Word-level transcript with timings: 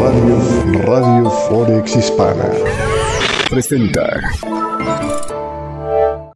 Radio, 0.00 0.82
Radio 0.82 1.30
Forex 1.30 1.96
Hispana 1.96 2.50
presenta. 3.48 4.20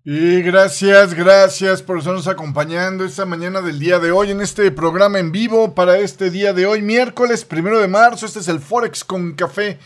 Y 0.04 0.40
gracias, 0.40 1.12
gracias 1.12 1.82
por 1.82 1.98
estarnos 1.98 2.28
acompañando 2.28 3.04
esta 3.04 3.26
mañana 3.26 3.60
del 3.60 3.78
día 3.78 3.98
de 3.98 4.10
hoy 4.10 4.30
en 4.30 4.40
este 4.40 4.70
programa 4.70 5.18
en 5.18 5.32
vivo 5.32 5.74
para 5.74 5.98
este 5.98 6.30
día 6.30 6.52
de 6.52 6.64
hoy, 6.64 6.80
miércoles 6.80 7.44
primero 7.44 7.78
de 7.78 7.88
marzo. 7.88 8.24
Este 8.24 8.38
es 8.38 8.48
el 8.48 8.60
Forex 8.60 9.04
con 9.04 9.34
café 9.34 9.78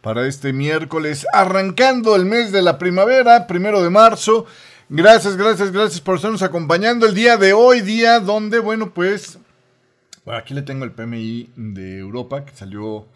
para 0.00 0.28
este 0.28 0.52
miércoles, 0.52 1.26
arrancando 1.32 2.14
el 2.14 2.26
mes 2.26 2.52
de 2.52 2.62
la 2.62 2.78
primavera, 2.78 3.46
primero 3.46 3.82
de 3.82 3.90
marzo. 3.90 4.46
Gracias, 4.90 5.36
gracias, 5.36 5.72
gracias 5.72 6.00
por 6.00 6.16
estarnos 6.16 6.42
acompañando 6.42 7.06
el 7.06 7.14
día 7.14 7.38
de 7.38 7.54
hoy, 7.54 7.80
día 7.80 8.20
donde, 8.20 8.58
bueno, 8.58 8.92
pues, 8.92 9.38
bueno, 10.24 10.38
aquí 10.38 10.54
le 10.54 10.62
tengo 10.62 10.84
el 10.84 10.92
PMI 10.92 11.50
de 11.56 11.98
Europa 11.98 12.44
que 12.44 12.54
salió 12.54 13.06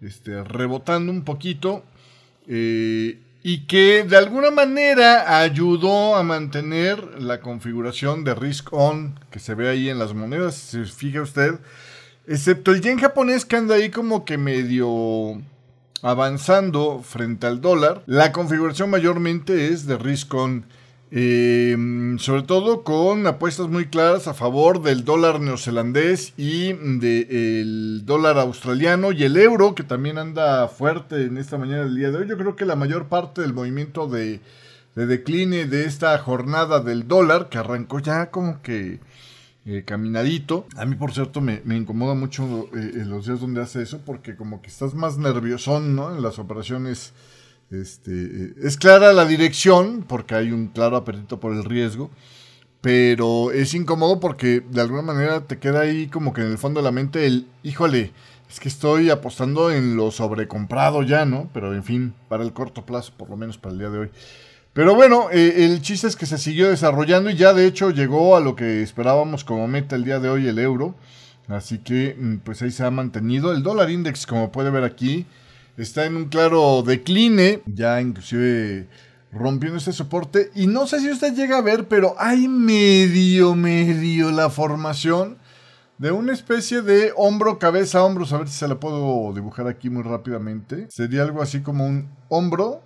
este, 0.00 0.42
rebotando 0.44 1.10
un 1.12 1.24
poquito. 1.24 1.84
Eh, 2.46 3.18
y 3.46 3.66
que 3.66 4.04
de 4.04 4.16
alguna 4.16 4.50
manera 4.50 5.38
ayudó 5.38 6.16
a 6.16 6.22
mantener 6.22 7.20
la 7.20 7.40
configuración 7.40 8.24
de 8.24 8.34
risk 8.34 8.72
on 8.72 9.20
que 9.30 9.38
se 9.38 9.54
ve 9.54 9.68
ahí 9.68 9.90
en 9.90 9.98
las 9.98 10.14
monedas, 10.14 10.54
si 10.54 10.82
se 10.82 10.90
fija 10.90 11.20
usted, 11.20 11.58
excepto 12.26 12.72
el 12.72 12.80
yen 12.80 12.98
japonés 12.98 13.44
que 13.44 13.56
anda 13.56 13.74
ahí 13.74 13.90
como 13.90 14.24
que 14.24 14.38
medio 14.38 15.42
avanzando 16.00 17.02
frente 17.02 17.46
al 17.46 17.60
dólar, 17.60 18.02
la 18.06 18.32
configuración 18.32 18.88
mayormente 18.88 19.68
es 19.68 19.86
de 19.86 19.98
risk 19.98 20.32
on. 20.32 20.64
Eh, 21.16 22.16
sobre 22.18 22.42
todo 22.42 22.82
con 22.82 23.24
apuestas 23.28 23.68
muy 23.68 23.86
claras 23.86 24.26
a 24.26 24.34
favor 24.34 24.82
del 24.82 25.04
dólar 25.04 25.38
neozelandés 25.38 26.32
y 26.36 26.72
del 26.72 28.02
dólar 28.04 28.36
australiano 28.38 29.12
y 29.12 29.22
el 29.22 29.36
euro, 29.36 29.76
que 29.76 29.84
también 29.84 30.18
anda 30.18 30.66
fuerte 30.66 31.26
en 31.26 31.38
esta 31.38 31.56
mañana 31.56 31.84
del 31.84 31.94
día 31.94 32.10
de 32.10 32.16
hoy. 32.16 32.28
Yo 32.28 32.36
creo 32.36 32.56
que 32.56 32.66
la 32.66 32.74
mayor 32.74 33.06
parte 33.06 33.42
del 33.42 33.52
movimiento 33.52 34.08
de, 34.08 34.40
decline 34.96 35.66
de 35.66 35.84
esta 35.84 36.18
jornada 36.18 36.80
del 36.80 37.06
dólar, 37.06 37.48
que 37.48 37.58
arrancó 37.58 38.00
ya 38.00 38.32
como 38.32 38.60
que 38.60 38.98
eh, 39.66 39.84
caminadito. 39.86 40.66
A 40.76 40.84
mí, 40.84 40.96
por 40.96 41.12
cierto, 41.12 41.40
me, 41.40 41.62
incomoda 41.76 42.14
mucho 42.14 42.68
eh, 42.74 43.04
los 43.06 43.26
días 43.26 43.40
donde 43.40 43.62
hace 43.62 43.82
eso, 43.82 44.00
porque 44.04 44.34
como 44.34 44.60
que 44.60 44.66
estás 44.66 44.94
más 44.94 45.16
nerviosón, 45.16 45.94
¿no? 45.94 46.12
En 46.12 46.22
las 46.22 46.40
operaciones 46.40 47.12
este, 47.80 48.54
es 48.62 48.76
clara 48.76 49.12
la 49.12 49.24
dirección, 49.24 50.04
porque 50.06 50.34
hay 50.34 50.52
un 50.52 50.68
claro 50.68 50.96
apetito 50.96 51.40
por 51.40 51.52
el 51.52 51.64
riesgo, 51.64 52.10
pero 52.80 53.50
es 53.50 53.74
incómodo 53.74 54.20
porque 54.20 54.60
de 54.60 54.80
alguna 54.80 55.02
manera 55.02 55.40
te 55.46 55.58
queda 55.58 55.80
ahí 55.80 56.08
como 56.08 56.32
que 56.32 56.42
en 56.42 56.48
el 56.48 56.58
fondo 56.58 56.80
de 56.80 56.84
la 56.84 56.92
mente 56.92 57.26
el, 57.26 57.46
híjole, 57.62 58.12
es 58.50 58.60
que 58.60 58.68
estoy 58.68 59.10
apostando 59.10 59.70
en 59.70 59.96
lo 59.96 60.10
sobrecomprado 60.10 61.02
ya, 61.02 61.24
¿no? 61.24 61.48
Pero 61.52 61.74
en 61.74 61.82
fin, 61.82 62.14
para 62.28 62.44
el 62.44 62.52
corto 62.52 62.84
plazo, 62.84 63.12
por 63.16 63.30
lo 63.30 63.36
menos 63.36 63.58
para 63.58 63.72
el 63.72 63.78
día 63.78 63.90
de 63.90 63.98
hoy. 63.98 64.10
Pero 64.74 64.94
bueno, 64.94 65.28
eh, 65.32 65.64
el 65.64 65.80
chiste 65.82 66.08
es 66.08 66.16
que 66.16 66.26
se 66.26 66.36
siguió 66.36 66.68
desarrollando 66.68 67.30
y 67.30 67.36
ya 67.36 67.54
de 67.54 67.66
hecho 67.66 67.90
llegó 67.90 68.36
a 68.36 68.40
lo 68.40 68.56
que 68.56 68.82
esperábamos 68.82 69.44
como 69.44 69.66
meta 69.68 69.96
el 69.96 70.04
día 70.04 70.18
de 70.18 70.28
hoy, 70.28 70.48
el 70.48 70.58
euro. 70.58 70.94
Así 71.48 71.78
que 71.78 72.16
mm, 72.18 72.36
pues 72.38 72.60
ahí 72.62 72.70
se 72.70 72.84
ha 72.84 72.90
mantenido. 72.90 73.52
El 73.52 73.62
dólar 73.62 73.90
index, 73.90 74.26
como 74.26 74.50
puede 74.50 74.70
ver 74.70 74.84
aquí, 74.84 75.26
está 75.76 76.06
en 76.06 76.16
un 76.16 76.28
claro 76.28 76.82
decline, 76.82 77.62
ya 77.66 78.00
inclusive 78.00 78.88
rompiendo 79.32 79.78
este 79.78 79.92
soporte. 79.92 80.50
Y 80.54 80.66
no 80.66 80.86
sé 80.86 81.00
si 81.00 81.10
usted 81.10 81.34
llega 81.34 81.58
a 81.58 81.62
ver, 81.62 81.88
pero 81.88 82.14
hay 82.18 82.48
medio, 82.48 83.54
medio 83.54 84.30
la 84.30 84.50
formación 84.50 85.38
de 85.98 86.12
una 86.12 86.32
especie 86.32 86.82
de 86.82 87.12
hombro, 87.16 87.58
cabeza, 87.58 88.04
hombros. 88.04 88.32
A 88.32 88.38
ver 88.38 88.48
si 88.48 88.54
se 88.54 88.68
la 88.68 88.80
puedo 88.80 89.32
dibujar 89.32 89.66
aquí 89.66 89.90
muy 89.90 90.02
rápidamente. 90.02 90.86
Sería 90.90 91.22
algo 91.22 91.42
así 91.42 91.60
como 91.60 91.86
un 91.86 92.08
hombro, 92.28 92.82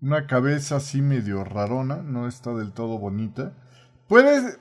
una 0.00 0.26
cabeza 0.26 0.76
así 0.76 1.02
medio 1.02 1.44
rarona, 1.44 1.96
no 1.96 2.28
está 2.28 2.54
del 2.54 2.72
todo 2.72 2.98
bonita. 2.98 3.52
Puedes, 4.08 4.58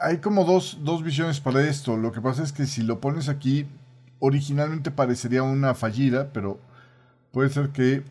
hay 0.00 0.18
como 0.18 0.44
dos, 0.44 0.78
dos 0.82 1.02
visiones 1.02 1.40
para 1.40 1.68
esto. 1.68 1.96
Lo 1.96 2.12
que 2.12 2.20
pasa 2.20 2.42
es 2.42 2.52
que 2.52 2.66
si 2.66 2.82
lo 2.82 3.00
pones 3.00 3.28
aquí, 3.28 3.66
originalmente 4.18 4.90
parecería 4.90 5.42
una 5.42 5.74
fallida, 5.74 6.32
pero 6.32 6.60
puede 7.36 7.50
ser 7.50 7.68
que 7.68 8.02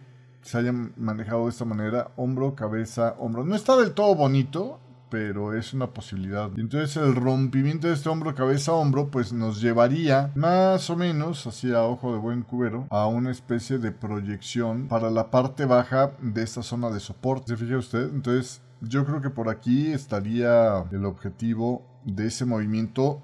se 0.43 0.59
hayan 0.59 0.93
manejado 0.97 1.45
de 1.45 1.49
esta 1.49 1.65
manera, 1.65 2.11
hombro, 2.15 2.53
cabeza, 2.53 3.15
hombro. 3.17 3.43
No 3.43 3.55
está 3.55 3.75
del 3.75 3.93
todo 3.93 4.13
bonito, 4.13 4.79
pero 5.09 5.57
es 5.57 5.73
una 5.73 5.87
posibilidad. 5.87 6.51
Y 6.55 6.61
entonces 6.61 6.95
el 6.97 7.15
rompimiento 7.15 7.87
de 7.87 7.95
este 7.95 8.07
hombro, 8.07 8.35
cabeza, 8.35 8.73
hombro, 8.73 9.09
pues 9.09 9.33
nos 9.33 9.61
llevaría 9.61 10.31
más 10.35 10.91
o 10.91 10.95
menos, 10.95 11.47
así 11.47 11.73
a 11.73 11.81
ojo 11.81 12.13
de 12.13 12.19
buen 12.19 12.43
cubero, 12.43 12.85
a 12.91 13.07
una 13.07 13.31
especie 13.31 13.79
de 13.79 13.91
proyección 13.91 14.87
para 14.87 15.09
la 15.09 15.31
parte 15.31 15.65
baja 15.65 16.11
de 16.21 16.43
esta 16.43 16.61
zona 16.61 16.91
de 16.91 16.99
soporte. 16.99 17.47
¿Se 17.47 17.57
fija 17.57 17.79
usted? 17.79 18.11
Entonces 18.13 18.61
yo 18.79 19.07
creo 19.07 19.21
que 19.21 19.31
por 19.31 19.49
aquí 19.49 19.87
estaría 19.87 20.85
el 20.91 21.03
objetivo 21.03 21.81
de 22.03 22.27
ese 22.27 22.45
movimiento 22.45 23.23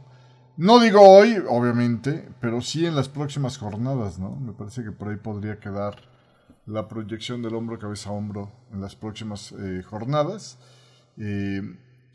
no 0.57 0.79
digo 0.79 1.01
hoy, 1.01 1.41
obviamente, 1.47 2.29
pero 2.39 2.61
sí 2.61 2.85
en 2.85 2.95
las 2.95 3.09
próximas 3.09 3.57
jornadas, 3.57 4.19
¿no? 4.19 4.35
Me 4.35 4.53
parece 4.53 4.83
que 4.83 4.91
por 4.91 5.09
ahí 5.09 5.17
podría 5.17 5.59
quedar 5.59 5.95
la 6.65 6.87
proyección 6.87 7.41
del 7.41 7.55
hombro, 7.55 7.79
cabeza, 7.79 8.11
hombro 8.11 8.51
en 8.71 8.81
las 8.81 8.95
próximas 8.95 9.53
eh, 9.53 9.81
jornadas. 9.83 10.57
Eh, 11.17 11.61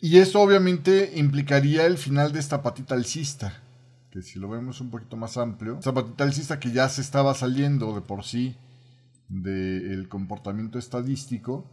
y 0.00 0.18
eso 0.18 0.40
obviamente 0.40 1.12
implicaría 1.16 1.86
el 1.86 1.98
final 1.98 2.32
de 2.32 2.40
esta 2.40 2.62
patita 2.62 2.94
alcista, 2.94 3.62
que 4.10 4.22
si 4.22 4.38
lo 4.38 4.48
vemos 4.48 4.80
un 4.80 4.90
poquito 4.90 5.16
más 5.16 5.36
amplio, 5.36 5.78
esta 5.78 5.94
patita 5.94 6.24
alcista 6.24 6.60
que 6.60 6.70
ya 6.70 6.88
se 6.88 7.00
estaba 7.00 7.34
saliendo 7.34 7.94
de 7.94 8.02
por 8.02 8.24
sí 8.24 8.56
del 9.28 10.08
comportamiento 10.08 10.78
estadístico, 10.78 11.64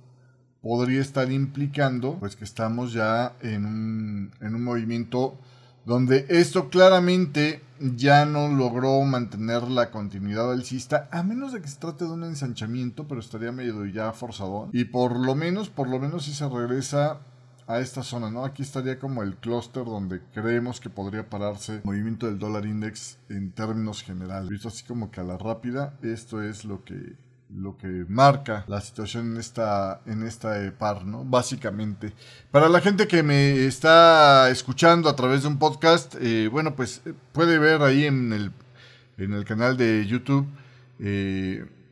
podría 0.62 1.02
estar 1.02 1.32
implicando 1.32 2.18
pues 2.20 2.36
que 2.36 2.46
estamos 2.46 2.94
ya 2.94 3.36
en 3.42 3.66
un, 3.66 4.32
en 4.40 4.56
un 4.56 4.64
movimiento 4.64 5.38
donde 5.86 6.26
esto 6.30 6.70
claramente 6.70 7.62
ya 7.80 8.26
no 8.26 8.48
logró 8.48 9.02
mantener 9.02 9.64
la 9.64 9.92
continuidad 9.92 10.52
alcista, 10.52 11.10
a 11.12 11.24
menos 11.24 11.52
de 11.54 11.62
que 11.62 11.68
se 11.68 11.80
trate 11.80 12.06
de 12.06 12.12
un 12.12 12.24
ensanchamiento, 12.24 13.08
pero 13.08 13.20
estaría 13.20 13.52
medio 13.52 13.86
ya 13.86 14.12
forzado. 14.14 14.70
Y 14.72 14.86
por 14.86 15.20
lo 15.20 15.36
menos, 15.36 15.70
por 15.70 15.90
lo 15.90 16.00
menos 16.00 16.26
si 16.26 16.34
se 16.34 16.48
regresa 16.48 17.20
a 17.68 17.80
esta 17.80 18.04
zona, 18.04 18.30
¿no? 18.30 18.46
Aquí 18.46 18.62
estaría 18.62 19.00
como 19.00 19.24
el 19.24 19.36
clúster 19.36 19.86
donde 19.86 20.22
creemos 20.34 20.80
que 20.80 20.90
podría 20.90 21.30
pararse 21.30 21.76
el 21.76 21.82
movimiento 21.84 22.26
del 22.26 22.40
dólar 22.40 22.66
index 22.66 23.18
en 23.30 23.52
términos 23.52 24.02
generales. 24.02 24.50
Visto 24.50 24.68
así 24.68 24.84
como 24.84 25.12
que 25.12 25.22
a 25.22 25.24
la 25.24 25.38
rápida, 25.38 25.98
esto 26.02 26.42
es 26.42 26.66
lo 26.66 26.84
que 26.84 27.16
lo 27.56 27.78
que 27.78 28.06
marca 28.08 28.66
la 28.68 28.82
situación 28.82 29.34
en 29.34 29.38
esta, 29.38 30.02
en 30.06 30.26
esta 30.26 30.64
eh, 30.64 30.72
par, 30.72 31.06
¿no? 31.06 31.24
Básicamente. 31.24 32.14
Para 32.52 32.70
la 32.70 32.82
gente 32.82 33.08
que 33.08 33.24
me 33.24 33.66
está 33.66 34.50
escuchando 34.50 35.10
a 35.10 35.16
través 35.16 35.44
de 35.44 35.50
un 35.50 35.60
podcast, 35.60 36.16
eh, 36.20 36.48
bueno, 36.52 36.76
pues 36.76 37.02
eh, 37.06 37.14
puede 37.32 37.60
ver 37.60 37.82
ahí 37.82 38.06
en 38.06 38.34
el, 38.34 38.52
en 39.18 39.34
el 39.34 39.46
canal 39.46 39.78
de 39.78 40.06
YouTube, 40.06 40.48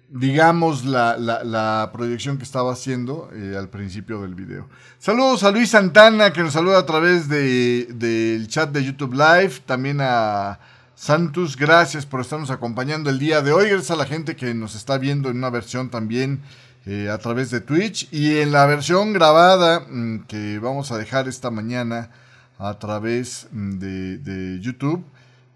digamos, 0.10 0.86
la, 0.86 1.18
la, 1.18 1.90
proyección 1.94 2.38
que 2.38 2.44
estaba 2.44 2.72
haciendo 2.72 3.30
al 3.58 3.70
principio 3.70 4.22
del 4.22 4.36
video. 4.36 4.70
Saludos 5.00 5.44
a 5.44 5.52
Luis 5.52 5.70
Santana, 5.70 6.32
que 6.32 6.42
nos 6.42 6.54
saluda 6.54 6.80
a 6.80 6.86
través 6.86 7.28
del 7.28 8.00
de, 8.00 8.46
chat 8.48 8.72
de 8.72 8.84
YouTube 8.84 9.14
Live, 9.14 9.62
también 9.66 10.00
a... 10.02 10.60
Santos, 11.02 11.58
gracias 11.58 12.06
por 12.06 12.22
estarnos 12.22 12.52
acompañando 12.52 13.10
el 13.10 13.18
día 13.18 13.42
de 13.42 13.52
hoy. 13.52 13.70
Gracias 13.70 13.90
a 13.90 13.96
la 13.96 14.06
gente 14.06 14.36
que 14.36 14.54
nos 14.54 14.76
está 14.76 15.00
viendo 15.00 15.32
en 15.32 15.38
una 15.38 15.50
versión 15.50 15.90
también 15.90 16.44
eh, 16.86 17.10
a 17.10 17.18
través 17.18 17.50
de 17.50 17.60
Twitch 17.60 18.08
y 18.12 18.38
en 18.38 18.52
la 18.52 18.68
versión 18.68 19.12
grabada 19.12 19.80
mm, 19.80 20.26
que 20.28 20.60
vamos 20.60 20.92
a 20.92 21.00
dejar 21.00 21.28
esta 21.28 21.50
mañana 21.50 22.12
a 22.60 22.78
través 22.78 23.48
mm, 23.52 23.80
de, 23.80 24.60
YouTube. 24.62 25.04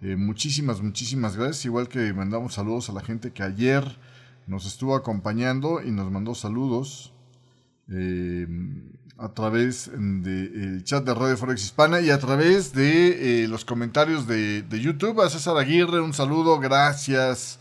Eh, 0.02 0.16
muchísimas, 0.16 0.82
muchísimas 0.82 1.36
gracias. 1.36 1.66
Igual 1.66 1.90
que 1.90 2.12
mandamos 2.12 2.56
saludos 2.56 2.90
a 2.90 2.94
la 2.94 3.02
gente 3.02 3.32
que 3.32 3.44
ayer 3.44 4.00
nos 4.48 4.66
estuvo 4.66 4.96
acompañando 4.96 5.80
y 5.80 5.92
nos 5.92 6.10
mandó 6.10 6.34
saludos. 6.34 7.14
Eh, 7.92 8.48
a 9.18 9.30
través 9.30 9.90
del 9.94 10.84
chat 10.84 11.04
de 11.06 11.14
Radio 11.14 11.38
Forex 11.38 11.64
Hispana 11.64 12.02
y 12.02 12.10
a 12.10 12.20
través 12.20 12.74
de 12.74 13.44
eh, 13.44 13.48
los 13.48 13.64
comentarios 13.64 14.28
de, 14.28 14.66
YouTube. 14.70 15.22
A 15.22 15.30
César 15.30 15.58
Aguirre, 15.58 16.02
un 16.02 16.14
saludo, 16.14 16.60
gracias 16.60 17.58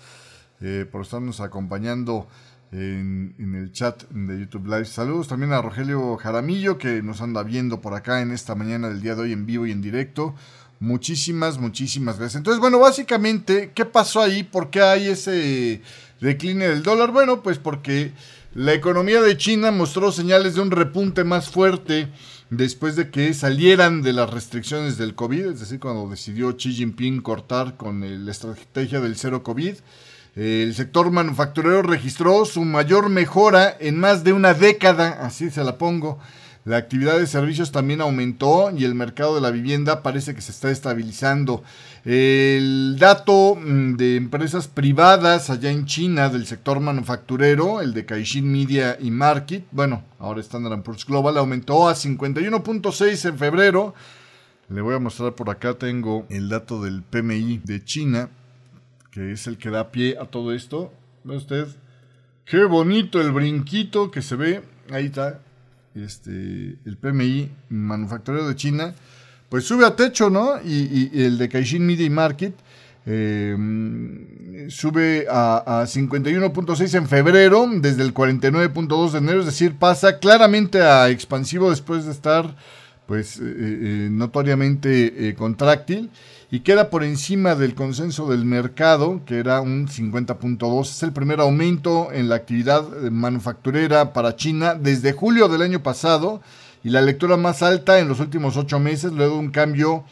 eh, 0.60 0.84
por 0.90 1.02
estarnos 1.02 1.40
acompañando 1.40 2.26
en, 2.72 3.34
el 3.38 3.70
chat 3.72 4.02
de 4.10 4.40
YouTube 4.40 4.66
Live. 4.66 4.86
Saludos 4.86 5.28
también 5.28 5.52
a 5.52 5.62
Rogelio 5.62 6.16
Jaramillo 6.16 6.76
que 6.76 7.02
nos 7.02 7.20
anda 7.20 7.44
viendo 7.44 7.80
por 7.80 7.94
acá 7.94 8.20
en 8.20 8.32
esta 8.32 8.56
mañana 8.56 8.88
del 8.88 9.00
día 9.00 9.14
de 9.14 9.22
hoy 9.22 9.32
en 9.32 9.46
vivo 9.46 9.66
y 9.66 9.70
en 9.70 9.80
directo. 9.80 10.34
Muchísimas, 10.80 11.58
muchísimas 11.58 12.18
gracias. 12.18 12.36
Entonces, 12.36 12.60
bueno, 12.60 12.80
básicamente, 12.80 13.70
¿qué 13.74 13.84
pasó 13.84 14.20
ahí? 14.22 14.42
¿Por 14.42 14.70
qué 14.70 14.82
hay 14.82 15.06
ese 15.06 15.82
decline 16.20 16.66
del 16.66 16.82
dólar? 16.82 17.12
Bueno, 17.12 17.42
pues 17.42 17.58
porque 17.58 18.12
la 18.54 18.72
economía 18.72 19.20
de 19.20 19.36
China 19.36 19.72
mostró 19.72 20.12
señales 20.12 20.54
de 20.54 20.60
un 20.60 20.70
repunte 20.70 21.24
más 21.24 21.50
fuerte 21.50 22.08
después 22.50 22.94
de 22.94 23.10
que 23.10 23.34
salieran 23.34 24.00
de 24.00 24.12
las 24.12 24.30
restricciones 24.30 24.96
del 24.96 25.16
COVID, 25.16 25.46
es 25.46 25.60
decir, 25.60 25.80
cuando 25.80 26.08
decidió 26.08 26.56
Xi 26.56 26.72
Jinping 26.72 27.20
cortar 27.20 27.76
con 27.76 28.24
la 28.24 28.30
estrategia 28.30 29.00
del 29.00 29.16
cero 29.16 29.42
COVID. 29.42 29.74
El 30.36 30.74
sector 30.74 31.10
manufacturero 31.10 31.82
registró 31.82 32.44
su 32.44 32.64
mayor 32.64 33.08
mejora 33.08 33.76
en 33.80 33.98
más 33.98 34.22
de 34.22 34.32
una 34.32 34.54
década, 34.54 35.18
así 35.24 35.50
se 35.50 35.64
la 35.64 35.76
pongo. 35.76 36.20
La 36.64 36.76
actividad 36.78 37.18
de 37.18 37.26
servicios 37.26 37.72
también 37.72 38.00
aumentó 38.00 38.70
y 38.70 38.84
el 38.84 38.94
mercado 38.94 39.34
de 39.34 39.42
la 39.42 39.50
vivienda 39.50 40.02
parece 40.02 40.34
que 40.34 40.40
se 40.40 40.52
está 40.52 40.70
estabilizando. 40.70 41.62
El 42.04 42.96
dato 42.98 43.56
mm, 43.56 43.96
de 43.96 44.16
empresas 44.16 44.68
privadas 44.68 45.48
allá 45.48 45.70
en 45.70 45.86
China 45.86 46.28
del 46.28 46.46
sector 46.46 46.80
manufacturero, 46.80 47.80
el 47.80 47.94
de 47.94 48.04
Caixin 48.04 48.50
Media 48.50 48.98
y 49.00 49.10
Market, 49.10 49.64
bueno, 49.70 50.04
ahora 50.18 50.40
Standard 50.40 50.82
Poor's 50.82 51.06
Global, 51.06 51.38
aumentó 51.38 51.88
a 51.88 51.94
51.6 51.94 53.28
en 53.28 53.38
febrero. 53.38 53.94
Le 54.68 54.80
voy 54.80 54.94
a 54.94 54.98
mostrar 54.98 55.34
por 55.34 55.48
acá, 55.50 55.74
tengo 55.74 56.26
el 56.28 56.48
dato 56.48 56.82
del 56.82 57.02
PMI 57.02 57.62
de 57.64 57.84
China 57.84 58.28
que 59.14 59.30
es 59.30 59.46
el 59.46 59.58
que 59.58 59.70
da 59.70 59.92
pie 59.92 60.16
a 60.20 60.26
todo 60.26 60.52
esto. 60.52 60.92
Ve 61.22 61.36
usted, 61.36 61.68
qué 62.44 62.64
bonito 62.64 63.20
el 63.20 63.30
brinquito 63.30 64.10
que 64.10 64.22
se 64.22 64.34
ve. 64.34 64.62
Ahí 64.90 65.06
está, 65.06 65.40
este, 65.94 66.76
el 66.84 66.96
PMI 67.00 67.48
manufacturero 67.68 68.48
de 68.48 68.56
China. 68.56 68.92
Pues 69.54 69.66
sube 69.68 69.86
a 69.86 69.94
techo, 69.94 70.30
¿no? 70.30 70.60
Y, 70.64 71.12
el 71.14 71.38
de 71.38 71.48
Caixin 71.48 71.86
Media 71.86 72.10
Market 72.10 72.54
eh, 73.06 73.56
sube 74.68 75.26
a, 75.30 75.82
a 75.82 75.84
51.6 75.84 76.94
en 76.96 77.06
febrero, 77.06 77.64
desde 77.76 78.02
el 78.02 78.12
49.2 78.12 79.12
de 79.12 79.18
enero, 79.18 79.38
es 79.38 79.46
decir, 79.46 79.76
pasa 79.76 80.18
claramente 80.18 80.82
a 80.82 81.08
expansivo 81.08 81.70
después 81.70 82.04
de 82.04 82.10
estar, 82.10 82.56
pues, 83.06 83.38
eh, 83.38 83.42
eh, 83.46 84.08
notoriamente 84.10 85.36
contráctil 85.38 86.10
y 86.50 86.58
queda 86.58 86.90
por 86.90 87.04
encima 87.04 87.54
del 87.54 87.76
consenso 87.76 88.28
del 88.28 88.44
mercado, 88.44 89.20
que 89.24 89.38
era 89.38 89.60
un 89.60 89.86
50.2. 89.86 90.80
Es 90.82 91.02
el 91.04 91.12
primer 91.12 91.38
aumento 91.38 92.10
en 92.10 92.28
la 92.28 92.34
actividad 92.34 92.82
manufacturera 93.08 94.12
para 94.12 94.34
China 94.34 94.74
desde 94.74 95.12
julio 95.12 95.46
del 95.46 95.62
año 95.62 95.80
pasado 95.80 96.42
y 96.84 96.90
la 96.90 97.00
lectura 97.00 97.38
más 97.38 97.62
alta 97.62 97.98
en 97.98 98.08
los 98.08 98.20
últimos 98.20 98.58
ocho 98.58 98.78
meses, 98.78 99.12
luego 99.12 99.38
un 99.38 99.50
cambio 99.50 100.04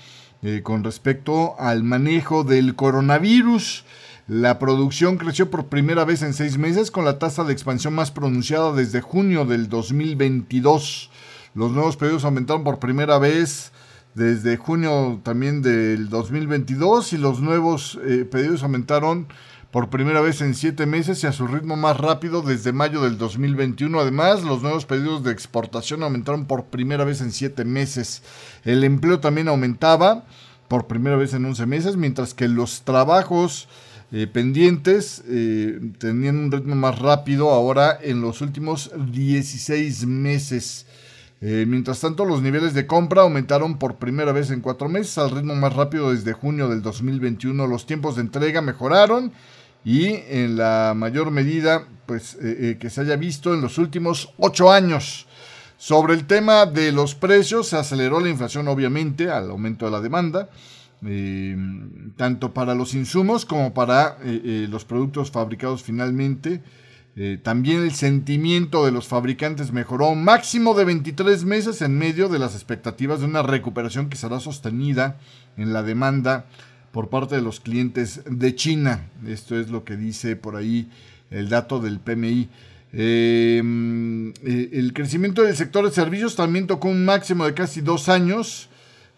eh, 0.42 0.62
con 0.64 0.82
respecto 0.82 1.54
al 1.60 1.84
manejo 1.84 2.44
del 2.44 2.74
coronavirus. 2.74 3.84
La 4.26 4.58
producción 4.58 5.18
creció 5.18 5.50
por 5.50 5.66
primera 5.66 6.06
vez 6.06 6.22
en 6.22 6.32
seis 6.32 6.56
meses 6.56 6.90
con 6.90 7.04
la 7.04 7.18
tasa 7.18 7.44
de 7.44 7.52
expansión 7.52 7.94
más 7.94 8.10
pronunciada 8.10 8.72
desde 8.72 9.02
junio 9.02 9.44
del 9.44 9.68
2022. 9.68 11.10
Los 11.54 11.72
nuevos 11.72 11.98
pedidos 11.98 12.24
aumentaron 12.24 12.64
por 12.64 12.78
primera 12.78 13.18
vez 13.18 13.72
desde 14.14 14.56
junio 14.56 15.20
también 15.22 15.60
del 15.60 16.08
2022 16.08 17.12
y 17.12 17.18
los 17.18 17.40
nuevos 17.40 17.98
eh, 18.06 18.24
pedidos 18.24 18.62
aumentaron 18.62 19.28
por 19.72 19.88
primera 19.88 20.20
vez 20.20 20.42
en 20.42 20.54
siete 20.54 20.84
meses 20.84 21.24
y 21.24 21.26
a 21.26 21.32
su 21.32 21.46
ritmo 21.46 21.76
más 21.76 21.96
rápido 21.96 22.42
desde 22.42 22.72
mayo 22.72 23.00
del 23.00 23.16
2021. 23.16 23.98
Además, 23.98 24.44
los 24.44 24.62
nuevos 24.62 24.84
pedidos 24.84 25.24
de 25.24 25.32
exportación 25.32 26.02
aumentaron 26.02 26.44
por 26.44 26.66
primera 26.66 27.04
vez 27.04 27.22
en 27.22 27.32
siete 27.32 27.64
meses. 27.64 28.22
El 28.64 28.84
empleo 28.84 29.18
también 29.18 29.48
aumentaba 29.48 30.26
por 30.68 30.86
primera 30.86 31.16
vez 31.16 31.32
en 31.32 31.46
11 31.46 31.64
meses, 31.64 31.96
mientras 31.96 32.34
que 32.34 32.48
los 32.48 32.82
trabajos 32.82 33.66
eh, 34.12 34.26
pendientes 34.26 35.24
eh, 35.26 35.80
tenían 35.96 36.36
un 36.36 36.52
ritmo 36.52 36.74
más 36.74 36.98
rápido 36.98 37.50
ahora 37.50 37.98
en 38.02 38.20
los 38.20 38.42
últimos 38.42 38.90
16 39.10 40.04
meses. 40.04 40.84
Eh, 41.40 41.64
mientras 41.66 41.98
tanto, 41.98 42.26
los 42.26 42.42
niveles 42.42 42.74
de 42.74 42.86
compra 42.86 43.22
aumentaron 43.22 43.78
por 43.78 43.96
primera 43.96 44.32
vez 44.32 44.50
en 44.50 44.60
cuatro 44.60 44.90
meses, 44.90 45.16
al 45.16 45.30
ritmo 45.30 45.54
más 45.54 45.74
rápido 45.74 46.12
desde 46.12 46.34
junio 46.34 46.68
del 46.68 46.82
2021. 46.82 47.66
Los 47.66 47.86
tiempos 47.86 48.16
de 48.16 48.20
entrega 48.20 48.60
mejoraron 48.60 49.32
y 49.84 50.08
en 50.28 50.56
la 50.56 50.94
mayor 50.96 51.30
medida 51.30 51.86
pues, 52.06 52.34
eh, 52.34 52.38
eh, 52.42 52.76
que 52.78 52.90
se 52.90 53.00
haya 53.00 53.16
visto 53.16 53.54
en 53.54 53.60
los 53.60 53.78
últimos 53.78 54.32
ocho 54.38 54.70
años. 54.72 55.26
Sobre 55.76 56.14
el 56.14 56.26
tema 56.26 56.66
de 56.66 56.92
los 56.92 57.14
precios, 57.14 57.68
se 57.68 57.76
aceleró 57.76 58.20
la 58.20 58.28
inflación 58.28 58.68
obviamente 58.68 59.30
al 59.30 59.50
aumento 59.50 59.86
de 59.86 59.90
la 59.90 60.00
demanda, 60.00 60.48
tanto 62.16 62.54
para 62.54 62.76
los 62.76 62.94
insumos 62.94 63.44
como 63.44 63.74
para 63.74 64.16
los 64.22 64.84
productos 64.84 65.32
fabricados 65.32 65.82
finalmente. 65.82 66.62
Eh, 67.14 67.38
también 67.42 67.82
el 67.82 67.92
sentimiento 67.92 68.86
de 68.86 68.90
los 68.90 69.06
fabricantes 69.06 69.70
mejoró 69.70 70.08
un 70.08 70.24
máximo 70.24 70.72
de 70.72 70.86
23 70.86 71.44
meses 71.44 71.82
en 71.82 71.98
medio 71.98 72.30
de 72.30 72.38
las 72.38 72.54
expectativas 72.54 73.20
de 73.20 73.26
una 73.26 73.42
recuperación 73.42 74.08
que 74.08 74.16
será 74.16 74.40
sostenida 74.40 75.18
en 75.58 75.74
la 75.74 75.82
demanda 75.82 76.46
por 76.92 77.08
parte 77.08 77.34
de 77.34 77.42
los 77.42 77.60
clientes 77.60 78.20
de 78.26 78.54
China. 78.54 79.08
Esto 79.26 79.58
es 79.58 79.70
lo 79.70 79.84
que 79.84 79.96
dice 79.96 80.36
por 80.36 80.56
ahí 80.56 80.88
el 81.30 81.48
dato 81.48 81.80
del 81.80 81.98
PMI. 81.98 82.48
Em, 82.92 84.30
eh, 84.44 84.68
el 84.72 84.92
crecimiento 84.92 85.42
del 85.42 85.56
sector 85.56 85.84
de 85.84 85.90
servicios 85.90 86.36
también 86.36 86.66
tocó 86.66 86.88
un 86.88 87.06
máximo 87.06 87.46
de 87.46 87.54
casi 87.54 87.80
dos 87.80 88.10
años 88.10 88.68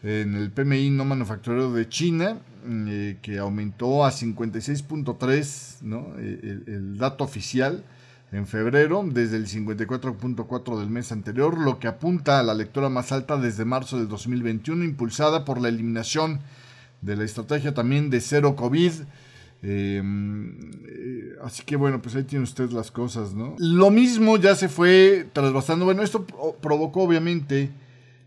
en 0.05 0.35
el 0.35 0.51
PMI 0.51 0.91
no 0.91 1.05
manufacturero 1.05 1.73
de 1.73 1.89
China, 1.89 2.39
eh, 2.67 3.17
que 3.23 3.39
aumentó 3.39 4.05
a 4.05 4.13
56.3, 4.13 5.79
¿no? 5.83 6.15
Eh, 6.19 6.61
el, 6.67 6.99
dato 6.99 7.25
oficial 7.25 7.85
en 8.31 8.47
febrero, 8.47 9.05
desde 9.07 9.37
el 9.37 9.47
54.4 9.47 10.79
del 10.79 10.91
mes 10.91 11.11
anterior, 11.11 11.59
lo 11.59 11.79
que 11.79 11.89
apunta 11.89 12.39
a 12.39 12.43
la 12.43 12.55
lectura 12.55 12.89
más 12.89 13.13
alta 13.13 13.39
desde 13.39 13.65
marzo 13.65 13.99
del 13.99 14.09
2021, 14.09 14.85
impulsada 14.85 15.45
por 15.45 15.61
la 15.61 15.69
eliminación 15.69 16.41
de 17.05 17.17
la 17.17 17.25
estrategia 17.25 17.75
también 17.75 18.11
de 18.11 18.21
cero 18.21 18.57
COVID. 18.57 18.93
Em, 19.63 20.59
eh, 20.87 21.37
así 21.43 21.63
que 21.65 21.77
bueno, 21.77 22.03
pues 22.03 22.15
ahí 22.17 22.25
tiene 22.25 22.45
usted 22.45 22.71
las 22.71 22.91
cosas, 22.91 23.35
¿no? 23.35 23.57
Lo 23.59 23.91
mismo 23.91 24.37
ya 24.37 24.55
se 24.55 24.69
fue 24.69 25.27
trasvasando. 25.33 25.85
Bueno, 25.85 26.03
esto 26.03 26.27
provocó 26.61 27.03
obviamente 27.03 27.71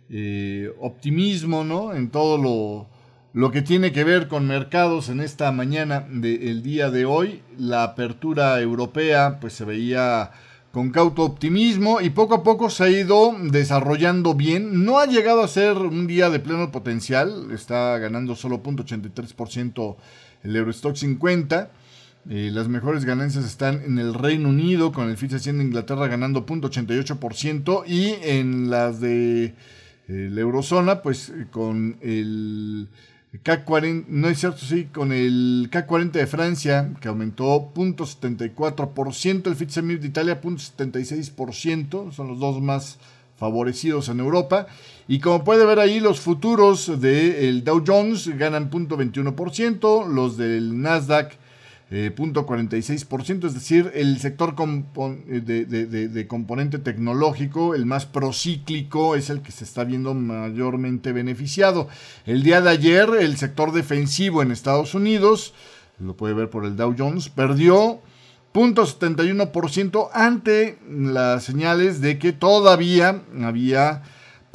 eh, 0.09 0.71
optimismo, 0.79 1.63
¿no? 1.63 1.93
En 1.93 2.09
todo 2.09 2.37
lo, 2.37 2.87
lo, 3.33 3.51
que 3.51 3.61
tiene 3.61 3.91
que 3.91 4.03
ver 4.03 4.27
con 4.27 4.47
mercados 4.47 5.09
en 5.09 5.19
esta 5.19 5.51
mañana 5.51 6.07
del 6.09 6.63
día 6.63 6.89
de 6.89 7.05
hoy. 7.05 7.41
La 7.57 7.83
apertura 7.83 8.59
europea, 8.59 9.39
pues 9.39 9.53
se 9.53 9.65
veía 9.65 10.31
con 10.71 10.91
cauto 10.91 11.23
optimismo 11.23 12.01
y 12.01 12.09
poco 12.09 12.35
a 12.35 12.43
poco 12.43 12.69
se 12.69 12.83
ha 12.83 12.89
ido 12.89 13.35
desarrollando 13.41 14.35
bien. 14.35 14.85
No 14.85 14.99
ha 14.99 15.05
llegado 15.05 15.43
a 15.43 15.47
ser 15.47 15.77
un 15.77 16.07
día 16.07 16.29
de 16.29 16.39
pleno 16.39 16.71
potencial, 16.71 17.49
está 17.51 17.97
ganando 17.97 18.35
solo 18.35 18.61
0.83% 18.61 19.95
el 20.43 20.55
Eurostock 20.55 20.95
50. 20.95 21.71
Eh, 22.29 22.49
las 22.51 22.67
mejores 22.67 23.05
ganancias 23.05 23.45
están 23.45 23.83
en 23.85 23.97
el 23.99 24.13
Reino 24.13 24.49
Unido, 24.49 24.91
con 24.91 25.09
el 25.09 25.17
100 25.17 25.57
de 25.57 25.63
Inglaterra 25.63 26.07
ganando 26.07 26.45
0.88% 26.45 27.83
y 27.87 28.15
en 28.21 28.69
las 28.69 28.99
de 28.99 29.55
la 30.07 30.41
eurozona, 30.41 31.01
pues 31.01 31.29
eh, 31.29 31.47
con 31.51 31.97
el 32.01 32.87
K40, 33.33 34.05
no 34.07 34.29
es 34.29 34.39
cierto, 34.39 34.59
sí, 34.59 34.85
con 34.85 35.11
el 35.11 35.69
K40 35.71 36.11
de 36.11 36.27
Francia, 36.27 36.93
que 37.01 37.07
aumentó 37.09 37.73
0.74%, 37.73 39.47
el 39.47 39.55
FTSE 39.55 39.81
de 39.81 40.07
Italia 40.07 40.41
0.76%, 40.41 42.11
son 42.11 42.27
los 42.29 42.39
dos 42.39 42.61
más 42.61 42.99
favorecidos 43.37 44.09
en 44.09 44.19
Europa. 44.19 44.67
Y 45.07 45.19
como 45.19 45.43
puede 45.43 45.65
ver 45.65 45.79
ahí, 45.79 45.99
los 45.99 46.19
futuros 46.19 46.99
del 46.99 47.63
Dow 47.63 47.83
Jones 47.85 48.27
ganan 48.37 48.71
0.21%, 48.71 50.07
los 50.07 50.37
del 50.37 50.81
Nasdaq 50.81 51.33
eh, 51.89 52.13
0.46%, 52.13 53.47
es 53.47 53.53
decir, 53.53 53.91
el 53.95 54.19
sector 54.19 54.55
eh, 54.57 55.39
de, 55.39 56.27
componente 56.27 56.79
tecnológico, 56.79 57.75
el 57.75 57.85
más 57.85 58.05
procíclico, 58.05 59.15
es 59.15 59.29
el 59.29 59.41
que 59.41 59.53
se 59.53 59.63
está 59.63 59.85
viendo 59.85 60.13
mayormente 60.13 61.13
beneficiado. 61.13 61.87
El 62.25 62.43
día 62.43 62.59
de 62.59 62.71
ayer, 62.71 63.09
el 63.19 63.37
sector 63.37 63.71
defensivo 63.71 64.41
en 64.41 64.51
Estados 64.51 64.95
Unidos, 64.95 65.53
lo 65.99 66.17
puede 66.17 66.33
ver 66.33 66.49
por 66.49 66.65
el 66.65 66.75
Dow 66.75 66.93
Jones, 66.97 67.29
perdió 67.29 68.01
0.71% 68.53 70.09
ante 70.13 70.79
las 70.89 71.43
señales 71.43 72.01
de 72.01 72.19
que 72.19 72.33
todavía 72.33 73.21
había 73.43 74.03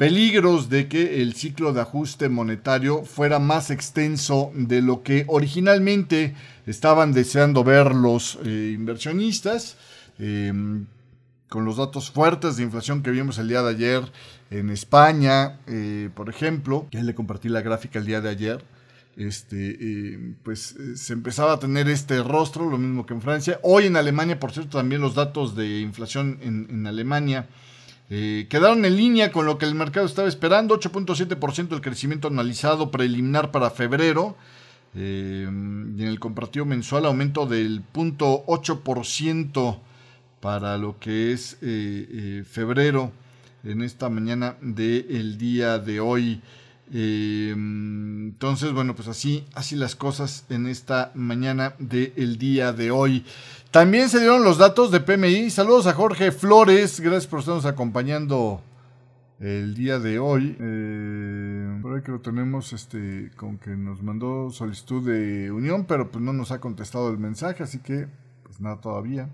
peligros 0.03 0.67
de 0.67 0.89
que 0.89 1.21
el 1.21 1.33
ciclo 1.33 1.71
de 1.71 1.79
ajuste 1.79 2.27
monetario 2.27 3.05
fuera 3.05 3.39
más 3.39 3.71
extenso 3.71 4.51
de 4.53 4.81
lo 4.81 5.01
que 5.01 5.23
originalmente 5.29 6.35
estaban 6.65 7.13
deseando 7.13 7.63
ver 7.63 7.95
los 7.95 8.37
eh, 8.43 8.73
inversionistas. 8.75 9.77
Em, 10.19 10.87
con 11.47 11.63
los 11.63 11.77
datos 11.77 12.11
fuertes 12.11 12.57
de 12.57 12.63
inflación 12.63 13.01
que 13.01 13.11
vimos 13.11 13.37
el 13.37 13.47
día 13.47 13.61
de 13.61 13.69
ayer 13.69 14.11
en 14.51 14.71
España, 14.71 15.61
eh, 15.67 16.09
por 16.13 16.27
ejemplo, 16.27 16.85
que 16.91 17.01
le 17.01 17.15
compartí 17.15 17.47
la 17.47 17.61
gráfica 17.61 17.97
el 17.97 18.05
día 18.05 18.19
de 18.19 18.27
ayer, 18.27 18.65
este, 19.15 19.77
eh, 19.79 20.33
pues 20.43 20.75
se 20.95 21.13
empezaba 21.13 21.53
a 21.53 21.59
tener 21.59 21.87
este 21.87 22.21
rostro, 22.23 22.69
lo 22.69 22.77
mismo 22.77 23.05
que 23.05 23.13
en 23.13 23.21
Francia. 23.21 23.57
Hoy 23.63 23.85
en 23.85 23.95
Alemania, 23.95 24.37
por 24.37 24.51
cierto, 24.51 24.79
también 24.79 24.99
los 24.99 25.15
datos 25.15 25.55
de 25.55 25.79
inflación 25.79 26.39
en 26.41 26.85
Alemania 26.87 27.47
eh, 28.15 28.45
quedaron 28.47 28.85
en 28.85 28.95
línea 28.95 29.31
con 29.31 29.47
lo 29.47 29.57
que 29.57 29.65
el 29.65 29.73
mercado 29.73 30.05
estaba 30.05 30.27
esperando, 30.27 30.79
8.7% 30.79 31.73
el 31.73 31.81
crecimiento 31.81 32.27
analizado 32.27 32.91
preliminar 32.91 33.49
para 33.49 33.71
febrero. 33.71 34.37
Eh, 34.93 35.47
y 35.47 35.47
en 35.49 36.07
el 36.07 36.19
comparativo 36.19 36.63
mensual 36.63 37.07
aumento 37.07 37.47
del 37.47 37.81
0.8% 37.91 39.79
para 40.39 40.77
lo 40.77 40.99
que 40.99 41.33
es 41.33 41.57
eh, 41.63 42.43
febrero 42.47 43.11
en 43.63 43.81
esta 43.81 44.09
mañana 44.09 44.57
del 44.61 45.39
día 45.39 45.79
de 45.79 45.99
hoy. 45.99 46.39
entonces, 46.93 48.73
bueno, 48.73 48.93
pues 48.95 49.07
así, 49.07 49.43
así 49.55 49.75
las 49.75 49.95
cosas 49.95 50.45
en 50.49 50.67
esta 50.67 51.11
mañana 51.15 51.73
del 51.79 52.37
día 52.37 52.73
de 52.73 52.91
hoy. 52.91 53.25
También 53.73 54.07
se 54.07 54.19
dieron 54.19 54.43
los 54.43 54.59
datos 54.59 54.91
de 54.91 54.99
PMI. 54.99 55.49
Saludos 55.49 55.87
a 55.87 55.93
Jorge 55.93 56.31
Flores. 56.31 56.99
Gracias 56.99 57.25
por 57.25 57.39
estarnos 57.39 57.65
acompañando 57.65 58.61
el 59.39 59.73
día 59.73 59.97
de 59.97 60.19
hoy. 60.19 60.55
Eh, 60.59 61.79
por 61.81 61.95
ahí 61.95 62.03
que 62.03 62.11
lo 62.11 62.19
tenemos 62.19 62.71
este, 62.71 63.31
con 63.35 63.57
que 63.57 63.71
nos 63.71 64.03
mandó 64.03 64.51
solicitud 64.51 65.03
de 65.03 65.51
unión, 65.51 65.85
pero 65.85 66.11
pues 66.11 66.23
no 66.23 66.33
nos 66.33 66.51
ha 66.51 66.61
contestado 66.61 67.09
el 67.09 67.17
mensaje, 67.17 67.63
así 67.63 67.79
que 67.79 68.05
pues 68.43 68.61
nada 68.61 68.79
todavía. 68.79 69.27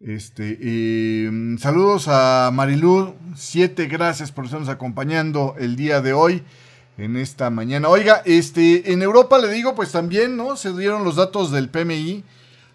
Este, 0.00 0.58
eh, 0.60 1.30
saludos 1.60 2.08
a 2.08 2.50
Marilú, 2.52 3.14
siete 3.36 3.86
gracias 3.86 4.32
por 4.32 4.46
estarnos 4.46 4.70
acompañando 4.70 5.54
el 5.56 5.76
día 5.76 6.00
de 6.00 6.12
hoy 6.12 6.42
en 6.98 7.16
esta 7.16 7.48
mañana. 7.50 7.88
Oiga, 7.88 8.22
este, 8.24 8.92
en 8.92 9.02
Europa 9.02 9.38
le 9.38 9.52
digo, 9.52 9.76
pues 9.76 9.92
también, 9.92 10.36
¿no? 10.36 10.56
Se 10.56 10.76
dieron 10.76 11.04
los 11.04 11.14
datos 11.14 11.52
del 11.52 11.68
PMI 11.68 12.24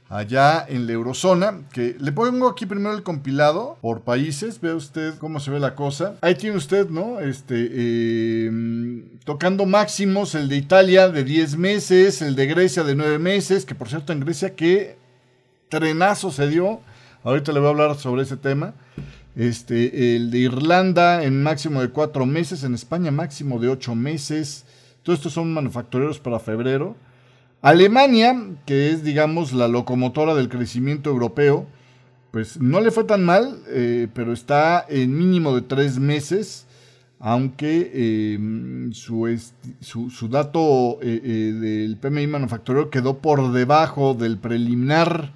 allá 0.09 0.65
en 0.67 0.87
la 0.87 0.93
eurozona, 0.93 1.61
que 1.71 1.95
le 1.99 2.11
pongo 2.11 2.47
aquí 2.47 2.65
primero 2.65 2.95
el 2.95 3.03
compilado 3.03 3.77
por 3.81 4.01
países, 4.01 4.61
ve 4.61 4.73
usted 4.73 5.15
cómo 5.17 5.39
se 5.39 5.51
ve 5.51 5.59
la 5.59 5.75
cosa. 5.75 6.15
Ahí 6.21 6.35
tiene 6.35 6.55
usted, 6.55 6.89
¿no? 6.89 7.19
Este, 7.19 7.69
eh, 7.71 9.03
tocando 9.25 9.65
máximos, 9.65 10.35
el 10.35 10.47
de 10.47 10.55
Italia 10.55 11.09
de 11.09 11.23
10 11.23 11.57
meses, 11.57 12.21
el 12.21 12.35
de 12.35 12.45
Grecia 12.47 12.83
de 12.83 12.95
9 12.95 13.19
meses, 13.19 13.65
que 13.65 13.75
por 13.75 13.89
cierto 13.89 14.13
en 14.13 14.21
Grecia 14.21 14.55
qué 14.55 14.97
trenazo 15.69 16.31
se 16.31 16.47
dio, 16.47 16.79
ahorita 17.23 17.51
le 17.51 17.59
voy 17.59 17.67
a 17.67 17.71
hablar 17.71 17.95
sobre 17.97 18.23
ese 18.23 18.37
tema. 18.37 18.73
Este, 19.35 20.15
el 20.15 20.31
de 20.31 20.39
Irlanda 20.39 21.23
en 21.23 21.43
máximo 21.43 21.81
de 21.81 21.89
4 21.89 22.25
meses, 22.25 22.63
en 22.63 22.73
España 22.73 23.11
máximo 23.11 23.59
de 23.59 23.67
8 23.67 23.93
meses. 23.93 24.65
Todos 25.03 25.19
estos 25.19 25.33
son 25.33 25.53
manufactureros 25.53 26.19
para 26.19 26.39
febrero. 26.39 26.95
Alemania, 27.67 28.33
que 28.65 28.91
es, 28.91 29.03
digamos, 29.03 29.51
la 29.51 29.67
locomotora 29.67 30.33
del 30.35 30.47
crecimiento 30.47 31.09
europeo, 31.09 31.67
pues 32.31 32.61
no 32.61 32.79
le 32.79 32.91
fue 32.91 33.03
tan 33.03 33.25
mal, 33.25 33.59
eh, 33.67 34.07
pero 34.13 34.31
está 34.31 34.85
en 34.87 35.17
mínimo 35.17 35.53
de 35.53 35.63
tres 35.63 35.99
meses, 35.99 36.65
aunque 37.19 38.35
em, 38.35 38.93
su, 38.93 39.27
su, 39.81 40.29
dato 40.29 40.99
eh, 41.01 41.19
eh, 41.21 41.51
del 41.59 41.97
PMI 41.97 42.27
manufacturero 42.27 42.89
quedó 42.89 43.17
por 43.17 43.51
debajo 43.51 44.13
del 44.13 44.37
preliminar, 44.37 45.33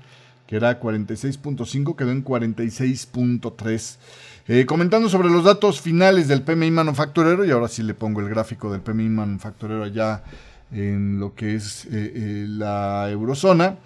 que 0.47 0.55
era 0.55 0.79
46.5, 0.79 1.97
quedó 1.97 2.11
en 2.11 2.23
46.3. 2.23 4.65
comentando 4.65 5.09
sobre 5.09 5.29
los 5.29 5.43
datos 5.43 5.81
finales 5.81 6.29
del 6.29 6.43
PMI 6.43 6.71
manufacturero, 6.71 7.43
y 7.43 7.51
ahora 7.51 7.67
sí 7.67 7.83
le 7.83 7.93
pongo 7.93 8.21
el 8.21 8.29
gráfico 8.29 8.71
del 8.71 8.79
PMI 8.79 9.09
manufacturero 9.09 9.83
allá 9.83 10.23
en 10.71 11.19
lo 11.19 11.35
que 11.35 11.55
es 11.55 11.85
eh, 11.85 11.89
eh, 11.91 12.45
la 12.47 13.09
eurozona. 13.09 13.77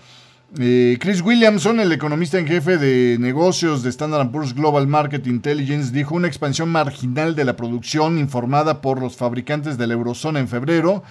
Eh, 0.57 0.97
Chris 1.01 1.21
Williamson, 1.21 1.79
el 1.79 1.91
economista 1.91 2.39
en 2.39 2.47
jefe 2.47 2.77
de 2.77 3.17
negocios 3.19 3.83
de 3.83 3.89
Standard 3.89 4.31
Poor's 4.31 4.53
Global 4.53 4.87
Market 4.87 5.27
Intelligence, 5.27 5.91
dijo 5.91 6.15
una 6.15 6.27
expansión 6.27 6.69
marginal 6.69 7.35
de 7.35 7.43
la 7.43 7.55
producción 7.55 8.17
informada 8.17 8.81
por 8.81 9.01
los 9.01 9.17
fabricantes 9.17 9.77
de 9.77 9.87
la 9.87 9.95
eurozona 9.95 10.39
en 10.39 10.47
febrero. 10.47 11.03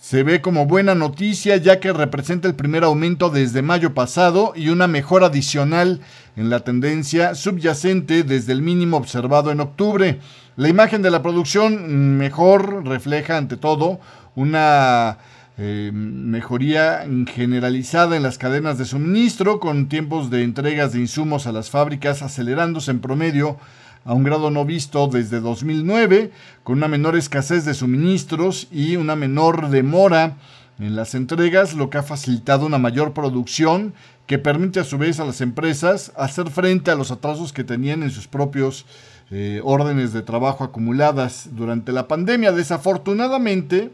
Se 0.00 0.22
ve 0.22 0.40
como 0.40 0.66
buena 0.66 0.94
noticia 0.94 1.56
ya 1.56 1.80
que 1.80 1.92
representa 1.92 2.48
el 2.48 2.54
primer 2.54 2.84
aumento 2.84 3.30
desde 3.30 3.62
mayo 3.62 3.94
pasado 3.94 4.52
y 4.54 4.68
una 4.68 4.86
mejora 4.86 5.26
adicional 5.26 6.00
en 6.36 6.50
la 6.50 6.60
tendencia 6.60 7.34
subyacente 7.34 8.22
desde 8.22 8.52
el 8.52 8.62
mínimo 8.62 8.96
observado 8.96 9.50
en 9.50 9.60
octubre. 9.60 10.20
La 10.56 10.68
imagen 10.68 11.02
de 11.02 11.10
la 11.10 11.22
producción 11.22 12.16
mejor 12.16 12.86
refleja 12.86 13.36
ante 13.36 13.56
todo 13.56 14.00
una 14.38 15.18
eh, 15.58 15.90
mejoría 15.92 17.04
generalizada 17.34 18.16
en 18.16 18.22
las 18.22 18.38
cadenas 18.38 18.78
de 18.78 18.84
suministro, 18.84 19.58
con 19.58 19.88
tiempos 19.88 20.30
de 20.30 20.44
entregas 20.44 20.92
de 20.92 21.00
insumos 21.00 21.48
a 21.48 21.52
las 21.52 21.70
fábricas 21.70 22.22
acelerándose 22.22 22.92
en 22.92 23.00
promedio 23.00 23.56
a 24.04 24.14
un 24.14 24.22
grado 24.22 24.52
no 24.52 24.64
visto 24.64 25.08
desde 25.08 25.40
2009, 25.40 26.30
con 26.62 26.78
una 26.78 26.86
menor 26.86 27.16
escasez 27.16 27.64
de 27.64 27.74
suministros 27.74 28.68
y 28.70 28.94
una 28.94 29.16
menor 29.16 29.70
demora 29.70 30.36
en 30.78 30.94
las 30.94 31.16
entregas, 31.16 31.74
lo 31.74 31.90
que 31.90 31.98
ha 31.98 32.04
facilitado 32.04 32.64
una 32.64 32.78
mayor 32.78 33.12
producción 33.12 33.92
que 34.28 34.38
permite 34.38 34.78
a 34.78 34.84
su 34.84 34.98
vez 34.98 35.18
a 35.18 35.24
las 35.24 35.40
empresas 35.40 36.12
hacer 36.16 36.48
frente 36.50 36.92
a 36.92 36.94
los 36.94 37.10
atrasos 37.10 37.52
que 37.52 37.64
tenían 37.64 38.04
en 38.04 38.10
sus 38.10 38.28
propios 38.28 38.86
eh, 39.30 39.60
órdenes 39.62 40.12
de 40.12 40.22
trabajo 40.22 40.64
acumuladas 40.64 41.48
durante 41.52 41.92
la 41.92 42.06
pandemia. 42.08 42.52
Desafortunadamente, 42.52 43.90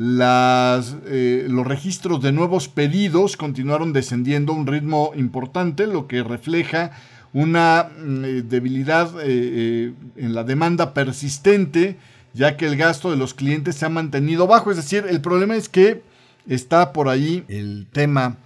las, 0.00 0.96
eh, 1.08 1.46
los 1.50 1.66
registros 1.66 2.22
de 2.22 2.32
nuevos 2.32 2.68
pedidos 2.68 3.36
continuaron 3.36 3.92
descendiendo 3.92 4.54
a 4.54 4.56
un 4.56 4.66
ritmo 4.66 5.12
importante, 5.14 5.86
lo 5.86 6.06
que 6.06 6.22
refleja 6.22 6.92
una 7.34 7.90
mm, 7.98 8.24
eh, 8.24 8.28
debilidad 8.40 9.12
eh, 9.22 9.92
en 10.16 10.34
la 10.34 10.42
demanda 10.42 10.94
persistente, 10.94 11.98
ya 12.32 12.56
que 12.56 12.64
el 12.64 12.78
gasto 12.78 13.10
de 13.10 13.18
los 13.18 13.34
clientes 13.34 13.74
se 13.74 13.84
ha 13.84 13.90
mantenido 13.90 14.46
bajo. 14.46 14.70
Es 14.70 14.78
decir, 14.78 15.04
el 15.06 15.20
problema 15.20 15.54
es 15.54 15.68
que 15.68 16.02
está 16.48 16.94
por 16.94 17.10
ahí 17.10 17.44
el 17.48 17.86
tema 17.92 18.38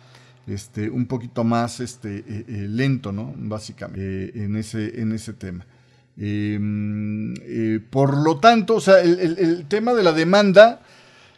este, 0.49 0.91
un 0.91 1.07
poquito 1.07 1.45
más 1.45 1.79
este, 1.79 2.25
lento, 2.49 3.13
¿no? 3.13 3.33
Básicamente, 3.37 4.43
en, 4.43 4.57
ese, 4.57 5.01
en 5.01 5.13
ese 5.13 5.33
tema. 5.33 5.65
Em, 6.19 7.33
por 7.91 8.17
lo 8.25 8.39
tanto, 8.39 8.75
o 8.75 8.81
sea, 8.81 9.01
el 9.01 9.67
tema 9.69 9.95
de 9.95 10.03
la 10.03 10.13
demanda 10.13 10.81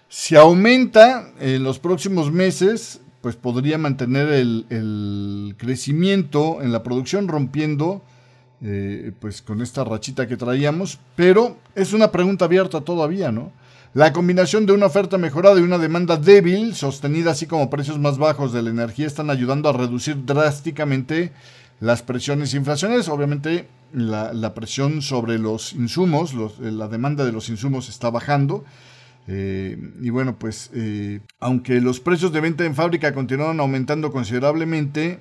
si 0.09 0.37
aumenta 0.37 1.31
en 1.41 1.63
los 1.63 1.79
próximos 1.79 2.31
meses, 2.31 3.01
pues 3.21 3.37
podría 3.37 3.79
mantener 3.79 4.29
el, 4.29 5.55
crecimiento 5.59 6.63
en 6.63 6.71
la 6.71 6.83
producción 6.83 7.29
rompiendo 7.29 8.03
eh, 8.63 9.13
pues 9.21 9.43
con 9.43 9.63
esta 9.63 9.85
rachita 9.85 10.29
que 10.29 10.37
traíamos, 10.37 10.99
pero 11.17 11.57
es 11.75 11.93
una 11.93 12.13
pregunta 12.13 12.45
abierta 12.45 12.81
todavía, 12.81 13.33
¿no? 13.33 13.53
La 13.95 14.13
combinación 14.13 14.67
de 14.67 14.73
una 14.73 14.87
oferta 14.87 15.17
mejorada 15.17 15.59
y 15.59 15.63
una 15.63 15.79
demanda 15.79 16.17
débil, 16.17 16.75
sostenida 16.75 17.31
así 17.31 17.47
como 17.47 17.71
precios 17.71 17.99
más 17.99 18.19
bajos 18.19 18.53
de 18.53 18.63
la 18.63 18.71
energía, 18.71 19.07
están 19.07 19.31
ayudando 19.31 19.69
a 19.71 19.73
reducir 19.73 20.25
drásticamente 20.27 21.33
las 21.81 22.03
presiones 22.03 22.53
inflacionarias. 22.55 23.09
Obviamente 23.09 23.69
la, 23.93 24.55
presión 24.55 25.01
sobre 25.01 25.39
los 25.39 25.73
insumos, 25.73 26.35
la 26.61 26.89
demanda 26.89 27.25
de 27.25 27.33
los 27.33 27.49
insumos 27.49 27.89
está 27.89 28.11
bajando 28.11 28.65
eh, 29.29 29.77
y 30.01 30.11
bueno, 30.11 30.39
pues 30.39 30.71
eh, 30.75 31.21
aunque 31.41 31.81
los 31.81 32.01
precios 32.01 32.33
de 32.33 32.41
venta 32.41 32.65
en 32.65 32.75
fábrica 32.75 33.13
continuaron 33.13 33.61
aumentando 33.61 34.13
considerablemente, 34.13 35.21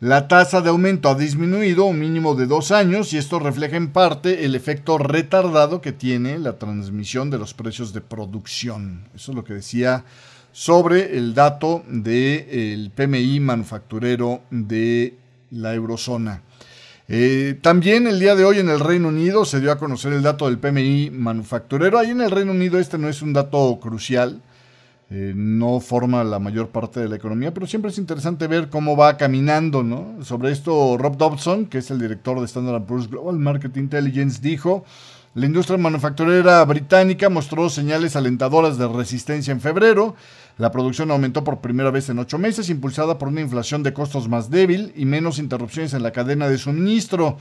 la 0.00 0.28
tasa 0.28 0.60
de 0.60 0.68
aumento 0.68 1.08
ha 1.08 1.14
disminuido 1.14 1.86
un 1.86 1.98
mínimo 1.98 2.34
de 2.34 2.46
dos 2.46 2.70
años 2.70 3.14
y 3.14 3.18
esto 3.18 3.38
refleja 3.38 3.76
en 3.76 3.92
parte 3.92 4.44
el 4.44 4.54
efecto 4.54 4.98
retardado 4.98 5.80
que 5.80 5.92
tiene 5.92 6.38
la 6.38 6.58
transmisión 6.58 7.30
de 7.30 7.38
los 7.38 7.54
precios 7.54 7.94
de 7.94 8.02
producción. 8.02 9.08
Eso 9.14 9.32
es 9.32 9.36
lo 9.36 9.44
que 9.44 9.54
decía 9.54 10.04
sobre 10.52 11.16
el 11.16 11.32
dato 11.34 11.82
del 11.88 12.90
PMI 12.94 13.40
manufacturero 13.40 14.42
de 14.50 15.16
la 15.50 15.74
eurozona. 15.74 16.42
Eh, 17.08 17.56
también 17.62 18.08
el 18.08 18.18
día 18.18 18.34
de 18.34 18.44
hoy 18.44 18.58
en 18.58 18.68
el 18.68 18.80
Reino 18.80 19.08
Unido 19.08 19.44
se 19.44 19.60
dio 19.60 19.70
a 19.70 19.78
conocer 19.78 20.12
el 20.12 20.22
dato 20.22 20.46
del 20.46 20.58
PMI 20.58 21.10
manufacturero. 21.12 21.98
Ahí 21.98 22.10
en 22.10 22.20
el 22.20 22.32
Reino 22.32 22.50
Unido 22.50 22.80
este 22.80 22.98
no 22.98 23.08
es 23.08 23.22
un 23.22 23.32
dato 23.32 23.78
crucial, 23.80 24.42
eh, 25.10 25.32
no 25.36 25.78
forma 25.78 26.24
la 26.24 26.40
mayor 26.40 26.70
parte 26.70 26.98
de 26.98 27.08
la 27.08 27.14
economía, 27.14 27.54
pero 27.54 27.68
siempre 27.68 27.92
es 27.92 27.98
interesante 27.98 28.48
ver 28.48 28.70
cómo 28.70 28.96
va 28.96 29.16
caminando, 29.16 29.84
¿no? 29.84 30.24
Sobre 30.24 30.50
esto 30.50 30.96
Rob 30.98 31.16
Dobson, 31.16 31.66
que 31.66 31.78
es 31.78 31.92
el 31.92 32.00
director 32.00 32.40
de 32.40 32.46
Standard 32.46 32.82
Poor's 32.82 33.08
Global 33.08 33.38
Market 33.38 33.76
Intelligence, 33.76 34.40
dijo, 34.42 34.84
la 35.34 35.46
industria 35.46 35.78
manufacturera 35.78 36.64
británica 36.64 37.28
mostró 37.28 37.68
señales 37.70 38.16
alentadoras 38.16 38.78
de 38.78 38.88
resistencia 38.88 39.52
en 39.52 39.60
febrero, 39.60 40.16
la 40.58 40.72
producción 40.72 41.10
aumentó 41.10 41.44
por 41.44 41.60
primera 41.60 41.90
vez 41.90 42.08
en 42.08 42.18
ocho 42.18 42.38
meses, 42.38 42.70
impulsada 42.70 43.18
por 43.18 43.28
una 43.28 43.42
inflación 43.42 43.82
de 43.82 43.92
costos 43.92 44.28
más 44.28 44.48
débil 44.50 44.92
y 44.96 45.04
menos 45.04 45.38
interrupciones 45.38 45.92
en 45.92 46.02
la 46.02 46.12
cadena 46.12 46.48
de 46.48 46.56
suministro. 46.56 47.36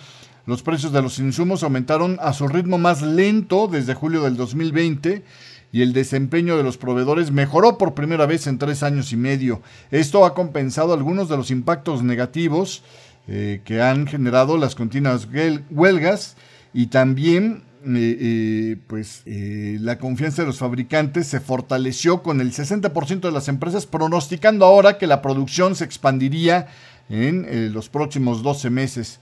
Los 0.46 0.64
precios 0.64 0.92
de 0.92 1.02
los 1.02 1.18
insumos 1.20 1.64
aumentaron 1.64 2.18
a 2.22 2.34
su 2.34 2.48
ritmo 2.48 2.78
más 2.78 3.02
lento 3.02 3.68
desde 3.68 3.94
julio 3.94 4.24
del 4.24 4.36
2020 4.36 5.24
y 5.72 5.82
el 5.82 5.94
desempeño 5.94 6.58
de 6.58 6.64
los 6.64 6.78
proveedores 6.78 7.32
mejoró 7.32 7.78
por 7.78 7.96
primera 7.96 8.26
vez 8.26 8.48
en 8.48 8.58
tres 8.58 8.84
años 8.84 9.12
y 9.12 9.18
medio. 9.18 9.62
Esto 9.92 10.26
ha 10.26 10.34
compensado 10.34 10.94
algunos 10.94 11.30
de 11.30 11.38
los 11.38 11.52
impactos 11.52 12.04
negativos 12.04 12.84
eh, 13.28 13.62
que 13.66 13.82
han 13.82 14.08
generado 14.08 14.58
las 14.58 14.76
continuas 14.76 15.28
huelgas 15.72 16.36
y 16.74 16.88
también 16.88 17.64
eh, 17.88 18.18
eh, 18.20 18.78
pues 18.88 19.22
eh, 19.26 19.78
la 19.80 20.00
confianza 20.00 20.42
de 20.42 20.48
los 20.48 20.58
fabricantes 20.58 21.28
se 21.28 21.40
fortaleció 21.40 22.24
con 22.24 22.42
el 22.42 22.52
60% 22.52 23.20
de 23.20 23.32
las 23.32 23.48
empresas 23.48 23.86
pronosticando 23.86 24.66
ahora 24.66 24.98
que 24.98 25.06
la 25.06 25.22
producción 25.22 25.76
se 25.76 25.84
expandiría 25.84 26.68
en 27.10 27.72
los 27.72 27.90
próximos 27.90 28.42
12 28.42 28.72
meses. 28.72 29.20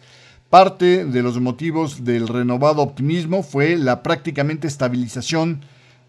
Parte 0.50 1.04
de 1.04 1.22
los 1.22 1.40
motivos 1.42 2.06
del 2.06 2.30
renovado 2.30 2.82
optimismo 2.82 3.44
fue 3.44 3.76
la 3.76 4.04
prácticamente 4.04 4.68
estabilización 4.68 5.62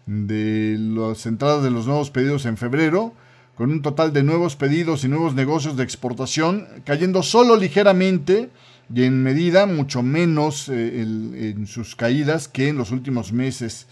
de 0.05 0.77
las 0.79 1.25
entradas 1.25 1.63
de 1.63 1.71
los 1.71 1.87
nuevos 1.87 2.11
pedidos 2.11 2.45
en 2.45 2.55
febrero, 2.55 3.13
con 3.55 3.71
un 3.71 3.81
total 3.81 4.13
de 4.13 4.23
nuevos 4.23 4.55
pedidos 4.55 5.03
y 5.03 5.09
nuevos 5.09 5.33
negocios 5.33 5.75
de 5.75 5.83
exportación 5.83 6.67
cayendo 6.85 7.23
solo 7.23 7.57
ligeramente 7.57 8.49
y 8.93 9.03
en 9.03 9.23
medida 9.23 9.65
mucho 9.65 10.03
menos 10.03 10.69
eh, 10.69 11.01
en 11.01 11.67
sus 11.67 11.95
caídas 11.95 12.47
que 12.47 12.69
en 12.69 12.77
los 12.77 12.91
últimos 12.91 13.33
meses. 13.33 13.87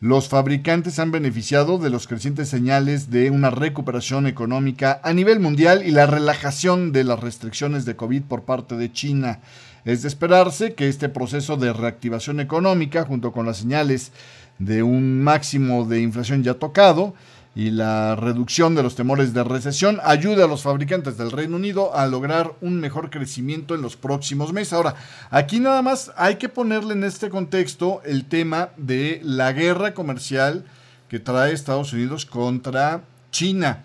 Los 0.00 0.28
fabricantes 0.28 1.00
han 1.00 1.10
beneficiado 1.10 1.78
de 1.78 1.90
los 1.90 2.06
crecientes 2.06 2.48
señales 2.48 3.10
de 3.10 3.30
una 3.30 3.50
recuperación 3.50 4.28
económica 4.28 5.00
a 5.02 5.12
nivel 5.12 5.40
mundial 5.40 5.82
y 5.84 5.90
la 5.90 6.06
relajación 6.06 6.92
de 6.92 7.02
las 7.02 7.18
restricciones 7.18 7.84
de 7.84 7.96
COVID 7.96 8.22
por 8.22 8.44
parte 8.44 8.76
de 8.76 8.92
China. 8.92 9.40
Es 9.84 10.02
de 10.02 10.08
esperarse 10.08 10.74
que 10.74 10.88
este 10.88 11.08
proceso 11.08 11.56
de 11.56 11.72
reactivación 11.72 12.38
económica, 12.38 13.04
junto 13.04 13.32
con 13.32 13.46
las 13.46 13.56
señales 13.56 14.12
de 14.60 14.84
un 14.84 15.20
máximo 15.20 15.84
de 15.84 16.00
inflación 16.00 16.44
ya 16.44 16.54
tocado, 16.54 17.14
y 17.58 17.72
la 17.72 18.14
reducción 18.14 18.76
de 18.76 18.84
los 18.84 18.94
temores 18.94 19.34
de 19.34 19.42
recesión 19.42 19.98
ayuda 20.04 20.44
a 20.44 20.46
los 20.46 20.62
fabricantes 20.62 21.18
del 21.18 21.32
Reino 21.32 21.56
Unido 21.56 21.92
a 21.92 22.06
lograr 22.06 22.52
un 22.60 22.78
mejor 22.78 23.10
crecimiento 23.10 23.74
en 23.74 23.82
los 23.82 23.96
próximos 23.96 24.52
meses. 24.52 24.74
Ahora, 24.74 24.94
aquí 25.28 25.58
nada 25.58 25.82
más 25.82 26.12
hay 26.16 26.36
que 26.36 26.48
ponerle 26.48 26.94
en 26.94 27.02
este 27.02 27.30
contexto 27.30 28.00
el 28.04 28.26
tema 28.26 28.68
de 28.76 29.20
la 29.24 29.50
guerra 29.50 29.92
comercial 29.92 30.66
que 31.08 31.18
trae 31.18 31.52
Estados 31.52 31.92
Unidos 31.92 32.26
contra 32.26 33.02
China. 33.32 33.82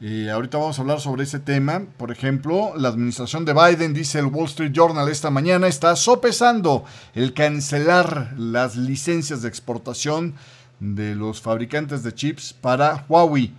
Eh, 0.00 0.30
ahorita 0.30 0.56
vamos 0.56 0.78
a 0.78 0.80
hablar 0.80 0.98
sobre 0.98 1.24
ese 1.24 1.40
tema. 1.40 1.82
Por 1.98 2.10
ejemplo, 2.10 2.72
la 2.74 2.88
administración 2.88 3.44
de 3.44 3.52
Biden, 3.52 3.92
dice 3.92 4.18
el 4.18 4.26
Wall 4.28 4.46
Street 4.46 4.72
Journal 4.72 5.10
esta 5.10 5.28
mañana, 5.28 5.68
está 5.68 5.94
sopesando 5.94 6.86
el 7.12 7.34
cancelar 7.34 8.32
las 8.38 8.76
licencias 8.76 9.42
de 9.42 9.48
exportación 9.48 10.36
de 10.80 11.14
los 11.14 11.40
fabricantes 11.40 12.02
de 12.02 12.14
chips 12.14 12.52
para 12.52 13.04
Huawei. 13.08 13.52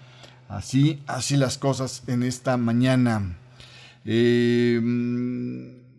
Así, 0.50 1.01
así 1.08 1.38
las 1.38 1.58
cosas 1.58 2.04
en 2.08 2.24
esta 2.24 2.58
mañana. 2.58 3.38
Eh, 4.04 4.82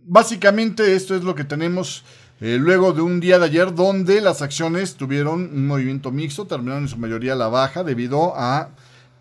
básicamente 0.04 0.94
esto 0.94 1.14
es 1.14 1.22
lo 1.22 1.34
que 1.34 1.44
tenemos 1.44 2.04
eh, 2.40 2.58
luego 2.60 2.92
de 2.92 3.00
un 3.00 3.20
día 3.20 3.38
de 3.38 3.46
ayer 3.46 3.74
donde 3.74 4.20
las 4.20 4.42
acciones 4.42 4.96
tuvieron 4.96 5.50
un 5.54 5.66
movimiento 5.66 6.10
mixto, 6.10 6.46
terminaron 6.46 6.82
en 6.82 6.88
su 6.88 6.98
mayoría 6.98 7.36
la 7.36 7.48
baja 7.48 7.84
debido 7.84 8.34
a 8.36 8.70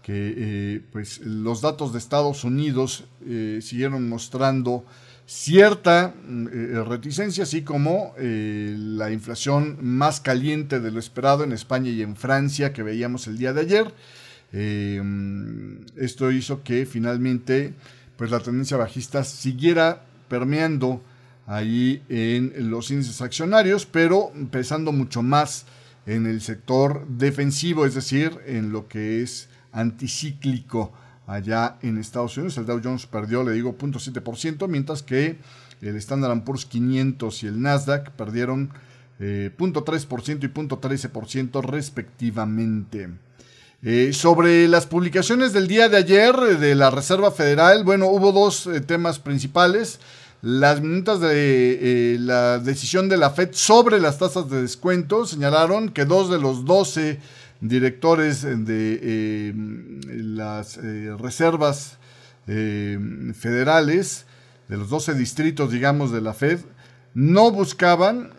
que 0.02 0.34
eh, 0.36 0.82
pues, 0.92 1.20
los 1.20 1.62
datos 1.62 1.94
de 1.94 2.00
Estados 2.00 2.44
Unidos 2.44 3.06
siguieron 3.62 4.10
mostrando 4.10 4.84
cierta 5.32 6.14
mm, 6.28 6.48
eh, 6.48 6.84
reticencia, 6.84 7.44
así 7.44 7.62
como 7.62 8.14
eh, 8.18 8.76
la 8.78 9.12
inflación 9.12 9.78
más 9.80 10.20
caliente 10.20 10.82
de 10.82 10.92
lo 10.92 11.00
esperado 11.00 11.46
en 11.46 11.54
España 11.54 11.90
y 11.90 12.02
en 12.02 12.18
Francia 12.18 12.74
que 12.74 12.84
veíamos 12.84 13.28
el 13.28 13.38
día 13.38 13.54
de 13.54 13.62
ayer. 13.62 13.94
Eh, 14.52 15.02
esto 15.96 16.32
hizo 16.32 16.64
que 16.64 16.86
finalmente 16.86 17.74
pues, 18.18 18.30
la 18.30 18.42
tendencia 18.42 18.76
bajista 18.76 19.24
siguiera 19.24 20.04
permeando 20.28 21.02
ahí 21.48 22.04
en 22.10 22.70
los 22.70 22.92
índices 22.92 23.22
accionarios, 23.22 23.86
pero 23.86 24.34
pesando 24.52 24.92
mucho 24.92 25.24
más 25.24 25.66
en 26.06 26.26
el 26.26 26.42
sector 26.42 27.08
defensivo, 27.08 27.86
es 27.86 27.96
decir, 27.96 28.38
en 28.46 28.74
lo 28.74 28.90
que 28.90 29.22
es 29.22 29.48
anticíclico 29.72 30.92
allá 31.28 31.78
en 31.82 31.98
Estados 31.98 32.38
Unidos. 32.38 32.58
El 32.58 32.66
Dow 32.66 32.82
Jones 32.84 33.06
perdió, 33.06 33.44
le 33.44 33.54
digo, 33.54 33.78
0.7%, 33.78 34.68
mientras 34.68 35.04
que 35.04 35.38
el 35.82 35.96
Standard 35.98 36.44
Poor's 36.44 36.66
500 36.66 37.44
y 37.44 37.48
el 37.48 37.62
Nasdaq 37.62 38.12
perdieron 38.12 38.72
0.3% 39.20 40.30
eh, 40.30 40.38
y 40.42 40.48
0.13% 40.48 41.64
respectivamente. 41.64 43.10
Eh, 43.84 44.12
sobre 44.14 44.68
las 44.68 44.86
publicaciones 44.86 45.54
del 45.54 45.68
día 45.68 45.90
de 45.90 45.98
ayer 45.98 46.36
eh, 46.36 46.56
de 46.56 46.76
la 46.76 46.92
Reserva 46.92 47.32
Federal, 47.32 47.84
bueno, 47.84 48.08
hubo 48.08 48.32
dos 48.32 48.70
temas 48.86 49.20
principales. 49.20 50.00
Las 50.44 50.82
minutas 50.82 51.20
de 51.20 52.18
la 52.20 52.58
decisión 52.58 53.10
de 53.10 53.18
la 53.18 53.30
Fed 53.30 53.50
sobre 53.52 54.00
las 54.00 54.18
tasas 54.18 54.50
de 54.50 54.64
descuento 54.64 55.28
señalaron 55.28 55.90
que 55.90 56.06
dos 56.06 56.32
de 56.32 56.40
los 56.40 56.66
12 56.66 57.20
directores 57.62 58.42
de 58.42 59.00
eh, 59.02 59.54
las 59.56 60.78
eh, 60.78 61.16
reservas 61.18 62.00
eh, 62.48 63.00
federales, 63.36 64.26
de 64.68 64.78
los 64.78 64.90
12 64.90 65.14
distritos, 65.14 65.72
digamos, 65.72 66.12
de 66.12 66.22
la 66.22 66.34
Fed, 66.34 66.60
no 67.14 67.52
buscaban 67.52 68.32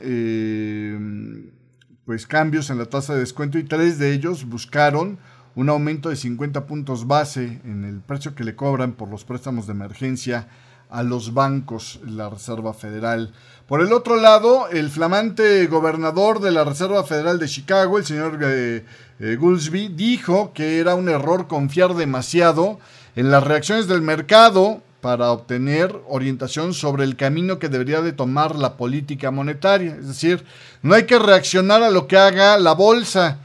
pues 2.07 2.27
cambios 2.27 2.71
en 2.71 2.79
la 2.79 2.87
tasa 2.87 3.13
de 3.13 3.21
descuento 3.21 3.59
y 3.59 3.65
tres 3.65 3.99
de 3.99 4.13
ellos 4.15 4.47
buscaron 4.47 5.19
un 5.55 5.69
aumento 5.69 6.09
de 6.09 6.17
50 6.17 6.67
puntos 6.67 7.07
base 7.07 7.61
en 7.65 7.85
el 7.85 8.01
precio 8.01 8.35
que 8.35 8.45
le 8.45 8.57
cobran 8.57 8.93
por 8.93 9.11
los 9.11 9.25
préstamos 9.25 9.67
de 9.67 9.73
emergencia 9.73 10.49
a 10.93 11.03
los 11.03 11.33
bancos, 11.33 12.01
la 12.05 12.29
Reserva 12.29 12.75
Federal. 12.75 13.33
Por 13.67 13.81
el 13.81 13.93
otro 13.95 14.17
lado, 14.17 14.69
el 14.69 14.91
flamante 14.91 15.67
gobernador 15.67 16.41
de 16.41 16.51
la 16.51 16.65
Reserva 16.65 17.03
Federal 17.03 17.39
de 17.39 17.49
Chicago, 17.49 17.97
el 17.97 18.05
señor 18.05 18.39
eh, 18.43 18.85
eh, 19.23 19.89
dijo 19.95 20.53
que 20.53 20.79
era 20.81 20.95
un 20.95 21.09
error 21.09 21.47
confiar 21.47 21.95
demasiado 21.95 22.79
en 23.17 23.31
las 23.31 23.45
reacciones 23.45 23.87
del 23.87 24.03
mercado 24.03 24.83
para 25.01 25.33
obtener 25.33 26.01
orientación 26.09 26.75
sobre 26.75 27.05
el 27.05 27.17
camino 27.17 27.59
que 27.59 27.69
debería 27.69 28.03
de 28.03 28.13
tomar 28.13 28.57
la 28.57 28.77
política 28.77 29.31
monetaria. 29.31 29.97
Es 29.97 30.09
decir, 30.09 30.45
no 30.83 30.95
hay 30.95 31.07
que 31.07 31.19
reaccionar 31.19 31.83
a 31.83 31.91
lo 31.91 32.07
que 32.07 32.17
haga 32.17 32.57
la 32.59 32.73
bolsa, 32.73 33.39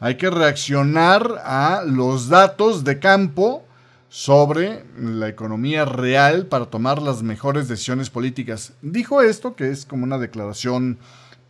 hay 0.00 0.16
que 0.16 0.30
reaccionar 0.30 1.40
a 1.44 1.82
los 1.86 2.28
datos 2.28 2.84
de 2.84 2.98
campo 2.98 3.64
sobre 4.08 4.84
la 4.98 5.28
economía 5.28 5.84
real 5.84 6.46
para 6.46 6.66
tomar 6.66 7.00
las 7.00 7.22
mejores 7.22 7.66
decisiones 7.66 8.10
políticas. 8.10 8.74
Dijo 8.82 9.22
esto, 9.22 9.56
que 9.56 9.70
es 9.70 9.86
como 9.86 10.04
una 10.04 10.18
declaración, 10.18 10.98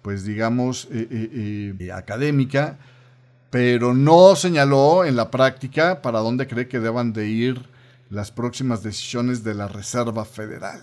pues 0.01 0.25
digamos, 0.25 0.87
eh, 0.93 1.09
eh, 1.11 1.75
eh, 1.79 1.93
académica, 1.93 2.79
pero 3.53 3.93
no 3.93 4.35
señaló 4.35 5.05
en 5.05 5.15
la 5.15 5.31
práctica 5.31 6.01
para 6.01 6.21
dónde 6.21 6.47
cree 6.47 6.69
que 6.69 6.81
deban 6.81 7.13
de 7.13 7.29
ir 7.29 7.63
las 8.09 8.31
próximas 8.31 8.83
decisiones 8.83 9.45
de 9.45 9.53
la 9.53 9.69
Reserva 9.69 10.25
Federal. 10.25 10.81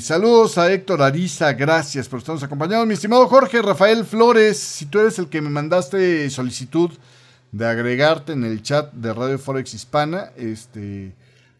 saludos 0.00 0.58
a 0.58 0.72
Héctor 0.72 1.00
Ariza, 1.00 1.52
gracias 1.52 2.08
por 2.08 2.18
estarnos 2.18 2.42
acompañando. 2.42 2.86
Mi 2.86 2.94
estimado 2.94 3.28
Jorge 3.28 3.62
Rafael 3.62 4.04
Flores, 4.04 4.58
si 4.58 4.86
tú 4.86 4.98
eres 4.98 5.16
el 5.20 5.28
que 5.28 5.40
me 5.40 5.48
mandaste 5.48 6.28
solicitud 6.28 6.90
de 7.52 7.66
agregarte 7.68 8.32
en 8.32 8.42
el 8.42 8.60
chat 8.60 8.92
de 8.92 9.14
Radio 9.14 9.38
Forex 9.38 9.74
Hispana. 9.74 10.32
Este, 10.36 11.14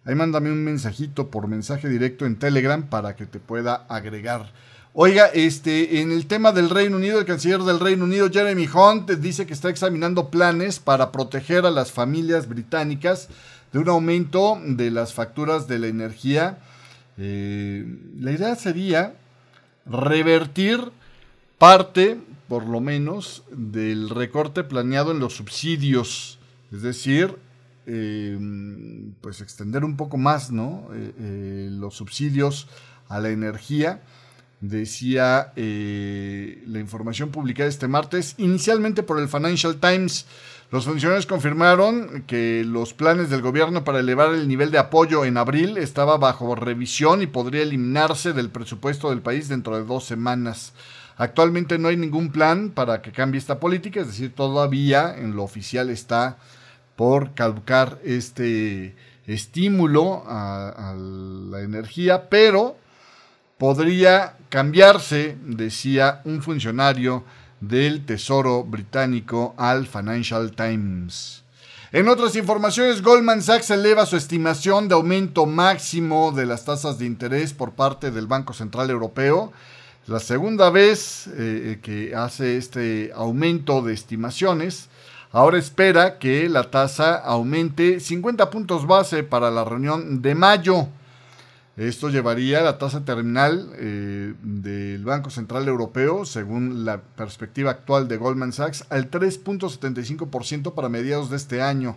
ahí 0.05 0.17
mándame 0.17 0.51
un 0.51 0.65
mensajito 0.65 1.31
por 1.31 1.47
mensaje 1.47 1.89
directo 1.89 2.27
en 2.27 2.37
Telegram 2.37 2.83
para 2.83 3.15
que 3.15 3.27
te 3.27 3.39
pueda 3.39 3.87
agregar. 3.89 4.51
Oiga, 4.95 5.27
este, 5.27 6.01
en 6.01 6.13
el 6.13 6.27
tema 6.27 6.53
del 6.53 6.69
Reino 6.69 6.97
Unido, 6.97 7.19
el 7.19 7.25
canciller 7.25 7.61
del 7.61 7.81
Reino 7.81 8.05
Unido, 8.05 8.29
Jeremy 8.31 8.69
Hunt, 8.69 9.11
dice 9.11 9.47
que 9.47 9.55
está 9.55 9.71
examinando 9.71 10.29
planes 10.29 10.81
para 10.81 11.13
proteger 11.13 11.65
a 11.65 11.71
las 11.71 11.93
familias 11.93 12.47
británicas 12.47 13.29
de 13.73 13.79
un 13.79 13.89
aumento 13.89 14.61
de 14.63 14.91
las 14.91 15.15
facturas 15.15 15.67
de 15.67 15.79
la 15.79 15.87
energía. 15.87 16.59
Eh, 17.17 17.87
la 18.19 18.33
idea 18.33 18.55
sería 18.55 19.15
revertir 19.87 20.93
parte 21.57 22.19
por 22.53 22.67
lo 22.67 22.81
menos, 22.81 23.45
del 23.51 24.11
recorte 24.11 24.63
planeado 24.63 25.13
en 25.13 25.21
los 25.21 25.37
subsidios. 25.37 26.39
Es 26.71 26.83
decir, 26.83 27.39
em, 27.87 29.15
pues 29.23 29.41
extender 29.41 29.87
un 29.87 29.97
poco 29.97 30.19
más 30.19 30.51
¿no? 30.51 30.87
Eh, 30.93 31.15
eh, 31.19 31.69
los 31.71 31.95
subsidios 31.95 32.69
a 33.09 33.21
la 33.21 33.31
energía. 33.31 34.03
Decía 34.63 35.53
eh, 35.57 36.63
la 36.69 36.79
información 36.79 37.31
publicada 37.31 37.69
este 37.69 37.89
martes, 37.89 38.37
inicialmente 38.39 39.03
por 39.03 39.19
el 39.19 39.29
Financial 39.29 39.75
Times. 39.75 40.27
Los 40.71 40.85
funcionarios 40.85 41.27
confirmaron 41.27 42.23
que 42.29 42.63
los 42.65 42.95
planes 42.95 43.29
del 43.29 43.43
gobierno 43.43 43.83
para 43.83 43.99
elevar 43.99 44.33
el 44.33 44.47
nivel 44.47 44.71
de 44.71 44.79
apoyo 44.79 45.25
en 45.25 45.37
abril 45.37 45.79
estaba 45.79 46.17
bajo 46.17 46.55
revisión 46.55 47.23
y 47.23 47.27
podría 47.27 47.63
eliminarse 47.63 48.33
del 48.33 48.51
presupuesto 48.51 49.11
del 49.11 49.21
país 49.21 49.49
dentro 49.49 49.77
de 49.77 49.85
dos 49.85 50.05
semanas. 50.05 50.75
Actualmente 51.17 51.77
no 51.77 51.89
hay 51.89 51.97
ningún 51.97 52.31
plan 52.31 52.71
para 52.71 53.03
que 53.03 53.11
cambie 53.11 53.41
esta 53.41 53.59
política, 53.59 54.01
es 54.01 54.07
decir, 54.07 54.33
todavía 54.33 55.13
en 55.19 55.35
lo 55.35 55.43
oficial 55.43 55.91
está 55.91 56.39
por 56.95 57.35
caducar 57.35 57.99
este 58.05 58.95
estímulo 59.27 60.23
a, 60.27 60.95
la 60.97 61.63
energía, 61.63 62.29
pero 62.29 62.77
podría 63.59 64.37
cambiarse, 64.53 65.39
decía 65.47 66.21
un 66.27 66.43
funcionario 66.43 67.25
del 67.63 68.05
Tesoro 68.05 68.65
británico 68.65 69.55
al 69.57 69.87
Financial 69.87 70.53
Times. 70.53 71.43
En 71.91 72.07
otras 72.07 72.37
informaciones, 72.37 73.01
Goldman 73.01 73.41
Sachs 73.41 73.71
eleva 73.71 74.05
su 74.05 74.19
estimación 74.19 74.89
de 74.89 74.95
aumento 74.95 75.47
máximo 75.47 76.33
de 76.33 76.45
las 76.45 76.67
tasas 76.67 76.99
de 76.99 77.07
interés 77.07 77.55
por 77.55 77.73
parte 77.73 78.11
del 78.11 78.27
Banco 78.27 78.53
Central 78.53 78.91
Europeo. 78.91 79.55
La 80.07 80.21
segunda 80.21 80.69
vez 80.69 81.31
eh, 81.35 81.79
que 81.83 82.15
hace 82.15 82.59
este 82.59 83.11
aumento 83.15 83.81
de 83.81 83.95
estimaciones. 83.95 84.91
Ahora 85.31 85.57
espera 85.57 86.19
que 86.19 86.51
la 86.51 86.71
tasa 86.71 87.15
aumente 87.15 88.01
50 88.01 88.51
puntos 88.51 88.87
base 88.87 89.23
para 89.23 89.51
la 89.51 89.65
reunión 89.65 90.21
de 90.21 90.35
mayo. 90.35 90.89
Esto 91.77 92.11
llevaría 92.11 92.61
la 92.61 92.77
tasa 92.77 93.05
terminal 93.05 93.71
eh, 93.77 94.35
del 94.43 95.05
Banco 95.05 95.31
Central 95.31 95.69
Europeo, 95.69 96.27
según 96.27 96.85
la 96.85 97.01
perspectiva 97.01 97.71
actual 97.71 98.09
de 98.09 98.19
Goldman 98.19 98.53
Sachs, 98.53 98.85
al 98.91 99.11
3.75% 99.11 100.75
para 100.75 100.91
mediados 100.91 101.31
de 101.31 101.37
este 101.37 101.63
año. 101.63 101.97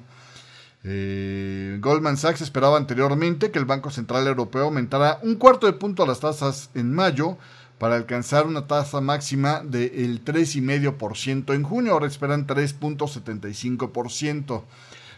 Eh, 0.85 1.77
Goldman 1.81 2.15
Sachs 2.15 2.39
esperaba 2.39 2.77
anteriormente 2.77 3.51
que 3.51 3.59
el 3.59 3.65
Banco 3.65 3.91
Central 3.91 4.25
Europeo 4.27 4.63
aumentara 4.63 5.19
un 5.23 5.35
cuarto 5.35 5.67
de 5.67 5.73
punto 5.73 6.03
a 6.03 6.07
las 6.07 6.21
tasas 6.21 6.69
en 6.73 6.93
mayo 6.93 7.37
para 7.77 7.95
alcanzar 7.95 8.47
una 8.47 8.67
tasa 8.67 9.01
máxima 9.01 9.61
del 9.61 10.23
3,5% 10.23 11.53
en 11.53 11.63
junio. 11.63 11.91
Ahora 11.91 12.07
esperan 12.07 12.47
3.75%. 12.47 14.63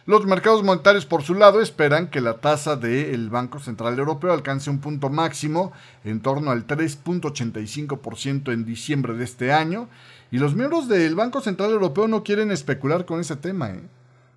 Los 0.07 0.25
mercados 0.25 0.63
monetarios, 0.63 1.05
por 1.05 1.21
su 1.21 1.33
lado, 1.33 1.59
esperan 1.59 2.09
que 2.09 2.21
la 2.21 2.35
tasa 2.35 2.77
del 2.77 3.29
Banco 3.29 3.59
Central 3.59 3.99
Europeo 3.99 4.31
alcance 4.31 4.69
un 4.69 4.79
punto 4.79 5.09
máximo 5.09 5.73
en 6.05 6.21
torno 6.21 6.51
al 6.51 6.65
3.85% 6.65 8.53
en 8.53 8.63
diciembre 8.63 9.15
de 9.15 9.25
este 9.25 9.51
año. 9.51 9.89
Y 10.31 10.37
los 10.37 10.55
miembros 10.55 10.87
del 10.87 11.13
Banco 11.13 11.41
Central 11.41 11.71
Europeo 11.71 12.07
no 12.07 12.23
quieren 12.23 12.51
especular 12.51 13.05
con 13.05 13.19
ese 13.19 13.35
tema. 13.35 13.71
¿eh? 13.71 13.83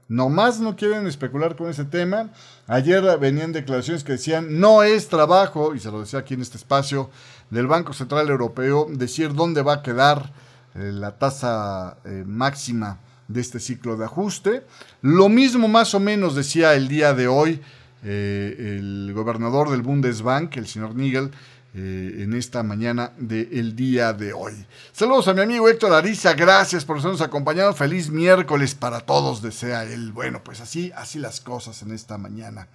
Nomás 0.09 0.59
no 0.59 0.75
quieren 0.75 1.07
especular 1.07 1.55
con 1.55 1.71
ese 1.71 1.85
tema. 1.85 2.31
Ayer 2.67 3.05
venían 3.21 3.53
declaraciones 3.53 4.03
que 4.03 4.15
decían 4.15 4.59
no 4.59 4.83
es 4.83 5.09
trabajo, 5.09 5.77
y 5.77 5.79
se 5.79 5.93
lo 5.93 6.01
decía 6.01 6.19
aquí 6.19 6.35
en 6.35 6.43
este 6.43 6.57
espacio, 6.57 7.11
del 7.51 7.69
Banco 7.69 7.93
Central 7.93 8.29
Europeo 8.29 8.89
decir 8.91 9.35
dónde 9.35 9.63
va 9.63 9.75
a 9.75 9.83
quedar 9.85 10.33
eh, 10.75 10.91
la 10.93 11.17
tasa 11.17 11.99
eh, 12.05 12.25
máxima 12.27 12.99
de 13.33 13.41
este 13.41 13.61
ciclo 13.61 13.97
de 13.97 14.05
ajuste. 14.05 14.63
Lo 15.03 15.29
mismo 15.29 15.69
más 15.69 15.95
o 15.95 16.01
menos 16.01 16.35
decía 16.35 16.75
el 16.75 16.89
día 16.89 17.15
de 17.15 17.29
hoy 17.29 17.61
eh, 18.03 18.77
el 18.79 19.13
gobernador 19.15 19.71
del 19.71 19.83
Bundesbank, 19.83 20.57
el 20.57 20.67
señor 20.67 20.95
Nigel, 20.95 21.31
eh, 21.75 22.23
en 22.23 22.35
esta 22.35 22.63
mañana 22.63 23.13
del 23.19 23.77
día 23.77 24.13
de 24.13 24.33
hoy. 24.33 24.55
Saludos 24.93 25.29
a 25.29 25.35
mi 25.35 25.43
amigo 25.43 25.69
Héctor 25.69 25.93
Ariza, 25.93 26.33
gracias 26.33 26.85
por 26.85 26.99
habernos 26.99 27.21
acompañado. 27.21 27.75
Feliz 27.75 28.11
miércoles 28.11 28.75
para 28.75 29.01
todos, 29.01 29.43
desea 29.43 29.85
él. 29.85 30.13
Bueno, 30.13 30.43
pues 30.43 30.61
así, 30.61 30.91
así 30.97 31.19
las 31.19 31.41
cosas 31.41 31.83
en 31.83 31.93
esta 31.93 32.19
mañana. 32.19 32.69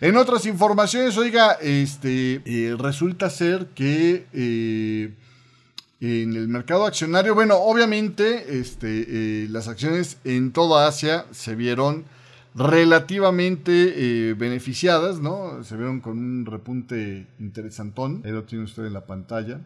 En 0.00 0.16
otras 0.16 0.44
informaciones, 0.44 1.16
oiga, 1.16 1.52
este 1.52 2.42
eh, 2.44 2.76
resulta 2.76 3.30
ser 3.30 3.68
que 3.74 5.14
en 6.04 6.36
el 6.36 6.48
mercado 6.48 6.84
accionario, 6.84 7.34
bueno, 7.34 7.56
obviamente 7.56 8.58
este, 8.58 9.06
eh, 9.08 9.48
las 9.48 9.68
acciones 9.68 10.18
en 10.24 10.52
toda 10.52 10.86
Asia 10.86 11.24
se 11.30 11.54
vieron 11.54 12.04
relativamente 12.54 13.94
eh, 13.96 14.34
beneficiadas, 14.34 15.20
¿no? 15.20 15.64
Se 15.64 15.76
vieron 15.76 16.00
con 16.00 16.18
un 16.18 16.44
repunte 16.44 17.26
interesantón. 17.40 18.20
Ahí 18.22 18.32
lo 18.32 18.44
tiene 18.44 18.64
usted 18.64 18.84
en 18.84 18.92
la 18.92 19.06
pantalla. 19.06 19.62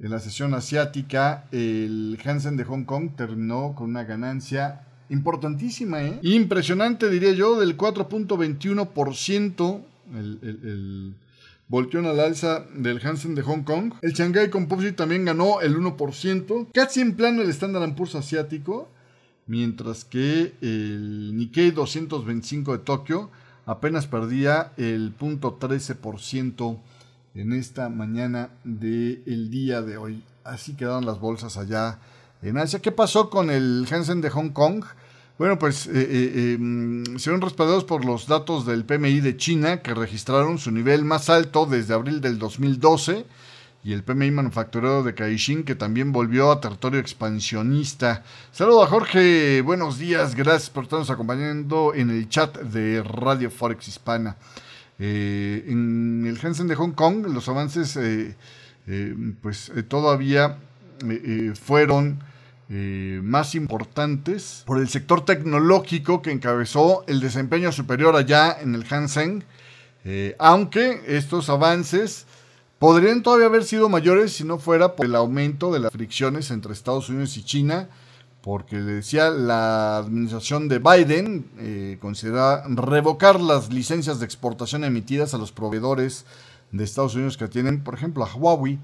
En 0.00 0.10
la 0.10 0.18
sesión 0.18 0.54
asiática, 0.54 1.44
el 1.52 2.18
Hansen 2.24 2.56
de 2.56 2.64
Hong 2.64 2.84
Kong 2.84 3.10
terminó 3.16 3.76
con 3.76 3.90
una 3.90 4.02
ganancia 4.02 4.88
importantísima, 5.08 6.02
¿eh? 6.02 6.18
Impresionante, 6.22 7.08
diría 7.08 7.32
yo, 7.32 7.60
del 7.60 7.76
4.21%. 7.76 9.82
el, 10.14 10.38
el 10.42 11.14
volteó 11.70 12.00
al 12.00 12.18
alza 12.18 12.66
del 12.74 13.00
Hansen 13.02 13.36
de 13.36 13.42
Hong 13.42 13.62
Kong. 13.62 13.94
El 14.02 14.12
Shanghai 14.12 14.50
Composite 14.50 14.92
también 14.92 15.24
ganó 15.24 15.60
el 15.60 15.76
1%, 15.78 16.66
casi 16.74 17.00
en 17.00 17.14
plano 17.14 17.42
el 17.42 17.50
Standard 17.50 17.94
Poor's 17.94 18.16
asiático, 18.16 18.88
mientras 19.46 20.04
que 20.04 20.52
el 20.60 21.36
Nikkei 21.36 21.70
225 21.70 22.72
de 22.72 22.78
Tokio 22.78 23.30
apenas 23.66 24.08
perdía 24.08 24.72
el 24.76 25.16
0.13% 25.16 26.78
en 27.36 27.52
esta 27.52 27.88
mañana 27.88 28.50
del 28.64 29.50
día 29.50 29.80
de 29.80 29.96
hoy. 29.96 30.24
Así 30.42 30.74
quedaron 30.74 31.06
las 31.06 31.20
bolsas 31.20 31.56
allá 31.56 32.00
en 32.42 32.58
Asia. 32.58 32.80
¿Qué 32.80 32.90
pasó 32.90 33.30
con 33.30 33.48
el 33.48 33.86
Hansen 33.88 34.20
de 34.20 34.30
Hong 34.30 34.50
Kong? 34.50 34.84
Bueno, 35.40 35.58
pues 35.58 35.86
eh, 35.86 35.92
eh, 35.94 36.52
em, 36.52 37.18
se 37.18 37.30
ven 37.30 37.40
respaldados 37.40 37.84
por 37.84 38.04
los 38.04 38.26
datos 38.26 38.66
del 38.66 38.84
PMI 38.84 39.20
de 39.20 39.38
China, 39.38 39.80
que 39.80 39.94
registraron 39.94 40.58
su 40.58 40.70
nivel 40.70 41.02
más 41.02 41.30
alto 41.30 41.64
desde 41.64 41.94
abril 41.94 42.20
del 42.20 42.38
2012, 42.38 43.24
y 43.82 43.94
el 43.94 44.02
PMI 44.02 44.32
manufacturero 44.32 45.02
de 45.02 45.14
Caixin, 45.14 45.64
que 45.64 45.74
también 45.74 46.12
volvió 46.12 46.52
a 46.52 46.60
territorio 46.60 47.00
expansionista. 47.00 48.22
Saludos 48.52 48.84
a 48.84 48.90
Jorge, 48.90 49.62
buenos 49.62 49.98
días, 49.98 50.34
gracias 50.34 50.68
por 50.68 50.84
estarnos 50.84 51.08
acompañando 51.08 51.94
en 51.94 52.10
el 52.10 52.28
chat 52.28 52.58
de 52.58 53.02
Radio 53.02 53.50
Forex 53.50 53.88
Hispana. 53.88 54.36
Eh, 54.98 55.64
en 55.68 56.26
el 56.26 56.38
Hansen 56.38 56.68
de 56.68 56.74
Hong 56.74 56.92
Kong, 56.92 57.26
los 57.28 57.48
avances, 57.48 57.98
pues 59.40 59.72
todavía 59.88 60.58
fueron 61.64 62.28
eh, 62.72 63.20
más 63.24 63.56
importantes 63.56 64.62
por 64.64 64.78
el 64.78 64.88
sector 64.88 65.24
tecnológico 65.24 66.22
que 66.22 66.30
encabezó 66.30 67.02
el 67.08 67.18
desempeño 67.18 67.72
superior 67.72 68.14
allá 68.14 68.56
en 68.60 68.76
el 68.76 68.84
Hansen, 68.88 69.42
eh, 70.04 70.36
aunque 70.38 71.02
estos 71.08 71.48
avances 71.48 72.26
podrían 72.78 73.24
todavía 73.24 73.46
haber 73.46 73.64
sido 73.64 73.88
mayores 73.88 74.34
si 74.34 74.44
no 74.44 74.58
fuera 74.58 74.94
por 74.94 75.06
el 75.06 75.16
aumento 75.16 75.72
de 75.72 75.80
las 75.80 75.90
fricciones 75.90 76.52
entre 76.52 76.72
Estados 76.72 77.08
Unidos 77.08 77.36
y 77.36 77.42
China, 77.42 77.88
porque 78.40 78.76
le 78.76 78.92
decía 78.92 79.30
la 79.30 79.98
administración 79.98 80.68
de 80.68 80.78
Biden 80.78 81.46
eh, 81.58 81.98
considera 82.00 82.62
revocar 82.68 83.40
las 83.40 83.72
licencias 83.72 84.20
de 84.20 84.26
exportación 84.26 84.84
emitidas 84.84 85.34
a 85.34 85.38
los 85.38 85.50
proveedores 85.50 86.24
de 86.70 86.84
Estados 86.84 87.16
Unidos 87.16 87.36
que 87.36 87.48
tienen, 87.48 87.82
por 87.82 87.94
ejemplo, 87.94 88.24
a 88.24 88.32
Huawei 88.32 88.78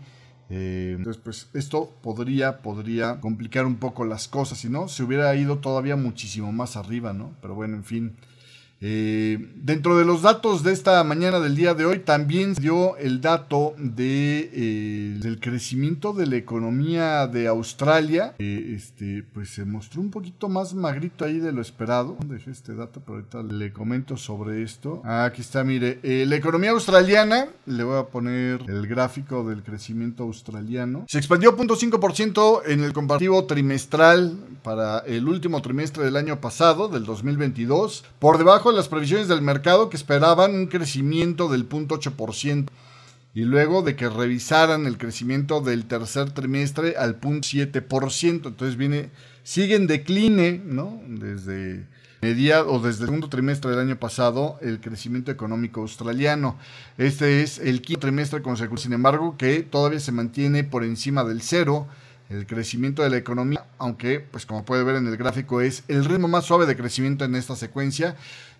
eh, 0.48 0.94
entonces, 0.96 1.20
pues 1.22 1.48
esto 1.54 1.92
podría, 2.02 2.58
podría 2.58 3.20
complicar 3.20 3.66
un 3.66 3.76
poco 3.76 4.04
las 4.04 4.28
cosas, 4.28 4.58
si 4.58 4.68
no, 4.68 4.88
se 4.88 5.02
hubiera 5.02 5.34
ido 5.34 5.58
todavía 5.58 5.96
muchísimo 5.96 6.52
más 6.52 6.76
arriba, 6.76 7.12
¿no? 7.12 7.32
Pero 7.40 7.54
bueno, 7.54 7.76
en 7.76 7.84
fin. 7.84 8.16
Eh, 8.80 9.52
dentro 9.56 9.96
de 9.96 10.04
los 10.04 10.22
datos 10.22 10.62
de 10.62 10.72
esta 10.72 11.02
mañana 11.02 11.40
del 11.40 11.56
día 11.56 11.72
de 11.72 11.86
hoy 11.86 12.00
también 12.00 12.52
dio 12.54 12.96
el 12.98 13.22
dato 13.22 13.74
eh, 13.98 15.16
del 15.18 15.40
crecimiento 15.40 16.12
de 16.12 16.26
la 16.26 16.36
economía 16.36 17.26
de 17.26 17.46
Australia. 17.48 18.34
este, 18.38 19.24
pues 19.32 19.50
se 19.50 19.64
mostró 19.64 20.00
un 20.00 20.10
poquito 20.10 20.48
más 20.48 20.74
magrito 20.74 21.24
ahí 21.24 21.38
de 21.38 21.52
lo 21.52 21.62
esperado. 21.62 22.16
Dejé 22.26 22.50
este 22.50 22.74
dato, 22.74 23.00
pero 23.00 23.18
ahorita 23.18 23.42
le 23.42 23.72
comento 23.72 24.16
sobre 24.16 24.62
esto. 24.62 25.00
aquí 25.04 25.40
está, 25.40 25.64
mire, 25.64 25.98
eh, 26.02 26.24
la 26.26 26.36
economía 26.36 26.70
australiana, 26.70 27.46
le 27.64 27.84
voy 27.84 27.98
a 27.98 28.04
poner 28.04 28.60
el 28.68 28.86
gráfico 28.86 29.44
del 29.44 29.62
crecimiento 29.62 30.24
australiano. 30.24 31.04
Se 31.08 31.18
expandió 31.18 31.56
0.5% 31.56 32.62
en 32.66 32.84
el 32.84 32.92
comparativo 32.92 33.44
trimestral 33.44 34.36
para 34.62 34.98
el 35.00 35.28
último 35.28 35.62
trimestre 35.62 36.04
del 36.04 36.16
año 36.16 36.40
pasado, 36.40 36.88
del 36.88 37.04
2022, 37.04 38.04
por 38.18 38.38
debajo 38.38 38.65
las 38.74 38.88
previsiones 38.88 39.28
del 39.28 39.42
mercado 39.42 39.90
que 39.90 39.96
esperaban 39.96 40.54
un 40.54 40.66
crecimiento 40.66 41.48
del 41.48 41.68
0.8% 41.68 42.66
y 43.34 43.42
luego 43.42 43.82
de 43.82 43.96
que 43.96 44.08
revisaran 44.08 44.86
el 44.86 44.96
crecimiento 44.96 45.60
del 45.60 45.84
tercer 45.84 46.30
trimestre 46.30 46.96
al 46.96 47.20
0.7%. 47.20 48.46
Entonces 48.46 48.76
viene, 48.76 49.10
sigue 49.42 49.76
en 49.76 49.86
decline, 49.86 50.62
¿no? 50.64 51.00
Desde 51.06 51.84
media 52.22 52.64
o 52.64 52.78
desde 52.78 53.02
el 53.02 53.06
segundo 53.08 53.28
trimestre 53.28 53.70
del 53.70 53.80
año 53.80 53.98
pasado 53.98 54.58
el 54.62 54.80
crecimiento 54.80 55.30
económico 55.30 55.82
australiano. 55.82 56.58
Este 56.96 57.42
es 57.42 57.58
el 57.58 57.82
quinto 57.82 58.00
trimestre 58.00 58.42
consecutivo, 58.42 58.82
sin 58.82 58.94
embargo, 58.94 59.36
que 59.36 59.60
todavía 59.62 60.00
se 60.00 60.12
mantiene 60.12 60.64
por 60.64 60.82
encima 60.82 61.22
del 61.24 61.42
cero 61.42 61.86
el 62.28 62.46
crecimiento 62.46 63.02
de 63.02 63.10
la 63.10 63.18
economía, 63.18 63.64
aunque, 63.78 64.18
pues 64.18 64.46
como 64.46 64.64
puede 64.64 64.82
ver 64.82 64.96
en 64.96 65.06
el 65.06 65.16
gráfico, 65.16 65.60
es 65.60 65.84
el 65.86 66.04
ritmo 66.04 66.26
más 66.26 66.44
suave 66.44 66.66
de 66.66 66.76
crecimiento 66.76 67.24
en 67.24 67.36
esta 67.36 67.54
secuencia 67.54 68.16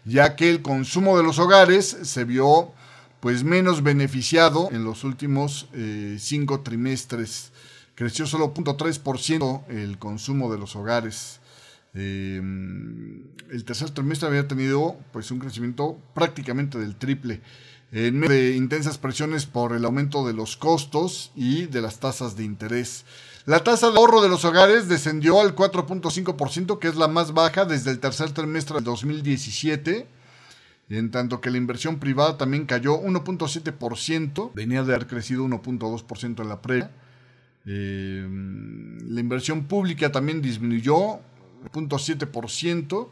ya 0.06 0.36
que 0.36 0.48
el 0.48 0.62
consumo 0.62 1.18
de 1.18 1.24
los 1.24 1.38
hogares 1.38 1.96
se 2.02 2.24
vio 2.24 2.72
pues 3.20 3.42
menos 3.42 3.82
beneficiado 3.82 4.68
en 4.70 4.84
los 4.84 5.02
últimos 5.04 5.68
eh, 5.74 6.16
cinco 6.20 6.60
trimestres. 6.60 7.52
Creció 7.96 8.26
solo 8.26 8.54
0.3% 8.54 9.66
el 9.68 9.98
consumo 9.98 10.52
de 10.52 10.58
los 10.58 10.76
hogares. 10.76 11.40
Eh, 11.94 12.40
el 13.50 13.64
tercer 13.64 13.90
trimestre 13.90 14.28
había 14.28 14.46
tenido 14.46 14.96
pues 15.12 15.30
un 15.30 15.40
crecimiento 15.40 15.98
prácticamente 16.14 16.78
del 16.78 16.94
triple 16.96 17.40
en 17.92 18.18
medio 18.18 18.34
de 18.34 18.56
intensas 18.56 18.98
presiones 18.98 19.46
por 19.46 19.74
el 19.74 19.84
aumento 19.84 20.26
de 20.26 20.34
los 20.34 20.56
costos 20.56 21.32
y 21.34 21.66
de 21.66 21.80
las 21.80 21.98
tasas 21.98 22.36
de 22.36 22.44
interés. 22.44 23.04
La 23.46 23.62
tasa 23.62 23.92
de 23.92 23.96
ahorro 23.96 24.22
de 24.22 24.28
los 24.28 24.44
hogares 24.44 24.88
descendió 24.88 25.40
al 25.40 25.54
4.5%, 25.54 26.80
que 26.80 26.88
es 26.88 26.96
la 26.96 27.06
más 27.06 27.32
baja 27.32 27.64
desde 27.64 27.92
el 27.92 28.00
tercer 28.00 28.32
trimestre 28.32 28.74
del 28.74 28.84
2017, 28.84 30.08
en 30.88 31.10
tanto 31.12 31.40
que 31.40 31.52
la 31.52 31.56
inversión 31.56 32.00
privada 32.00 32.38
también 32.38 32.66
cayó 32.66 33.00
1.7%, 33.00 34.50
venía 34.52 34.82
de 34.82 34.92
haber 34.92 35.06
crecido 35.06 35.44
1.2% 35.44 36.42
en 36.42 36.48
la 36.48 36.60
previa. 36.60 36.90
Eh, 37.66 38.26
la 39.08 39.20
inversión 39.20 39.66
pública 39.66 40.10
también 40.10 40.42
disminuyó 40.42 41.20
0.7%, 41.72 43.08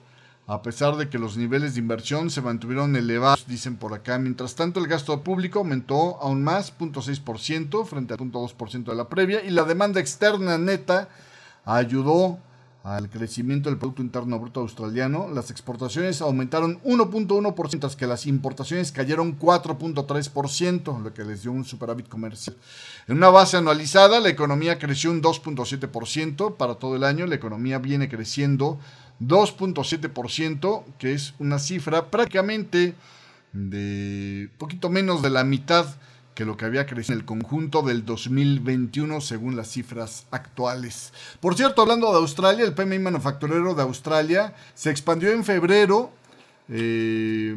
a 0.47 0.61
pesar 0.61 0.97
de 0.97 1.09
que 1.09 1.19
los 1.19 1.37
niveles 1.37 1.75
de 1.75 1.81
inversión 1.81 2.31
se 2.31 2.43
mantuvieron 2.43 2.95
elevados, 2.97 3.47
dicen 3.47 3.77
por 3.77 3.95
acá. 3.95 4.19
Mientras 4.19 4.55
tanto, 4.55 4.79
el 4.79 4.87
gasto 4.87 5.23
público 5.23 5.61
aumentó 5.61 6.21
aún 6.21 6.45
más, 6.45 6.77
0.6% 6.79 7.87
frente 7.87 8.13
al 8.13 8.21
0.2% 8.21 8.85
de 8.85 8.95
la 8.95 9.09
previa, 9.09 9.43
y 9.43 9.51
la 9.51 9.65
demanda 9.65 10.01
externa 10.01 10.59
neta 10.59 11.09
ayudó 11.65 12.39
al 12.85 13.09
crecimiento 13.09 13.71
del 13.71 13.79
Producto 13.79 14.03
Interno 14.03 14.39
Bruto 14.39 14.61
australiano. 14.61 15.29
Las 15.33 15.51
exportaciones 15.51 16.21
aumentaron 16.21 16.83
1.1%, 16.83 17.69
mientras 17.71 17.97
que 17.97 18.07
las 18.07 18.27
importaciones 18.27 18.93
cayeron 18.93 19.39
4.3%, 19.39 21.03
lo 21.03 21.15
que 21.15 21.25
les 21.25 21.41
dio 21.41 21.53
un 21.53 21.65
superávit 21.65 22.07
comercial. 22.09 22.55
En 23.09 23.17
una 23.17 23.31
base 23.31 23.57
anualizada, 23.57 24.21
la 24.21 24.29
economía 24.29 24.79
creció 24.79 25.11
un 25.11 25.23
2.7% 25.23 26.57
para 26.59 26.75
todo 26.75 26.97
el 26.97 27.05
año. 27.05 27.27
La 27.27 27.37
economía 27.37 27.79
viene 27.79 28.11
creciendo 28.11 28.79
2.7%, 29.27 30.85
que 30.99 31.13
es 31.13 31.35
una 31.39 31.59
cifra 31.59 32.11
prácticamente 32.11 32.95
de 33.53 34.49
poquito 34.59 34.91
menos 34.91 35.23
de 35.23 35.31
la 35.31 35.45
mitad 35.45 35.87
que 36.35 36.45
lo 36.45 36.57
que 36.57 36.65
había 36.65 36.87
crecido 36.87 37.15
en 37.15 37.21
el 37.21 37.25
conjunto 37.25 37.83
del 37.83 38.05
2021 38.05 39.21
según 39.21 39.57
las 39.57 39.69
cifras 39.69 40.27
actuales. 40.31 41.13
Por 41.41 41.57
cierto, 41.57 41.83
hablando 41.83 42.11
de 42.11 42.19
Australia, 42.19 42.65
el 42.65 42.75
PMI 42.75 42.99
manufacturero 42.99 43.75
de 43.75 43.83
Australia 43.83 44.55
se 44.75 44.91
expandió 44.91 45.31
en 45.31 45.45
febrero 45.45 46.11
eh, 46.69 47.55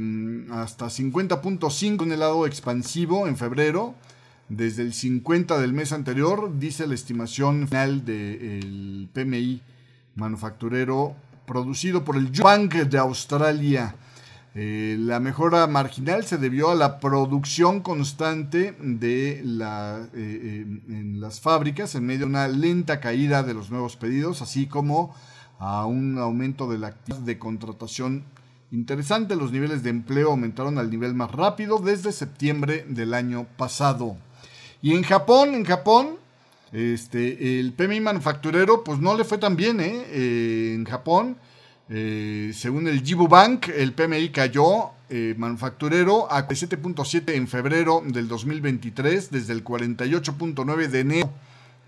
hasta 0.52 0.88
50.5 0.88 2.04
en 2.04 2.12
el 2.12 2.20
lado 2.20 2.46
expansivo 2.46 3.28
en 3.28 3.38
febrero, 3.38 3.96
desde 4.50 4.84
el 4.84 4.94
50 4.94 5.60
del 5.60 5.74
mes 5.74 5.92
anterior, 5.92 6.58
dice 6.58 6.88
la 6.88 6.94
estimación 6.94 7.68
final 7.68 8.06
del 8.06 9.10
PMI 9.14 9.62
manufacturero 10.16 11.16
producido 11.48 12.04
por 12.04 12.18
el 12.18 12.28
Bank 12.28 12.74
de 12.74 12.98
Australia. 13.00 13.96
Eh, 14.54 14.98
la 15.00 15.20
mejora 15.20 15.66
marginal 15.68 16.26
se 16.26 16.38
debió 16.38 16.72
a 16.72 16.76
la 16.76 17.00
producción 17.00 17.80
constante 17.80 18.76
de 18.80 19.42
la, 19.46 20.08
eh, 20.14 20.66
eh, 20.66 20.82
en 20.90 21.22
las 21.22 21.40
fábricas 21.40 21.96
en 21.96 22.06
medio 22.06 22.22
de 22.22 22.26
una 22.26 22.48
lenta 22.48 23.00
caída 23.00 23.44
de 23.44 23.54
los 23.54 23.72
nuevos 23.72 23.96
pedidos, 23.96 24.42
así 24.42 24.68
como 24.68 25.16
a 25.58 25.86
un 25.86 26.18
aumento 26.18 26.70
de 26.70 26.80
la 26.80 26.88
actividad 26.88 27.22
de 27.22 27.40
contratación 27.40 28.24
interesante. 28.72 29.36
Los 29.36 29.52
niveles 29.52 29.84
de 29.84 29.92
empleo 29.92 30.32
aumentaron 30.32 30.78
al 30.78 30.90
nivel 30.90 31.14
más 31.14 31.32
rápido 31.32 31.80
desde 31.80 32.12
septiembre 32.12 32.86
del 32.90 33.14
año 33.14 33.46
pasado. 33.58 34.18
Y 34.82 34.94
en 34.96 35.04
Japón, 35.04 35.54
en 35.56 35.64
Japón, 35.64 36.18
este, 36.72 37.60
el 37.60 37.74
PMI 37.74 38.02
manufacturero, 38.02 38.84
pues 38.84 39.00
no 39.00 39.16
le 39.16 39.24
fue 39.24 39.38
tan 39.38 39.56
bien, 39.56 39.80
¿eh? 39.80 40.06
eh 40.10 40.74
en 40.76 40.86
Japón, 40.86 41.38
eh, 41.90 42.52
según 42.54 42.88
el 42.88 43.02
Jibu 43.02 43.28
Bank, 43.28 43.70
el 43.70 43.94
PMI 43.94 44.30
cayó 44.30 44.92
eh, 45.10 45.36
manufacturero 45.38 46.30
a 46.32 46.48
7.7 46.48 47.34
en 47.34 47.48
febrero 47.48 48.04
del 48.06 48.28
2023, 48.28 49.32
desde 49.32 49.54
el 49.54 49.64
48.9 49.64 50.88
de 50.88 51.00
enero. 51.00 51.30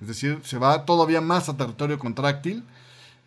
Es 0.01 0.07
decir, 0.07 0.39
se 0.43 0.57
va 0.57 0.85
todavía 0.85 1.19
más 1.19 1.49
a 1.49 1.57
territorio 1.57 1.99
contráctil. 1.99 2.63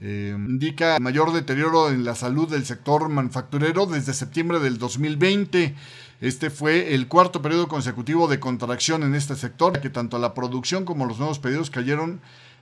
Indica 0.09 0.99
mayor 0.99 1.33
deterioro 1.33 1.91
en 1.91 2.05
la 2.05 2.15
salud 2.15 2.51
del 2.51 2.65
sector 2.67 3.09
manufacturero 3.09 3.87
desde 3.87 4.15
septiembre 4.15 4.59
del 4.59 4.79
2020. 4.79 5.75
Este 6.21 6.51
fue 6.51 6.95
el 6.95 7.09
cuarto 7.09 7.43
periodo 7.43 7.69
consecutivo 7.69 8.29
de 8.29 8.41
contracción 8.41 9.03
en 9.03 9.15
este 9.15 9.37
sector, 9.37 9.81
que 9.81 9.91
tanto 9.91 10.19
la 10.19 10.35
producción 10.35 10.85
como 10.85 11.07
los 11.07 11.19
nuevos 11.19 11.38
pedidos 11.38 11.71
cayeron 11.71 12.21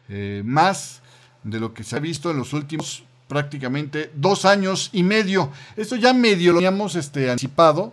eh, 0.08 0.42
más 0.44 1.02
de 1.44 1.60
lo 1.60 1.72
que 1.72 1.84
se 1.84 1.96
ha 1.96 2.00
visto 2.00 2.30
en 2.30 2.38
los 2.38 2.52
últimos 2.52 3.04
prácticamente 3.28 4.10
dos 4.14 4.44
años 4.44 4.90
y 4.92 5.02
medio. 5.02 5.50
Esto 5.76 5.96
ya 5.96 6.12
medio 6.12 6.52
lo 6.52 6.58
habíamos 6.58 6.96
este, 6.96 7.30
anticipado 7.30 7.92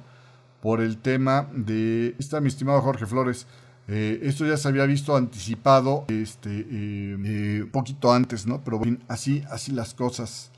por 0.62 0.82
el 0.82 0.98
tema 0.98 1.48
de... 1.54 2.16
Está 2.18 2.42
mi 2.42 2.48
estimado 2.48 2.82
Jorge 2.82 3.06
Flores. 3.06 3.46
Eh, 3.88 4.20
esto 4.24 4.46
ya 4.46 4.58
se 4.58 4.68
había 4.68 4.86
visto 4.86 5.16
anticipado 5.16 6.06
este 6.10 6.66
eh, 6.70 7.66
poquito 7.72 8.12
antes, 8.12 8.46
¿no? 8.46 8.62
Pero 8.64 8.82
así, 9.08 9.44
así 9.50 9.72
las 9.72 9.94
cosas 9.94 10.52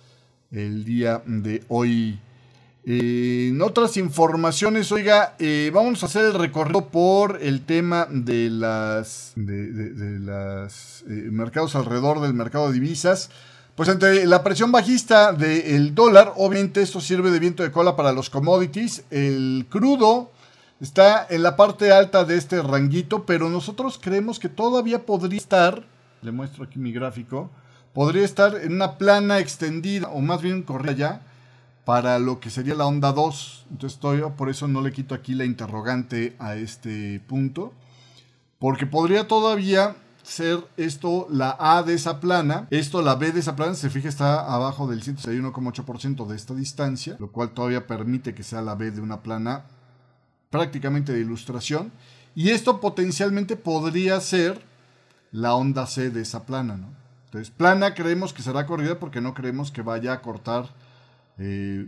el 0.52 0.84
día 0.84 1.22
de 1.26 1.64
hoy 1.68 2.20
en 2.92 3.62
otras 3.62 3.98
informaciones, 3.98 4.92
oiga, 4.92 5.36
eh, 5.38 5.70
vamos 5.72 6.02
a 6.02 6.08
hacer 6.08 6.26
el 6.26 6.34
recorrido 6.34 6.88
por 6.88 7.38
el 7.40 7.62
tema 7.62 8.08
de 8.10 8.50
las 8.50 9.34
de, 9.36 10.20
las 10.20 11.04
eh, 11.08 11.28
mercados 11.30 11.76
alrededor 11.76 12.20
del 12.22 12.34
mercado 12.34 12.68
de 12.68 12.74
divisas. 12.74 13.30
Pues 13.76 13.90
ante 13.90 14.26
la 14.26 14.44
presión 14.44 14.72
bajista 14.72 15.34
del 15.34 15.94
dólar, 15.94 16.34
obviamente 16.38 16.82
esto 16.82 17.00
sirve 17.00 17.30
de 17.30 17.40
viento 17.40 17.62
de 17.62 17.72
cola 17.72 17.96
para 17.96 18.12
los 18.12 18.30
commodities. 18.30 19.04
El 19.12 19.68
crudo 19.70 20.32
está 20.80 21.28
en 21.30 21.44
la 21.44 21.56
parte 21.56 21.92
alta 21.92 22.24
de 22.24 22.38
este 22.38 22.62
ranguito, 22.62 23.26
pero 23.26 23.50
nosotros 23.50 24.00
creemos 24.02 24.40
que 24.40 24.50
todavía 24.50 25.06
podría 25.06 25.38
estar, 25.38 25.84
le 26.22 26.32
muestro 26.32 26.64
aquí 26.64 26.80
mi 26.80 26.92
gráfico, 26.92 27.50
podría 27.94 28.24
estar 28.24 28.56
en 28.56 28.74
una 28.74 28.98
plana 28.98 29.40
extendida, 29.40 30.10
o 30.10 30.22
más 30.22 30.42
bien 30.42 30.64
corrida 30.64 30.94
ya, 30.94 31.22
para 31.86 32.20
lo 32.20 32.40
que 32.40 32.50
sería 32.50 32.76
la 32.76 32.86
onda 32.86 33.12
2. 33.12 33.66
Entonces 33.72 33.96
estoy, 33.96 34.22
por 34.38 34.50
eso 34.50 34.68
no 34.68 34.82
le 34.82 34.92
quito 34.92 35.16
aquí 35.16 35.34
la 35.34 35.46
interrogante 35.46 36.36
a 36.38 36.56
este 36.56 37.20
punto. 37.22 37.74
Porque 38.60 38.86
podría 38.86 39.28
todavía 39.28 39.96
ser 40.22 40.60
esto 40.78 41.26
la 41.32 41.56
A 41.60 41.82
de 41.82 41.96
esa 41.96 42.20
plana, 42.20 42.68
esto 42.70 43.02
la 43.02 43.16
B 43.16 43.32
de 43.32 43.40
esa 43.40 43.56
plana, 43.56 43.74
se 43.74 43.90
fija 43.90 44.08
está 44.08 44.54
abajo 44.54 44.88
del 44.88 45.02
161,8% 45.02 46.28
de 46.28 46.36
esta 46.36 46.54
distancia, 46.54 47.16
lo 47.20 47.32
cual 47.32 47.52
todavía 47.52 47.88
permite 47.88 48.36
que 48.36 48.44
sea 48.44 48.62
la 48.62 48.76
B 48.76 48.92
de 48.92 49.02
una 49.02 49.24
plana 49.24 49.66
prácticamente 50.50 51.14
de 51.14 51.20
ilustración. 51.20 51.92
Y 52.36 52.50
esto 52.50 52.80
potencialmente 52.80 53.56
podría 53.56 54.20
ser 54.22 54.62
la 55.32 55.56
onda 55.56 55.86
C 55.86 56.10
de 56.10 56.22
esa 56.22 56.46
plana, 56.46 56.78
¿no? 56.78 56.88
Entonces, 57.26 57.52
plana 57.52 57.94
creemos 57.94 58.34
que 58.34 58.42
será 58.42 58.66
corrida 58.66 59.00
porque 59.00 59.22
no 59.22 59.36
creemos 59.36 59.72
que 59.72 59.84
vaya 59.84 60.14
a 60.14 60.22
cortar 60.22 60.74
eh, 61.38 61.86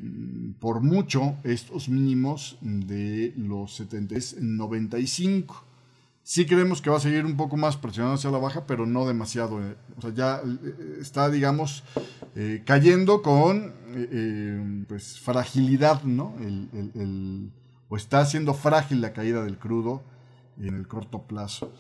por 0.60 0.82
mucho 0.82 1.36
estos 1.44 1.90
mínimos 1.90 2.58
de 2.62 3.34
los 3.36 3.76
70 3.76 4.16
95. 4.40 5.66
Sí 6.24 6.46
creemos 6.46 6.82
que 6.82 6.92
va 6.92 6.98
a 6.98 7.00
seguir 7.02 7.26
un 7.26 7.36
poco 7.36 7.58
más 7.58 7.76
presionado 7.76 8.16
hacia 8.16 8.30
la 8.30 8.38
baja, 8.38 8.68
pero 8.68 8.86
no 8.86 9.08
demasiado. 9.08 9.62
Eh. 9.62 9.76
O 9.98 10.02
sea, 10.02 10.14
ya 10.14 10.42
eh, 10.46 11.00
está, 11.02 11.30
digamos, 11.30 11.84
cayendo 12.66 13.22
con 13.22 13.74
pues, 14.88 15.20
fragilidad, 15.20 16.04
¿no? 16.04 16.36
O 17.92 17.98
está 17.98 18.26
siendo 18.26 18.56
frágil 18.56 19.02
la 19.02 19.14
caída 19.14 19.44
del 19.44 19.60
crudo 19.60 20.02
en 20.60 20.74
el 20.74 20.88
corto 20.88 21.22
plazo. 21.22 21.72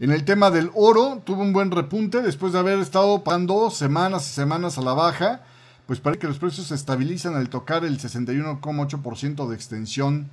En 0.00 0.10
el 0.10 0.24
tema 0.24 0.50
del 0.50 0.72
oro, 0.74 1.22
tuvo 1.24 1.42
un 1.42 1.52
buen 1.52 1.70
repunte 1.70 2.22
después 2.22 2.52
de 2.52 2.58
haber 2.58 2.80
estado 2.80 3.22
pagando 3.22 3.70
semanas 3.70 4.28
y 4.28 4.32
semanas 4.32 4.78
a 4.78 4.82
la 4.82 4.94
baja 4.94 5.42
pues 5.88 6.00
parece 6.00 6.20
que 6.20 6.26
los 6.26 6.38
precios 6.38 6.66
se 6.66 6.74
estabilizan 6.74 7.34
al 7.34 7.48
tocar 7.48 7.82
el 7.82 7.98
61,8% 7.98 9.48
de 9.48 9.54
extensión 9.54 10.28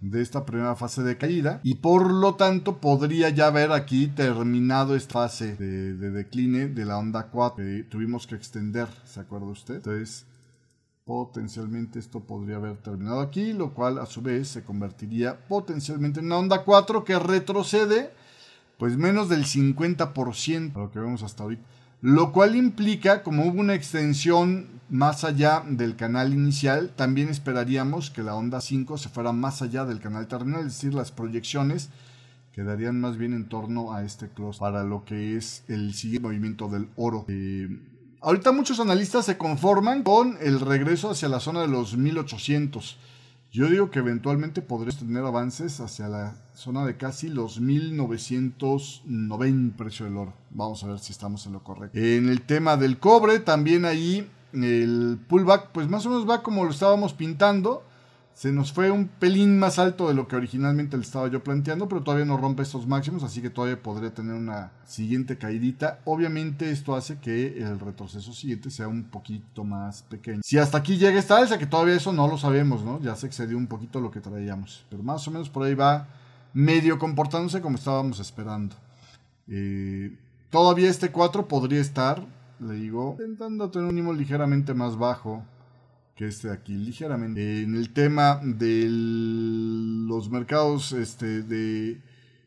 de 0.00 0.22
esta 0.22 0.46
primera 0.46 0.76
fase 0.76 1.02
de 1.02 1.18
caída 1.18 1.60
y 1.62 1.74
por 1.74 2.10
lo 2.10 2.36
tanto 2.36 2.78
podría 2.78 3.28
ya 3.28 3.48
haber 3.48 3.72
aquí 3.72 4.06
terminado 4.06 4.96
esta 4.96 5.12
fase 5.12 5.56
de, 5.56 6.10
decline 6.10 6.68
de 6.68 6.84
la 6.86 6.96
onda 6.96 7.24
4 7.24 7.56
que 7.56 7.82
tuvimos 7.82 8.26
que 8.26 8.34
extender, 8.34 8.88
¿se 9.04 9.20
acuerda 9.20 9.48
usted? 9.48 9.74
Entonces 9.74 10.24
potencialmente 11.04 11.98
esto 11.98 12.20
podría 12.20 12.56
haber 12.56 12.76
terminado 12.78 13.20
aquí, 13.20 13.52
lo 13.52 13.74
cual 13.74 13.98
a 13.98 14.06
su 14.06 14.22
vez 14.22 14.48
se 14.48 14.64
convertiría 14.64 15.46
potencialmente 15.46 16.20
en 16.20 16.26
una 16.26 16.38
onda 16.38 16.64
4 16.64 17.04
que 17.04 17.18
retrocede 17.18 18.12
pues 18.78 18.96
menos 18.96 19.28
del 19.28 19.44
50% 19.44 20.74
lo 20.74 20.90
que 20.90 20.98
vemos 20.98 21.22
hasta 21.22 21.42
ahorita 21.44 21.64
lo 22.04 22.32
cual 22.32 22.54
implica, 22.54 23.22
como 23.22 23.46
hubo 23.46 23.62
una 23.62 23.72
extensión 23.72 24.66
más 24.90 25.24
allá 25.24 25.64
del 25.66 25.96
canal 25.96 26.34
inicial, 26.34 26.92
también 26.94 27.30
esperaríamos 27.30 28.10
que 28.10 28.22
la 28.22 28.34
onda 28.34 28.60
5 28.60 28.98
se 28.98 29.08
fuera 29.08 29.32
más 29.32 29.62
allá 29.62 29.86
del 29.86 30.00
canal 30.00 30.28
terminal, 30.28 30.66
es 30.66 30.74
decir, 30.74 30.92
las 30.92 31.12
proyecciones 31.12 31.88
quedarían 32.52 33.00
más 33.00 33.16
bien 33.16 33.32
en 33.32 33.48
torno 33.48 33.94
a 33.94 34.04
este 34.04 34.28
close 34.28 34.60
para 34.60 34.84
lo 34.84 35.06
que 35.06 35.38
es 35.38 35.64
el 35.66 35.94
siguiente 35.94 36.28
movimiento 36.28 36.68
del 36.68 36.90
oro. 36.96 37.24
Eh, 37.28 37.70
Ahorita 38.24 38.50
muchos 38.52 38.80
analistas 38.80 39.26
se 39.26 39.36
conforman 39.36 40.02
con 40.02 40.38
el 40.40 40.58
regreso 40.58 41.10
hacia 41.10 41.28
la 41.28 41.40
zona 41.40 41.60
de 41.60 41.68
los 41.68 41.98
1800. 41.98 42.96
Yo 43.52 43.68
digo 43.68 43.90
que 43.90 43.98
eventualmente 43.98 44.62
podríamos 44.62 44.96
tener 44.96 45.22
avances 45.22 45.78
hacia 45.80 46.08
la 46.08 46.34
zona 46.54 46.86
de 46.86 46.96
casi 46.96 47.28
los 47.28 47.60
1990 47.60 49.76
precio 49.76 50.06
del 50.06 50.16
oro. 50.16 50.32
Vamos 50.48 50.82
a 50.82 50.86
ver 50.86 51.00
si 51.00 51.12
estamos 51.12 51.44
en 51.44 51.52
lo 51.52 51.62
correcto. 51.62 51.98
En 51.98 52.30
el 52.30 52.40
tema 52.40 52.78
del 52.78 52.98
cobre, 52.98 53.40
también 53.40 53.84
ahí 53.84 54.26
el 54.54 55.18
pullback, 55.28 55.72
pues 55.72 55.90
más 55.90 56.06
o 56.06 56.08
menos 56.08 56.26
va 56.26 56.42
como 56.42 56.64
lo 56.64 56.70
estábamos 56.70 57.12
pintando. 57.12 57.84
Se 58.34 58.50
nos 58.50 58.72
fue 58.72 58.90
un 58.90 59.06
pelín 59.06 59.60
más 59.60 59.78
alto 59.78 60.08
de 60.08 60.14
lo 60.14 60.26
que 60.26 60.34
originalmente 60.34 60.96
le 60.96 61.04
estaba 61.04 61.28
yo 61.28 61.44
planteando, 61.44 61.88
pero 61.88 62.02
todavía 62.02 62.24
no 62.26 62.36
rompe 62.36 62.64
estos 62.64 62.84
máximos, 62.84 63.22
así 63.22 63.40
que 63.40 63.48
todavía 63.48 63.80
podría 63.80 64.12
tener 64.12 64.34
una 64.34 64.72
siguiente 64.84 65.38
caidita. 65.38 66.00
Obviamente 66.04 66.68
esto 66.70 66.96
hace 66.96 67.18
que 67.20 67.58
el 67.58 67.78
retroceso 67.78 68.32
siguiente 68.32 68.70
sea 68.70 68.88
un 68.88 69.04
poquito 69.04 69.62
más 69.62 70.02
pequeño. 70.02 70.40
Si 70.42 70.58
hasta 70.58 70.78
aquí 70.78 70.96
llega 70.96 71.20
esta 71.20 71.38
alza, 71.38 71.58
que 71.58 71.66
todavía 71.66 71.94
eso 71.94 72.12
no 72.12 72.26
lo 72.26 72.36
sabemos, 72.36 72.84
¿no? 72.84 73.00
Ya 73.00 73.14
se 73.14 73.28
excedió 73.28 73.56
un 73.56 73.68
poquito 73.68 74.00
lo 74.00 74.10
que 74.10 74.20
traíamos, 74.20 74.84
pero 74.90 75.04
más 75.04 75.26
o 75.28 75.30
menos 75.30 75.48
por 75.48 75.62
ahí 75.62 75.74
va 75.74 76.08
medio 76.52 76.98
comportándose 76.98 77.60
como 77.60 77.76
estábamos 77.76 78.18
esperando. 78.18 78.74
Eh, 79.46 80.18
todavía 80.50 80.90
este 80.90 81.12
4 81.12 81.46
podría 81.46 81.80
estar, 81.80 82.26
le 82.58 82.74
digo, 82.74 83.16
intentando 83.20 83.70
tener 83.70 83.86
un 83.88 83.94
mínimo 83.94 84.12
ligeramente 84.12 84.74
más 84.74 84.98
bajo 84.98 85.44
que 86.14 86.28
este 86.28 86.48
de 86.48 86.54
aquí, 86.54 86.74
ligeramente. 86.74 87.62
En 87.62 87.74
el 87.74 87.92
tema 87.92 88.40
de 88.42 88.86
los 88.88 90.30
mercados 90.30 90.92
este, 90.92 91.42
de 91.42 92.00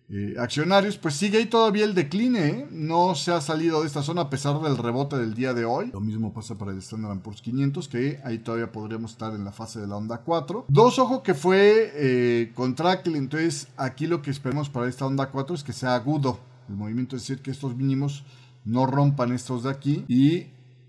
eh, 0.10 0.36
accionarios, 0.40 0.98
pues 0.98 1.16
sigue 1.16 1.38
ahí 1.38 1.48
todavía 1.48 1.84
el 1.84 1.94
decline, 1.94 2.38
¿eh? 2.38 2.68
no 2.72 3.14
se 3.14 3.32
ha 3.32 3.42
salido 3.42 3.82
de 3.82 3.88
esta 3.88 4.02
zona 4.02 4.22
a 4.22 4.30
pesar 4.30 4.62
del 4.62 4.78
rebote 4.78 5.18
del 5.18 5.34
día 5.34 5.54
de 5.54 5.66
hoy. 5.66 5.90
Lo 5.92 6.00
mismo 6.00 6.34
pasa 6.34 6.58
para 6.58 6.72
el 6.72 6.78
Standard 6.78 7.20
Poor's 7.20 7.42
500, 7.42 7.90
que 7.90 8.22
ahí 8.24 8.40
todavía 8.40 8.72
podríamos 8.72 9.12
estar 9.12 9.34
en 9.34 9.44
la 9.44 9.52
fase 9.52 9.82
de 9.82 9.88
la 9.88 9.98
onda 9.98 10.20
4. 10.20 10.66
Dos, 10.70 10.98
ojo 10.98 11.24
que 11.24 11.34
fue 11.34 11.92
eh, 11.94 12.54
entonces 13.06 13.68
aquí 13.76 14.08
lo 14.08 14.22
que 14.22 14.32
esperamos 14.32 14.70
para 14.70 14.88
esta 14.88 15.06
onda 15.06 15.30
4 15.30 15.56
es 15.56 15.64
que 15.64 15.74
sea 15.74 15.96
agudo 15.96 16.40
el 16.70 16.76
movimiento, 16.76 17.18
es 17.18 17.24
decir, 17.24 17.42
que 17.42 17.52
estos 17.52 17.76
mínimos 17.76 18.24
no 18.64 18.86
rompan 18.86 19.34
estos 19.34 19.64
de 19.64 19.72
aquí 19.72 20.06
y 20.08 20.48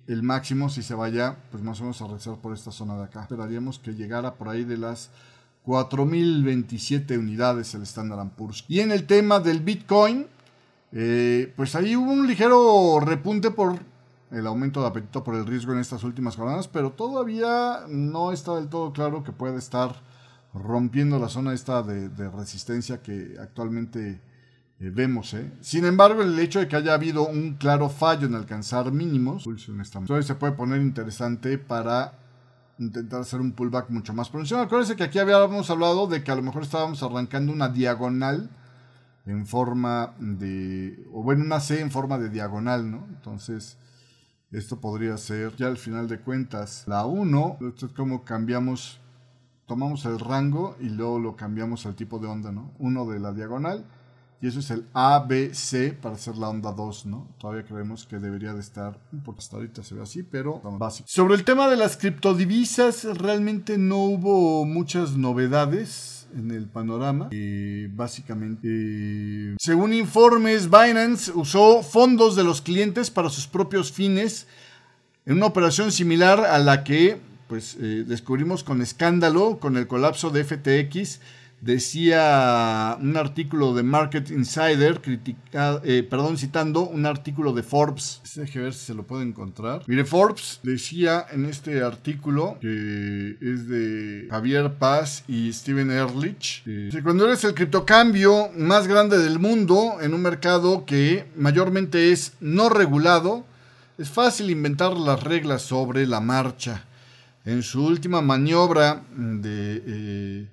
el 0.08 0.22
máximo 0.22 0.68
si 0.68 0.82
se 0.82 0.94
vaya 0.94 1.36
pues 1.50 1.62
más 1.62 1.78
o 1.80 1.84
menos 1.84 2.02
a 2.02 2.06
regresar 2.06 2.36
por 2.38 2.54
esta 2.54 2.72
zona 2.72 2.96
de 2.96 3.04
acá. 3.04 3.22
Esperaríamos 3.22 3.78
que 3.78 3.94
llegara 3.94 4.34
por 4.34 4.48
ahí 4.48 4.64
de 4.64 4.78
las 4.78 5.10
4.027 5.66 7.18
unidades 7.18 7.74
el 7.74 7.82
Standard 7.82 8.30
Poor's. 8.30 8.64
Y 8.68 8.80
en 8.80 8.90
el 8.90 9.06
tema 9.06 9.38
del 9.38 9.60
Bitcoin, 9.60 10.26
eh, 10.92 11.52
pues 11.56 11.74
ahí 11.74 11.94
hubo 11.94 12.10
un 12.10 12.26
ligero 12.26 12.98
repunte 13.00 13.50
por 13.50 13.78
el 14.30 14.46
aumento 14.46 14.80
de 14.80 14.88
apetito 14.88 15.24
por 15.24 15.34
el 15.34 15.46
riesgo 15.46 15.72
en 15.72 15.78
estas 15.78 16.04
últimas 16.04 16.36
jornadas, 16.36 16.68
pero 16.68 16.90
todavía 16.90 17.84
no 17.88 18.32
está 18.32 18.54
del 18.56 18.68
todo 18.68 18.92
claro 18.92 19.22
que 19.22 19.32
puede 19.32 19.58
estar 19.58 19.94
rompiendo 20.54 21.18
la 21.18 21.28
zona 21.28 21.52
esta 21.52 21.82
de, 21.82 22.30
resistencia 22.30 23.02
que 23.02 23.36
actualmente 23.40 24.20
vemos. 24.78 25.34
¿eh? 25.34 25.52
Sin 25.60 25.84
embargo, 25.84 26.22
el 26.22 26.38
hecho 26.38 26.60
de 26.60 26.68
que 26.68 26.76
haya 26.76 26.94
habido 26.94 27.26
un 27.26 27.54
claro 27.54 27.88
fallo 27.88 28.26
en 28.26 28.34
alcanzar 28.34 28.92
mínimos, 28.92 29.44
entonces 29.46 30.26
se 30.26 30.34
puede 30.36 30.52
poner 30.52 30.80
interesante 30.80 31.58
para 31.58 32.18
intentar 32.78 33.20
hacer 33.20 33.40
un 33.40 33.52
pullback 33.52 33.90
mucho 33.90 34.14
más 34.14 34.28
pronunciado. 34.28 34.62
Acuérdense 34.62 34.94
que 34.94 35.02
aquí 35.02 35.18
habíamos 35.18 35.68
hablado 35.68 36.06
de 36.06 36.22
que 36.22 36.30
a 36.30 36.36
lo 36.36 36.42
mejor 36.42 36.62
estábamos 36.62 37.02
arrancando 37.02 37.52
una 37.52 37.68
diagonal 37.68 38.50
en 39.26 39.46
forma 39.46 40.14
de, 40.18 41.04
o 41.12 41.22
bueno, 41.22 41.44
una 41.44 41.60
C 41.60 41.80
en 41.80 41.90
forma 41.90 42.18
de 42.18 42.30
diagonal, 42.30 42.90
¿no? 42.90 43.04
Entonces, 43.10 43.76
esto 44.52 44.80
podría 44.80 45.16
ser 45.18 45.54
ya 45.56 45.66
al 45.66 45.76
final 45.76 46.08
de 46.08 46.20
cuentas 46.20 46.84
la 46.86 47.04
1. 47.04 47.58
Esto 47.68 47.86
es 47.86 47.92
como 47.92 48.24
cambiamos, 48.24 49.00
tomamos 49.66 50.06
el 50.06 50.18
rango 50.20 50.76
y 50.80 50.88
luego 50.88 51.18
lo 51.18 51.36
cambiamos 51.36 51.84
al 51.84 51.96
tipo 51.96 52.18
de 52.20 52.28
onda, 52.28 52.52
¿no? 52.52 52.72
Uno 52.78 53.04
de 53.06 53.18
la 53.18 53.32
diagonal 53.32 53.84
y 54.40 54.46
eso 54.46 54.60
es 54.60 54.70
el 54.70 54.84
ABC 54.92 55.94
para 56.00 56.14
hacer 56.14 56.36
la 56.36 56.48
onda 56.48 56.70
2, 56.72 57.06
¿no? 57.06 57.28
Todavía 57.38 57.64
creemos 57.64 58.06
que 58.06 58.18
debería 58.18 58.54
de 58.54 58.60
estar, 58.60 58.98
porque 59.24 59.40
hasta 59.40 59.56
ahorita 59.56 59.82
se 59.82 59.96
ve 59.96 60.02
así, 60.02 60.22
pero 60.22 60.60
básico. 60.78 61.08
Sobre 61.08 61.34
el 61.34 61.44
tema 61.44 61.68
de 61.68 61.76
las 61.76 61.96
criptodivisas, 61.96 63.04
realmente 63.18 63.78
no 63.78 63.98
hubo 64.04 64.64
muchas 64.64 65.16
novedades 65.16 66.28
en 66.36 66.52
el 66.52 66.66
panorama. 66.66 67.28
Eh, 67.32 67.88
básicamente, 67.92 69.56
según 69.58 69.92
informes, 69.92 70.70
Binance 70.70 71.32
usó 71.32 71.82
fondos 71.82 72.36
de 72.36 72.44
los 72.44 72.60
clientes 72.60 73.10
para 73.10 73.30
sus 73.30 73.48
propios 73.48 73.90
fines 73.90 74.46
en 75.26 75.36
una 75.36 75.46
operación 75.46 75.90
similar 75.90 76.44
a 76.44 76.58
la 76.58 76.84
que 76.84 77.20
pues, 77.48 77.76
eh, 77.80 78.04
descubrimos 78.06 78.62
con 78.62 78.82
escándalo 78.82 79.58
con 79.58 79.76
el 79.76 79.88
colapso 79.88 80.30
de 80.30 80.44
FTX 80.44 81.20
decía 81.60 82.96
un 83.00 83.16
artículo 83.16 83.74
de 83.74 83.82
Market 83.82 84.30
Insider, 84.30 85.00
eh, 85.84 86.06
perdón, 86.08 86.38
citando 86.38 86.82
un 86.88 87.06
artículo 87.06 87.52
de 87.52 87.62
Forbes. 87.62 88.20
Deje 88.34 88.60
ver 88.60 88.74
si 88.74 88.86
se 88.86 88.94
lo 88.94 89.06
puede 89.06 89.24
encontrar. 89.24 89.82
Mire, 89.86 90.04
Forbes 90.04 90.60
decía 90.62 91.26
en 91.32 91.46
este 91.46 91.82
artículo, 91.82 92.58
que 92.60 93.36
es 93.40 93.68
de 93.68 94.28
Javier 94.30 94.74
Paz 94.74 95.24
y 95.26 95.52
Steven 95.52 95.90
Ehrlich, 95.90 96.62
cuando 97.02 97.26
eres 97.26 97.42
el 97.44 97.54
criptocambio 97.54 98.50
más 98.56 98.86
grande 98.86 99.18
del 99.18 99.38
mundo 99.38 99.98
en 100.00 100.14
un 100.14 100.22
mercado 100.22 100.84
que 100.84 101.26
mayormente 101.36 102.12
es 102.12 102.34
no 102.40 102.68
regulado, 102.68 103.44
es 103.98 104.08
fácil 104.08 104.50
inventar 104.50 104.96
las 104.96 105.22
reglas 105.22 105.62
sobre 105.62 106.06
la 106.06 106.20
marcha. 106.20 106.84
En 107.44 107.62
su 107.62 107.84
última 107.84 108.20
maniobra 108.20 109.02
de... 109.16 109.82
Eh, 109.86 110.46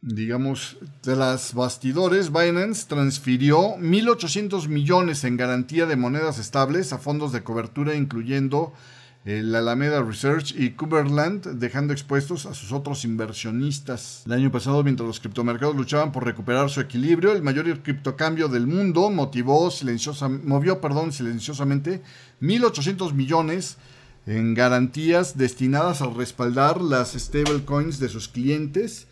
digamos, 0.00 0.76
las 1.04 1.54
bastidores, 1.54 2.32
Binance 2.32 2.86
transfirió 2.88 3.76
1.800 3.78 4.68
millones 4.68 5.24
en 5.24 5.36
garantía 5.36 5.86
de 5.86 5.96
monedas 5.96 6.38
estables 6.38 6.92
a 6.92 6.98
fondos 6.98 7.32
de 7.32 7.42
cobertura, 7.42 7.94
incluyendo 7.94 8.72
el 9.24 9.54
Alameda 9.54 10.02
Research 10.02 10.54
y 10.56 10.70
Kuberland, 10.70 11.58
dejando 11.58 11.92
expuestos 11.92 12.46
a 12.46 12.54
sus 12.54 12.72
otros 12.72 13.04
inversionistas. 13.04 14.22
El 14.24 14.32
año 14.32 14.52
pasado, 14.52 14.82
mientras 14.84 15.06
los 15.06 15.20
criptomercados 15.20 15.74
luchaban 15.74 16.12
por 16.12 16.24
recuperar 16.24 16.70
su 16.70 16.80
equilibrio, 16.80 17.32
el 17.32 17.42
mayor 17.42 17.82
criptocambio 17.82 18.48
del 18.48 18.66
mundo 18.66 19.10
motivó 19.10 19.70
silenciosa, 19.70 20.28
movió 20.28 20.80
perdón, 20.80 21.12
silenciosamente 21.12 22.02
1.800 22.40 23.12
millones 23.12 23.76
en 24.26 24.54
garantías 24.54 25.36
destinadas 25.36 26.00
a 26.00 26.06
respaldar 26.06 26.80
las 26.80 27.12
stablecoins 27.12 27.98
de 27.98 28.08
sus 28.08 28.28
clientes 28.28 29.08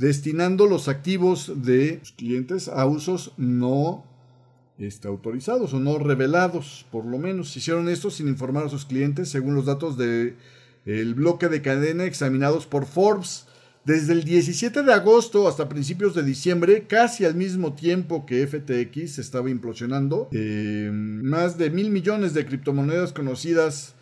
destinando 0.00 0.66
los 0.66 0.88
activos 0.88 1.52
de 1.62 1.98
los 2.00 2.12
clientes 2.12 2.68
a 2.68 2.86
usos 2.86 3.32
no 3.36 4.04
este, 4.78 5.08
autorizados 5.08 5.74
o 5.74 5.78
no 5.78 5.98
revelados, 5.98 6.86
por 6.90 7.04
lo 7.04 7.18
menos. 7.18 7.54
Hicieron 7.54 7.88
esto 7.90 8.10
sin 8.10 8.26
informar 8.26 8.64
a 8.64 8.70
sus 8.70 8.86
clientes, 8.86 9.28
según 9.28 9.54
los 9.54 9.66
datos 9.66 9.98
del 9.98 11.14
bloque 11.14 11.48
de 11.48 11.60
cadena 11.60 12.04
examinados 12.04 12.66
por 12.66 12.86
Forbes. 12.86 13.46
Desde 13.84 14.12
el 14.12 14.24
17 14.24 14.82
de 14.82 14.92
agosto 14.92 15.48
hasta 15.48 15.68
principios 15.68 16.14
de 16.14 16.22
diciembre, 16.22 16.84
casi 16.86 17.26
al 17.26 17.34
mismo 17.34 17.74
tiempo 17.74 18.24
que 18.24 18.46
FTX 18.46 19.18
estaba 19.18 19.50
implosionando, 19.50 20.28
eh, 20.32 20.90
más 20.92 21.58
de 21.58 21.70
mil 21.70 21.90
millones 21.90 22.32
de 22.32 22.46
criptomonedas 22.46 23.12
conocidas 23.12 23.94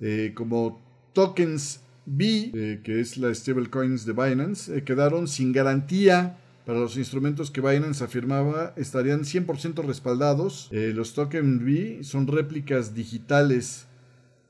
eh, 0.00 0.32
como 0.34 0.80
tokens 1.12 1.80
B, 2.06 2.50
eh, 2.54 2.80
que 2.82 3.00
es 3.00 3.16
la 3.16 3.34
stablecoins 3.34 4.04
de 4.04 4.12
Binance, 4.12 4.76
eh, 4.76 4.84
quedaron 4.84 5.28
sin 5.28 5.52
garantía 5.52 6.38
para 6.66 6.78
los 6.78 6.96
instrumentos 6.96 7.50
que 7.50 7.60
Binance 7.60 8.04
afirmaba 8.04 8.72
estarían 8.76 9.24
100% 9.24 9.82
respaldados. 9.82 10.68
Eh, 10.72 10.92
los 10.94 11.14
tokens 11.14 11.64
B 11.64 11.98
son 12.02 12.26
réplicas 12.26 12.94
digitales 12.94 13.86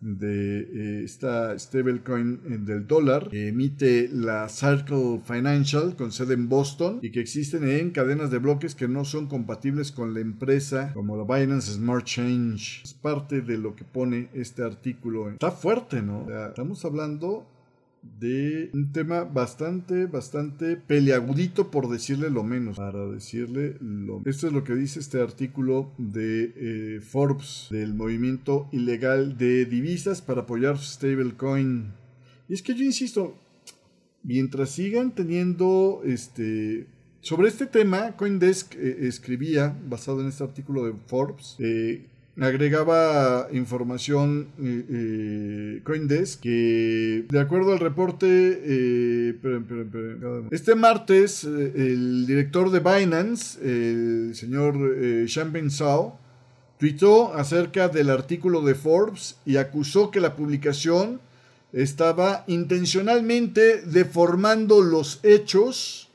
de 0.02 1.04
esta 1.04 1.56
stablecoin 1.58 2.64
del 2.66 2.86
dólar 2.86 3.28
que 3.30 3.48
emite 3.48 4.08
la 4.12 4.48
Circle 4.48 5.20
Financial 5.24 5.94
con 5.96 6.10
sede 6.10 6.34
en 6.34 6.48
Boston 6.48 6.98
y 7.02 7.10
que 7.10 7.20
existen 7.20 7.68
en 7.68 7.90
cadenas 7.90 8.30
de 8.30 8.38
bloques 8.38 8.74
que 8.74 8.88
no 8.88 9.04
son 9.04 9.28
compatibles 9.28 9.92
con 9.92 10.12
la 10.12 10.20
empresa 10.20 10.92
como 10.92 11.16
la 11.16 11.24
Binance 11.24 11.72
Smart 11.72 12.04
Change. 12.04 12.82
Es 12.84 12.94
parte 12.94 13.40
de 13.40 13.58
lo 13.58 13.76
que 13.76 13.84
pone 13.84 14.28
este 14.34 14.62
artículo. 14.62 15.30
Está 15.30 15.52
fuerte, 15.52 16.02
¿no? 16.02 16.26
estamos 16.48 16.84
hablando 16.84 17.46
de 18.02 18.70
un 18.74 18.92
tema 18.92 19.24
bastante, 19.24 20.06
bastante 20.06 20.76
peleagudito 20.76 21.70
por 21.70 21.88
decirle 21.88 22.30
lo 22.30 22.42
menos. 22.42 22.76
Para 22.76 23.06
decirle 23.06 23.76
lo 23.80 24.22
Esto 24.24 24.48
es 24.48 24.52
lo 24.52 24.64
que 24.64 24.74
dice 24.74 25.00
este 25.00 25.20
artículo 25.20 25.92
de 25.98 26.52
eh, 26.56 27.00
Forbes 27.00 27.68
del 27.70 27.94
movimiento 27.94 28.68
ilegal 28.72 29.38
de 29.38 29.64
divisas 29.66 30.20
para 30.20 30.42
apoyar 30.42 30.78
stablecoin. 30.78 31.92
Y 32.48 32.54
es 32.54 32.62
que 32.62 32.74
yo 32.74 32.84
insisto, 32.84 33.36
mientras 34.22 34.70
sigan 34.70 35.14
teniendo 35.14 36.02
este... 36.04 36.86
Sobre 37.20 37.46
este 37.46 37.66
tema, 37.66 38.16
Coindesk 38.16 38.74
eh, 38.74 39.06
escribía, 39.06 39.78
basado 39.88 40.22
en 40.22 40.26
este 40.26 40.42
artículo 40.42 40.84
de 40.84 40.92
Forbes, 41.06 41.54
eh, 41.60 42.08
agregaba 42.40 43.48
información 43.52 44.48
eh, 44.58 44.84
eh, 44.90 45.80
Coindesk 45.84 46.40
que 46.40 47.26
de 47.28 47.40
acuerdo 47.40 47.72
al 47.72 47.78
reporte 47.78 48.26
eh, 48.28 49.34
este 50.50 50.74
martes 50.74 51.44
el 51.44 52.26
director 52.26 52.70
de 52.70 52.80
Binance 52.80 53.58
el 53.62 54.34
señor 54.34 54.74
Champagne 55.26 55.70
Zhao 55.70 56.18
tuitó 56.78 57.34
acerca 57.34 57.88
del 57.88 58.08
artículo 58.08 58.62
de 58.62 58.74
Forbes 58.74 59.36
y 59.44 59.56
acusó 59.58 60.10
que 60.10 60.20
la 60.20 60.34
publicación 60.34 61.20
estaba 61.74 62.44
intencionalmente 62.46 63.82
deformando 63.82 64.80
los 64.80 65.20
hechos 65.22 66.08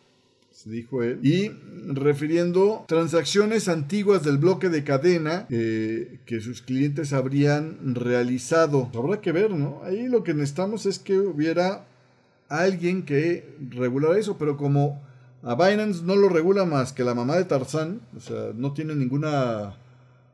dijo 0.70 1.04
él, 1.04 1.20
y 1.24 1.52
refiriendo 1.88 2.86
transacciones 2.88 3.68
antiguas 3.68 4.24
del 4.24 4.38
bloque 4.38 4.70
de 4.70 4.84
cadena 4.84 5.46
eh, 5.50 6.20
que 6.26 6.42
sus 6.42 6.62
clientes 6.62 7.14
habrían 7.14 7.96
realizado. 7.96 8.92
Habrá 8.94 9.22
que 9.22 9.32
ver, 9.32 9.52
¿no? 9.52 9.82
Ahí 9.84 10.08
lo 10.08 10.24
que 10.24 10.34
necesitamos 10.34 10.86
es 10.86 11.00
que 11.00 11.18
hubiera 11.18 11.86
alguien 12.50 13.04
que 13.04 13.56
regulara 13.70 14.18
eso, 14.18 14.38
pero 14.38 14.58
como 14.58 15.02
a 15.44 15.56
Binance 15.56 16.04
no 16.04 16.16
lo 16.16 16.30
regula 16.30 16.66
más 16.66 16.94
que 16.94 17.04
la 17.04 17.14
mamá 17.14 17.38
de 17.38 17.46
Tarzán, 17.46 18.02
o 18.16 18.20
sea, 18.20 18.52
no 18.56 18.74
tiene 18.74 18.96
ninguna... 18.96 19.76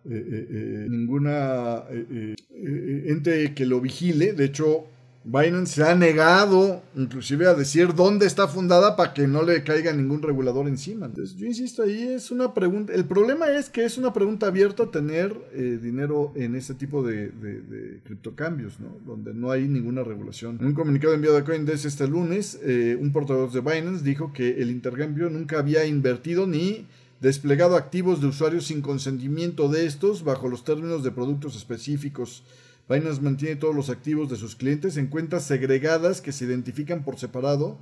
Eh, 0.05 0.47
eh, 0.51 0.87
ninguna 0.89 1.83
ente 2.51 3.53
que 3.53 3.65
lo 3.65 3.79
vigile. 3.79 4.33
De 4.33 4.43
hecho, 4.43 4.87
Binance 5.25 5.75
se 5.75 5.83
ha 5.83 5.95
negado 5.95 6.83
inclusive 6.95 7.47
a 7.47 7.53
decir 7.53 7.93
dónde 7.93 8.25
está 8.25 8.47
fundada 8.49 8.97
para 8.97 9.13
que 9.13 9.25
no 9.25 9.41
le 9.43 9.63
caiga 9.63 9.93
ningún 9.93 10.21
regulador 10.21 10.67
encima. 10.67 11.05
Entonces, 11.05 11.37
yo 11.37 11.47
insisto, 11.47 11.83
ahí 11.83 12.03
es 12.03 12.29
una 12.29 12.53
pregunta. 12.53 12.93
El 12.93 13.05
problema 13.05 13.49
es 13.49 13.69
que 13.69 13.85
es 13.85 13.97
una 13.97 14.11
pregunta 14.11 14.47
abierta 14.47 14.91
tener 14.91 15.33
eh, 15.53 15.79
dinero 15.81 16.33
en 16.35 16.55
este 16.55 16.73
tipo 16.73 17.03
de, 17.03 17.31
criptocambios, 18.03 18.79
¿no? 18.81 18.97
donde 19.05 19.33
no 19.33 19.51
hay 19.51 19.67
ninguna 19.67 20.03
regulación. 20.03 20.57
En 20.59 20.67
un 20.67 20.73
comunicado 20.73 21.13
enviado 21.13 21.37
a 21.37 21.45
Coindesk 21.45 21.85
este 21.85 22.07
lunes, 22.07 22.59
eh, 22.61 22.97
un 22.99 23.13
portavoz 23.13 23.53
de 23.53 23.61
Binance 23.61 24.03
dijo 24.03 24.33
que 24.33 24.61
el 24.61 24.69
intercambio 24.71 25.29
nunca 25.29 25.59
había 25.59 25.85
invertido 25.85 26.47
ni 26.47 26.85
desplegado 27.21 27.77
activos 27.77 28.19
de 28.19 28.27
usuarios 28.27 28.65
sin 28.65 28.81
consentimiento 28.81 29.69
de 29.69 29.85
estos 29.85 30.25
bajo 30.25 30.49
los 30.49 30.65
términos 30.65 31.05
de 31.05 31.11
productos 31.11 31.55
específicos 31.55 32.43
Binance 32.89 33.21
mantiene 33.21 33.55
todos 33.55 33.75
los 33.75 33.89
activos 33.89 34.29
de 34.29 34.35
sus 34.35 34.55
clientes 34.55 34.97
en 34.97 35.07
cuentas 35.07 35.43
segregadas 35.43 36.21
que 36.21 36.31
se 36.31 36.45
identifican 36.45 37.03
por 37.03 37.17
separado 37.17 37.77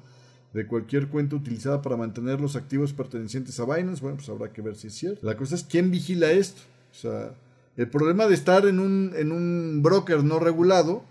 de 0.53 0.67
cualquier 0.67 1.07
cuenta 1.07 1.35
utilizada 1.35 1.81
para 1.81 1.97
mantener 1.97 2.39
los 2.39 2.55
activos 2.55 2.93
pertenecientes 2.93 3.59
a 3.59 3.65
Binance. 3.65 4.01
Bueno, 4.01 4.17
pues 4.17 4.29
habrá 4.29 4.51
que 4.51 4.61
ver 4.61 4.75
si 4.75 4.87
es 4.87 4.93
cierto. 4.93 5.25
La 5.25 5.37
cosa 5.37 5.55
es 5.55 5.63
quién 5.63 5.91
vigila 5.91 6.31
esto. 6.31 6.61
O 6.91 6.95
sea, 6.95 7.33
el 7.77 7.87
problema 7.87 8.27
de 8.27 8.35
estar 8.35 8.65
en 8.65 8.79
un, 8.79 9.13
en 9.15 9.31
un 9.31 9.81
broker 9.81 10.23
no 10.23 10.39
regulado, 10.39 11.03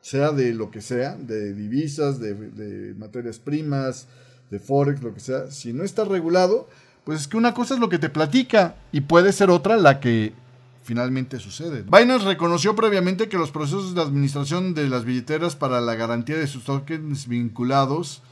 sea 0.00 0.32
de 0.32 0.52
lo 0.52 0.70
que 0.70 0.80
sea, 0.80 1.16
de 1.16 1.54
divisas, 1.54 2.18
de, 2.18 2.34
de 2.34 2.94
materias 2.94 3.38
primas, 3.38 4.08
de 4.50 4.58
forex, 4.58 5.02
lo 5.02 5.14
que 5.14 5.20
sea, 5.20 5.50
si 5.50 5.72
no 5.72 5.84
está 5.84 6.04
regulado, 6.04 6.68
pues 7.04 7.20
es 7.20 7.28
que 7.28 7.36
una 7.36 7.54
cosa 7.54 7.74
es 7.74 7.80
lo 7.80 7.88
que 7.88 7.98
te 7.98 8.10
platica 8.10 8.76
y 8.92 9.02
puede 9.02 9.32
ser 9.32 9.50
otra 9.50 9.76
la 9.76 10.00
que 10.00 10.32
finalmente 10.84 11.40
sucede. 11.40 11.82
Binance 11.82 12.24
reconoció 12.24 12.76
previamente 12.76 13.28
que 13.28 13.38
los 13.38 13.50
procesos 13.50 13.94
de 13.94 14.02
administración 14.02 14.74
de 14.74 14.88
las 14.88 15.04
billeteras 15.04 15.56
para 15.56 15.80
la 15.80 15.96
garantía 15.96 16.36
de 16.36 16.46
sus 16.46 16.64
tokens 16.64 17.26
vinculados 17.26 18.22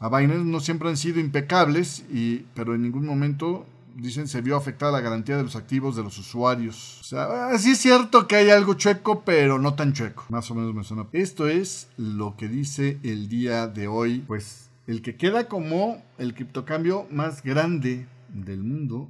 a 0.00 0.08
Binance 0.08 0.44
no 0.44 0.60
siempre 0.60 0.88
han 0.88 0.96
sido 0.96 1.20
impecables, 1.20 2.04
y, 2.10 2.46
pero 2.54 2.74
en 2.74 2.82
ningún 2.82 3.04
momento 3.04 3.66
dicen 3.96 4.28
se 4.28 4.40
vio 4.40 4.56
afectada 4.56 4.92
la 4.92 5.00
garantía 5.00 5.36
de 5.36 5.42
los 5.42 5.56
activos 5.56 5.94
de 5.94 6.02
los 6.02 6.16
usuarios. 6.16 7.00
O 7.02 7.04
sea, 7.04 7.58
sí 7.58 7.72
es 7.72 7.78
cierto 7.78 8.26
que 8.26 8.36
hay 8.36 8.48
algo 8.48 8.74
chueco, 8.74 9.22
pero 9.24 9.58
no 9.58 9.74
tan 9.74 9.92
chueco. 9.92 10.24
Más 10.30 10.50
o 10.50 10.54
menos 10.54 10.74
me 10.74 10.84
suena. 10.84 11.06
Esto 11.12 11.48
es 11.48 11.88
lo 11.98 12.34
que 12.36 12.48
dice 12.48 12.98
el 13.02 13.28
día 13.28 13.66
de 13.66 13.88
hoy, 13.88 14.24
pues 14.26 14.70
el 14.86 15.02
que 15.02 15.16
queda 15.16 15.48
como 15.48 16.02
el 16.16 16.32
criptocambio 16.34 17.06
más 17.10 17.42
grande 17.42 18.06
del 18.32 18.62
mundo 18.62 19.08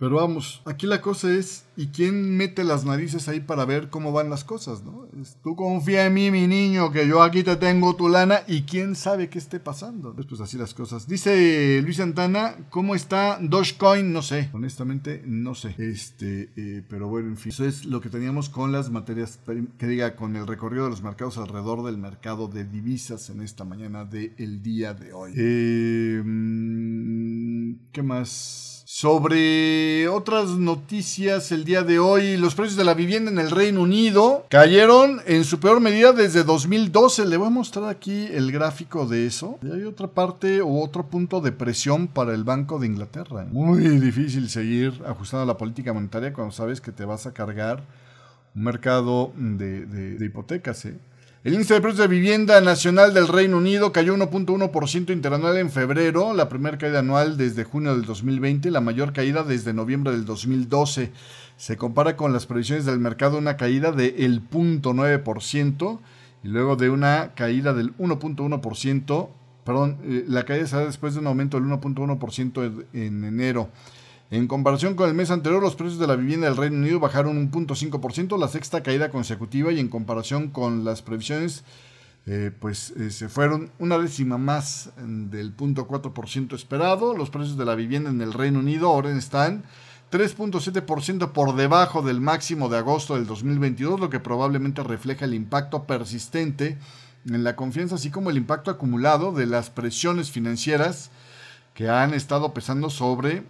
pero, 0.00 0.16
vamos, 0.16 0.62
aquí 0.64 0.86
la 0.86 1.00
cosa 1.00 1.32
es, 1.32 1.64
¿y 1.76 1.88
quién 1.88 2.36
mete 2.36 2.64
las 2.64 2.84
narices 2.84 3.28
ahí 3.28 3.40
para 3.40 3.64
ver 3.64 3.90
cómo 3.90 4.12
van 4.12 4.30
las 4.30 4.44
cosas, 4.44 4.82
no? 4.82 5.08
tú 5.42 5.56
confía 5.56 6.06
en 6.06 6.14
mí, 6.14 6.30
mi 6.30 6.46
niño, 6.46 6.92
que 6.92 7.08
yo 7.08 7.22
aquí 7.22 7.42
te 7.42 7.56
tengo 7.56 7.96
tu 7.96 8.08
lana 8.08 8.42
y 8.46 8.62
quién 8.62 8.94
sabe 8.94 9.28
qué 9.28 9.38
esté 9.38 9.60
pasando. 9.60 10.14
Pues, 10.14 10.40
así 10.40 10.56
las 10.56 10.74
cosas. 10.74 11.08
Dice 11.08 11.80
Luis 11.82 11.96
Santana, 11.96 12.56
¿cómo 12.70 12.94
está 12.94 13.38
Dogecoin? 13.40 14.12
No 14.12 14.22
sé, 14.22 14.50
honestamente 14.52 15.22
no 15.26 15.54
sé. 15.54 15.74
Este, 15.78 16.50
eh, 16.56 16.82
pero 16.88 17.08
bueno, 17.08 17.28
en 17.28 17.36
fin, 17.36 17.50
eso 17.50 17.64
es 17.64 17.84
lo 17.84 18.00
que 18.00 18.08
teníamos 18.08 18.48
con 18.48 18.72
las 18.72 18.90
materias, 18.90 19.40
que 19.78 19.86
diga, 19.86 20.16
con 20.16 20.36
el 20.36 20.46
recorrido 20.46 20.84
de 20.84 20.90
los 20.90 21.02
mercados 21.02 21.38
alrededor 21.38 21.84
del 21.84 21.98
mercado 21.98 22.48
de 22.48 22.64
divisas 22.64 23.30
en 23.30 23.42
esta 23.42 23.64
mañana 23.64 24.04
del 24.04 24.62
día 24.62 24.94
de 24.94 25.12
hoy. 25.12 25.32
Eh, 25.36 26.22
mm, 26.24 27.72
¿Qué 27.92 28.02
más? 28.02 28.67
Sobre 29.00 30.08
otras 30.08 30.58
noticias 30.58 31.52
el 31.52 31.64
día 31.64 31.82
de 31.82 32.00
hoy, 32.00 32.36
los 32.36 32.56
precios 32.56 32.76
de 32.76 32.82
la 32.82 32.94
vivienda 32.94 33.30
en 33.30 33.38
el 33.38 33.52
Reino 33.52 33.82
Unido 33.82 34.44
cayeron 34.48 35.20
en 35.24 35.44
su 35.44 35.60
peor 35.60 35.78
medida 35.78 36.12
desde 36.12 36.42
2012. 36.42 37.26
Le 37.26 37.36
voy 37.36 37.46
a 37.46 37.50
mostrar 37.50 37.88
aquí 37.88 38.26
el 38.32 38.50
gráfico 38.50 39.06
de 39.06 39.24
eso. 39.28 39.56
Y 39.62 39.70
hay 39.70 39.84
otra 39.84 40.08
parte 40.08 40.60
o 40.62 40.82
otro 40.82 41.06
punto 41.06 41.40
de 41.40 41.52
presión 41.52 42.08
para 42.08 42.34
el 42.34 42.42
Banco 42.42 42.80
de 42.80 42.88
Inglaterra. 42.88 43.46
Muy 43.48 43.84
difícil 44.00 44.50
seguir 44.50 45.00
ajustando 45.06 45.46
la 45.46 45.56
política 45.56 45.92
monetaria 45.92 46.32
cuando 46.32 46.50
sabes 46.50 46.80
que 46.80 46.90
te 46.90 47.04
vas 47.04 47.24
a 47.28 47.32
cargar 47.32 47.84
un 48.56 48.64
mercado 48.64 49.30
de, 49.36 49.86
de 49.86 50.26
hipotecas. 50.26 50.86
¿eh? 50.86 50.98
El 51.44 51.54
índice 51.54 51.74
de 51.74 51.80
precios 51.80 52.00
de 52.00 52.08
vivienda 52.08 52.60
nacional 52.60 53.14
del 53.14 53.28
Reino 53.28 53.58
Unido 53.58 53.92
cayó 53.92 54.16
1.1% 54.16 55.12
interanual 55.12 55.56
en 55.58 55.70
febrero, 55.70 56.34
la 56.34 56.48
primera 56.48 56.78
caída 56.78 56.98
anual 56.98 57.36
desde 57.36 57.62
junio 57.62 57.94
del 57.94 58.04
2020, 58.04 58.72
la 58.72 58.80
mayor 58.80 59.12
caída 59.12 59.44
desde 59.44 59.72
noviembre 59.72 60.10
del 60.10 60.24
2012. 60.24 61.12
Se 61.56 61.76
compara 61.76 62.16
con 62.16 62.32
las 62.32 62.46
previsiones 62.46 62.86
del 62.86 62.98
mercado 62.98 63.38
una 63.38 63.56
caída 63.56 63.92
del 63.92 64.42
0.9% 64.50 66.00
y 66.42 66.48
luego 66.48 66.74
de 66.74 66.90
una 66.90 67.34
caída 67.36 67.72
del 67.72 67.96
1.1%, 67.98 69.28
perdón, 69.62 69.98
eh, 70.02 70.24
la 70.26 70.44
caída 70.44 70.66
será 70.66 70.86
después 70.86 71.14
de 71.14 71.20
un 71.20 71.28
aumento 71.28 71.60
del 71.60 71.70
1.1% 71.70 72.84
en 72.94 73.24
enero. 73.24 73.68
En 74.30 74.46
comparación 74.46 74.94
con 74.94 75.08
el 75.08 75.14
mes 75.14 75.30
anterior, 75.30 75.62
los 75.62 75.74
precios 75.74 75.98
de 75.98 76.06
la 76.06 76.14
vivienda 76.14 76.48
del 76.48 76.56
Reino 76.58 76.76
Unido 76.76 77.00
bajaron 77.00 77.38
un 77.38 77.50
0.5%, 77.50 78.38
la 78.38 78.48
sexta 78.48 78.82
caída 78.82 79.10
consecutiva, 79.10 79.72
y 79.72 79.80
en 79.80 79.88
comparación 79.88 80.50
con 80.50 80.84
las 80.84 81.00
previsiones, 81.00 81.64
eh, 82.26 82.50
pues 82.60 82.90
eh, 82.90 83.10
se 83.10 83.30
fueron 83.30 83.70
una 83.78 83.96
décima 83.96 84.36
más 84.36 84.90
del 84.98 85.56
0.4% 85.56 86.54
esperado. 86.54 87.16
Los 87.16 87.30
precios 87.30 87.56
de 87.56 87.64
la 87.64 87.74
vivienda 87.74 88.10
en 88.10 88.20
el 88.20 88.34
Reino 88.34 88.58
Unido 88.58 88.88
ahora 88.88 89.16
están 89.16 89.64
3.7% 90.12 91.32
por 91.32 91.56
debajo 91.56 92.02
del 92.02 92.20
máximo 92.20 92.68
de 92.68 92.76
agosto 92.76 93.14
del 93.14 93.26
2022, 93.26 93.98
lo 93.98 94.10
que 94.10 94.20
probablemente 94.20 94.82
refleja 94.82 95.24
el 95.24 95.32
impacto 95.32 95.84
persistente 95.84 96.76
en 97.26 97.44
la 97.44 97.56
confianza, 97.56 97.94
así 97.94 98.10
como 98.10 98.28
el 98.28 98.36
impacto 98.36 98.70
acumulado 98.70 99.32
de 99.32 99.46
las 99.46 99.70
presiones 99.70 100.30
financieras 100.30 101.10
que 101.72 101.88
han 101.88 102.12
estado 102.12 102.52
pesando 102.52 102.90
sobre 102.90 103.44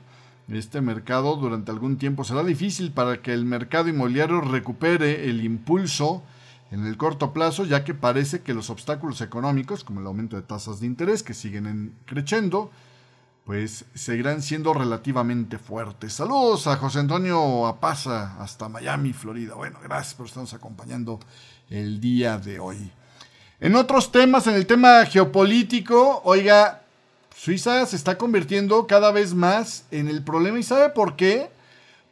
este 0.56 0.80
mercado 0.80 1.36
durante 1.36 1.70
algún 1.70 1.98
tiempo. 1.98 2.24
Será 2.24 2.42
difícil 2.42 2.92
para 2.92 3.20
que 3.20 3.32
el 3.32 3.44
mercado 3.44 3.88
inmobiliario 3.88 4.40
recupere 4.40 5.28
el 5.28 5.44
impulso 5.44 6.22
en 6.70 6.86
el 6.86 6.96
corto 6.96 7.32
plazo, 7.32 7.64
ya 7.64 7.84
que 7.84 7.94
parece 7.94 8.42
que 8.42 8.54
los 8.54 8.70
obstáculos 8.70 9.20
económicos, 9.20 9.84
como 9.84 10.00
el 10.00 10.06
aumento 10.06 10.36
de 10.36 10.42
tasas 10.42 10.80
de 10.80 10.86
interés 10.86 11.22
que 11.22 11.34
siguen 11.34 11.94
creciendo, 12.06 12.70
pues 13.44 13.86
seguirán 13.94 14.42
siendo 14.42 14.74
relativamente 14.74 15.58
fuertes. 15.58 16.12
Saludos 16.12 16.66
a 16.66 16.76
José 16.76 16.98
Antonio 17.00 17.66
Apaza 17.66 18.36
hasta 18.42 18.68
Miami, 18.68 19.14
Florida. 19.14 19.54
Bueno, 19.54 19.78
gracias 19.82 20.14
por 20.14 20.26
estarnos 20.26 20.52
acompañando 20.52 21.18
el 21.70 21.98
día 22.00 22.38
de 22.38 22.60
hoy. 22.60 22.90
En 23.60 23.74
otros 23.74 24.12
temas, 24.12 24.46
en 24.46 24.54
el 24.54 24.66
tema 24.66 25.04
geopolítico, 25.06 26.20
oiga, 26.24 26.82
Suiza 27.38 27.86
se 27.86 27.94
está 27.94 28.18
convirtiendo 28.18 28.88
cada 28.88 29.12
vez 29.12 29.32
más 29.32 29.84
en 29.92 30.08
el 30.08 30.24
problema. 30.24 30.58
¿Y 30.58 30.64
sabe 30.64 30.88
por 30.88 31.14
qué? 31.14 31.50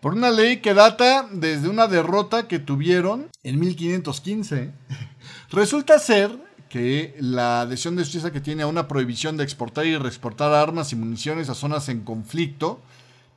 Por 0.00 0.14
una 0.14 0.30
ley 0.30 0.58
que 0.58 0.72
data 0.72 1.28
desde 1.32 1.68
una 1.68 1.88
derrota 1.88 2.46
que 2.46 2.60
tuvieron 2.60 3.26
en 3.42 3.58
1515. 3.58 4.70
Resulta 5.50 5.98
ser 5.98 6.30
que 6.68 7.16
la 7.18 7.62
adhesión 7.62 7.96
de 7.96 8.04
Suiza 8.04 8.30
que 8.30 8.40
tiene 8.40 8.62
a 8.62 8.68
una 8.68 8.86
prohibición 8.86 9.36
de 9.36 9.42
exportar 9.42 9.84
y 9.84 9.96
reexportar 9.96 10.52
armas 10.52 10.92
y 10.92 10.96
municiones 10.96 11.48
a 11.48 11.56
zonas 11.56 11.88
en 11.88 12.02
conflicto 12.02 12.80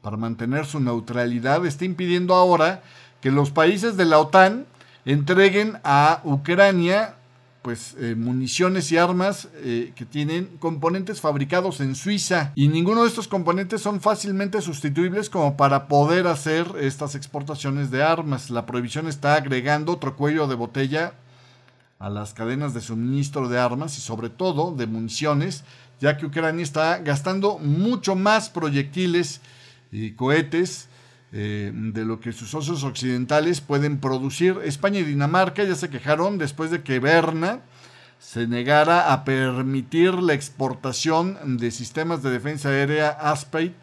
para 0.04 0.16
mantener 0.16 0.68
su 0.68 0.80
neutralidad 0.80 1.66
está 1.66 1.86
impidiendo 1.86 2.36
ahora 2.36 2.84
que 3.20 3.32
los 3.32 3.50
países 3.50 3.98
de 3.98 4.06
la 4.06 4.20
OTAN 4.20 4.68
entreguen 5.06 5.80
a 5.84 6.22
Ucrania 6.24 7.16
pues 7.70 7.96
eh, 8.00 8.16
municiones 8.16 8.92
y 8.92 8.98
armas 8.98 9.48
eh, 9.58 9.94
que 9.96 10.04
tienen 10.04 10.58
componentes 10.58 11.22
fabricados 11.22 11.82
en 11.82 11.94
Suiza 11.94 12.52
y 12.56 12.68
ninguno 12.68 13.04
de 13.04 13.10
estos 13.10 13.28
componentes 13.28 13.80
son 13.80 14.02
fácilmente 14.02 14.60
sustituibles 14.64 15.30
como 15.30 15.56
para 15.56 15.88
poder 15.88 16.26
hacer 16.26 16.66
estas 16.80 17.14
exportaciones 17.14 17.92
de 17.92 18.02
armas. 18.02 18.50
La 18.50 18.66
prohibición 18.66 19.08
está 19.08 19.36
agregando 19.36 19.92
otro 19.92 20.16
cuello 20.16 20.48
de 20.48 20.56
botella 20.56 21.14
a 22.00 22.10
las 22.10 22.34
cadenas 22.34 22.74
de 22.74 22.82
suministro 22.82 23.48
de 23.48 23.60
armas 23.60 23.96
y 24.00 24.02
sobre 24.02 24.32
todo 24.32 24.74
de 24.76 24.88
municiones, 24.88 25.64
ya 26.00 26.18
que 26.18 26.26
Ucrania 26.26 26.64
está 26.64 26.98
gastando 26.98 27.60
mucho 27.60 28.16
más 28.16 28.50
proyectiles 28.50 29.42
y 29.92 30.14
cohetes 30.14 30.89
eh, 31.32 31.72
de 31.74 32.06
lo 32.06 32.20
que 32.20 32.34
sus 32.34 32.50
socios 32.50 32.84
occidentales 32.84 33.62
pueden 33.62 34.00
producir. 34.00 34.58
España 34.64 35.00
y 35.00 35.04
Dinamarca 35.04 35.64
ya 35.64 35.76
se 35.76 35.90
quejaron 35.90 36.38
después 36.38 36.72
de 36.72 36.82
que 36.82 37.00
Berna 37.00 37.62
se 38.20 38.48
negara 38.48 39.14
a 39.14 39.24
permitir 39.24 40.14
la 40.16 40.34
exportación 40.34 41.58
de 41.58 41.72
sistemas 41.72 42.22
de 42.22 42.32
defensa 42.32 42.70
aérea 42.70 43.10
Aspeit 43.10 43.74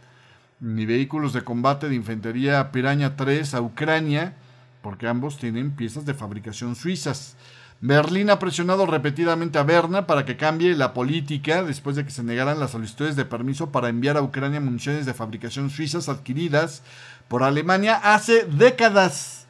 ni 0.61 0.87
vehículos 0.87 1.33
de 1.33 1.43
combate 1.43 1.89
de 1.89 1.95
infantería 1.95 2.73
Piraña 2.73 3.17
3 3.17 3.55
a 3.55 3.61
Ucrania, 3.61 4.35
porque 4.83 5.07
ambos 5.07 5.39
tienen 5.39 5.73
piezas 5.73 6.07
de 6.07 6.15
fabricación 6.15 6.75
suizas. 6.75 7.37
Berlín 7.81 8.31
ha 8.31 8.39
presionado 8.39 8.87
repetidamente 8.87 9.59
a 9.59 9.63
Berna 9.63 10.07
para 10.07 10.25
que 10.25 10.39
cambie 10.39 10.75
la 10.75 10.95
política 10.95 11.63
después 11.63 11.95
de 11.95 12.07
que 12.07 12.11
se 12.11 12.23
negaran 12.23 12.59
las 12.59 12.71
solicitudes 12.71 13.17
de 13.17 13.27
permiso 13.27 13.71
para 13.71 13.91
enviar 13.91 14.17
a 14.17 14.23
Ucrania 14.23 14.61
municiones 14.61 15.05
de 15.05 15.13
fabricación 15.13 15.69
suizas 15.69 16.09
adquiridas 16.09 16.83
por 17.29 17.43
Alemania 17.43 17.97
hace 17.97 18.45
décadas. 18.45 19.47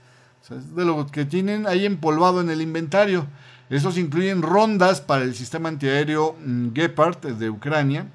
de 0.49 0.85
lo 0.85 1.07
que 1.09 1.24
tienen 1.24 1.66
ahí 1.66 1.85
empolvado 1.85 2.41
en 2.41 2.51
el 2.51 2.61
inventario. 2.61 3.27
Esos 3.68 3.99
incluyen 3.99 4.43
rondas 4.43 5.01
para 5.01 5.24
el 5.24 5.35
sistema 5.35 5.68
antiaéreo 5.68 6.37
mm, 6.45 6.72
Gepard 6.72 7.18
de 7.18 7.51
Ucrania, 7.51 8.07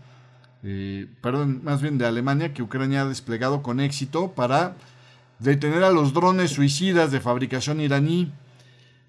eh, 0.63 1.07
perdón, 1.21 1.61
más 1.63 1.81
bien 1.81 1.97
de 1.97 2.05
Alemania, 2.05 2.53
que 2.53 2.63
Ucrania 2.63 3.01
ha 3.01 3.05
desplegado 3.05 3.61
con 3.61 3.81
éxito 3.81 4.31
para 4.31 4.75
detener 5.39 5.83
a 5.83 5.89
los 5.89 6.13
drones 6.13 6.51
suicidas 6.51 7.11
de 7.11 7.19
fabricación 7.19 7.81
iraní. 7.81 8.31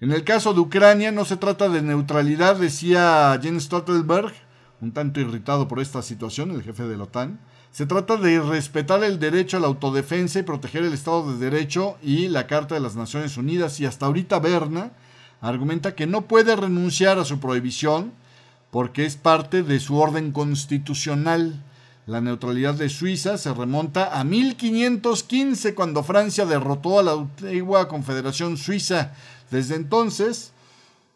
En 0.01 0.11
el 0.11 0.25
caso 0.25 0.53
de 0.53 0.59
Ucrania 0.59 1.11
no 1.11 1.23
se 1.23 1.37
trata 1.37 1.69
de 1.69 1.81
neutralidad, 1.81 2.57
decía 2.57 3.39
Jens 3.41 3.63
Stoltenberg, 3.63 4.33
un 4.81 4.91
tanto 4.91 5.21
irritado 5.21 5.69
por 5.69 5.79
esta 5.79 6.01
situación, 6.01 6.51
el 6.51 6.63
jefe 6.63 6.83
de 6.83 6.97
la 6.97 7.03
OTAN. 7.03 7.39
Se 7.73 7.87
trata 7.87 8.17
de 8.17 8.39
respetar 8.39 9.03
el 9.03 9.17
derecho 9.17 9.57
a 9.57 9.59
la 9.59 9.65
autodefensa 9.65 10.37
y 10.37 10.43
proteger 10.43 10.83
el 10.83 10.93
Estado 10.93 11.33
de 11.33 11.49
Derecho 11.49 11.97
y 12.03 12.27
la 12.27 12.45
Carta 12.45 12.75
de 12.75 12.81
las 12.81 12.95
Naciones 12.95 13.35
Unidas. 13.35 13.79
Y 13.79 13.87
hasta 13.87 14.05
ahorita 14.05 14.37
Berna 14.37 14.91
argumenta 15.41 15.95
que 15.95 16.05
no 16.05 16.27
puede 16.27 16.55
renunciar 16.55 17.17
a 17.17 17.25
su 17.25 17.39
prohibición 17.39 18.11
porque 18.69 19.07
es 19.07 19.15
parte 19.15 19.63
de 19.63 19.79
su 19.79 19.97
orden 19.97 20.31
constitucional. 20.31 21.63
La 22.05 22.21
neutralidad 22.21 22.75
de 22.75 22.89
Suiza 22.89 23.39
se 23.39 23.51
remonta 23.51 24.19
a 24.19 24.23
1515 24.23 25.73
cuando 25.73 26.03
Francia 26.03 26.45
derrotó 26.45 26.99
a 26.99 27.03
la 27.03 27.13
antigua 27.13 27.87
Confederación 27.87 28.57
Suiza. 28.57 29.13
Desde 29.49 29.73
entonces, 29.73 30.53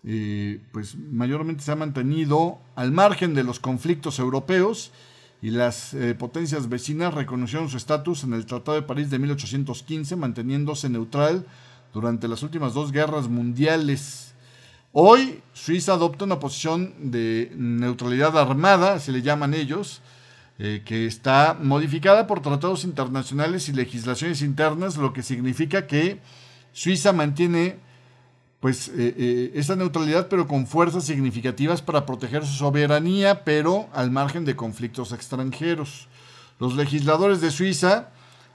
eh, 0.04 0.60
pues 0.72 0.96
mayormente 0.96 1.62
se 1.62 1.72
ha 1.72 1.76
mantenido 1.76 2.58
al 2.76 2.92
margen 2.92 3.36
de 3.36 3.44
los 3.44 3.60
conflictos 3.60 4.18
europeos 4.18 4.92
y 5.42 5.52
las 5.52 5.94
eh, 5.94 6.16
potencias 6.16 6.68
vecinas 6.68 7.14
reconocieron 7.14 7.70
su 7.70 7.78
estatus 7.78 8.24
en 8.24 8.34
el 8.34 8.46
Tratado 8.46 8.76
de 8.76 8.88
París 8.88 9.10
de 9.10 9.20
1815, 9.20 10.16
manteniéndose 10.16 10.90
neutral 10.90 11.46
durante 11.94 12.28
las 12.28 12.44
últimas 12.44 12.74
dos 12.74 12.92
guerras 12.92 13.28
mundiales. 13.28 14.34
Hoy 14.94 15.42
Suiza 15.54 15.94
adopta 15.94 16.26
una 16.26 16.40
posición 16.40 17.12
de 17.12 17.52
neutralidad 17.56 18.38
armada, 18.38 18.96
así 18.96 19.12
le 19.12 19.22
llaman 19.22 19.54
ellos, 19.54 20.02
eh, 20.58 20.82
que 20.84 21.06
está 21.06 21.56
modificada 21.62 22.26
por 22.26 22.42
tratados 22.42 22.84
internacionales 22.84 23.70
y 23.70 23.74
legislaciones 23.74 24.42
internas, 24.42 24.98
lo 24.98 25.14
que 25.14 25.22
significa 25.22 25.86
que 25.86 26.20
Suiza 26.74 27.14
mantiene 27.14 27.78
pues 28.60 28.88
eh, 28.90 29.14
eh, 29.18 29.52
esa 29.56 29.76
neutralidad, 29.76 30.28
pero 30.30 30.48
con 30.48 30.66
fuerzas 30.66 31.06
significativas 31.06 31.82
para 31.82 32.06
proteger 32.06 32.46
su 32.46 32.54
soberanía, 32.54 33.44
pero 33.44 33.88
al 33.94 34.10
margen 34.12 34.46
de 34.46 34.56
conflictos 34.56 35.12
extranjeros. 35.12 36.08
Los 36.60 36.76
legisladores 36.76 37.40
de 37.40 37.52
Suiza 37.52 38.10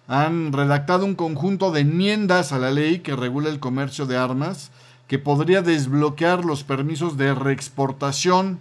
han 0.09 0.53
redactado 0.53 1.05
un 1.05 1.15
conjunto 1.15 1.71
de 1.71 1.81
enmiendas 1.81 2.53
a 2.53 2.59
la 2.59 2.73
ley 2.73 2.99
que 2.99 3.15
regula 3.15 3.49
el 3.49 3.61
comercio 3.61 4.07
de 4.07 4.17
armas, 4.17 4.73
que 5.07 5.21
podría 5.21 5.63
desbloquear 5.63 6.45
los 6.45 6.65
permisos 6.65 7.17
de 7.17 7.35
reexportación, 7.35 8.59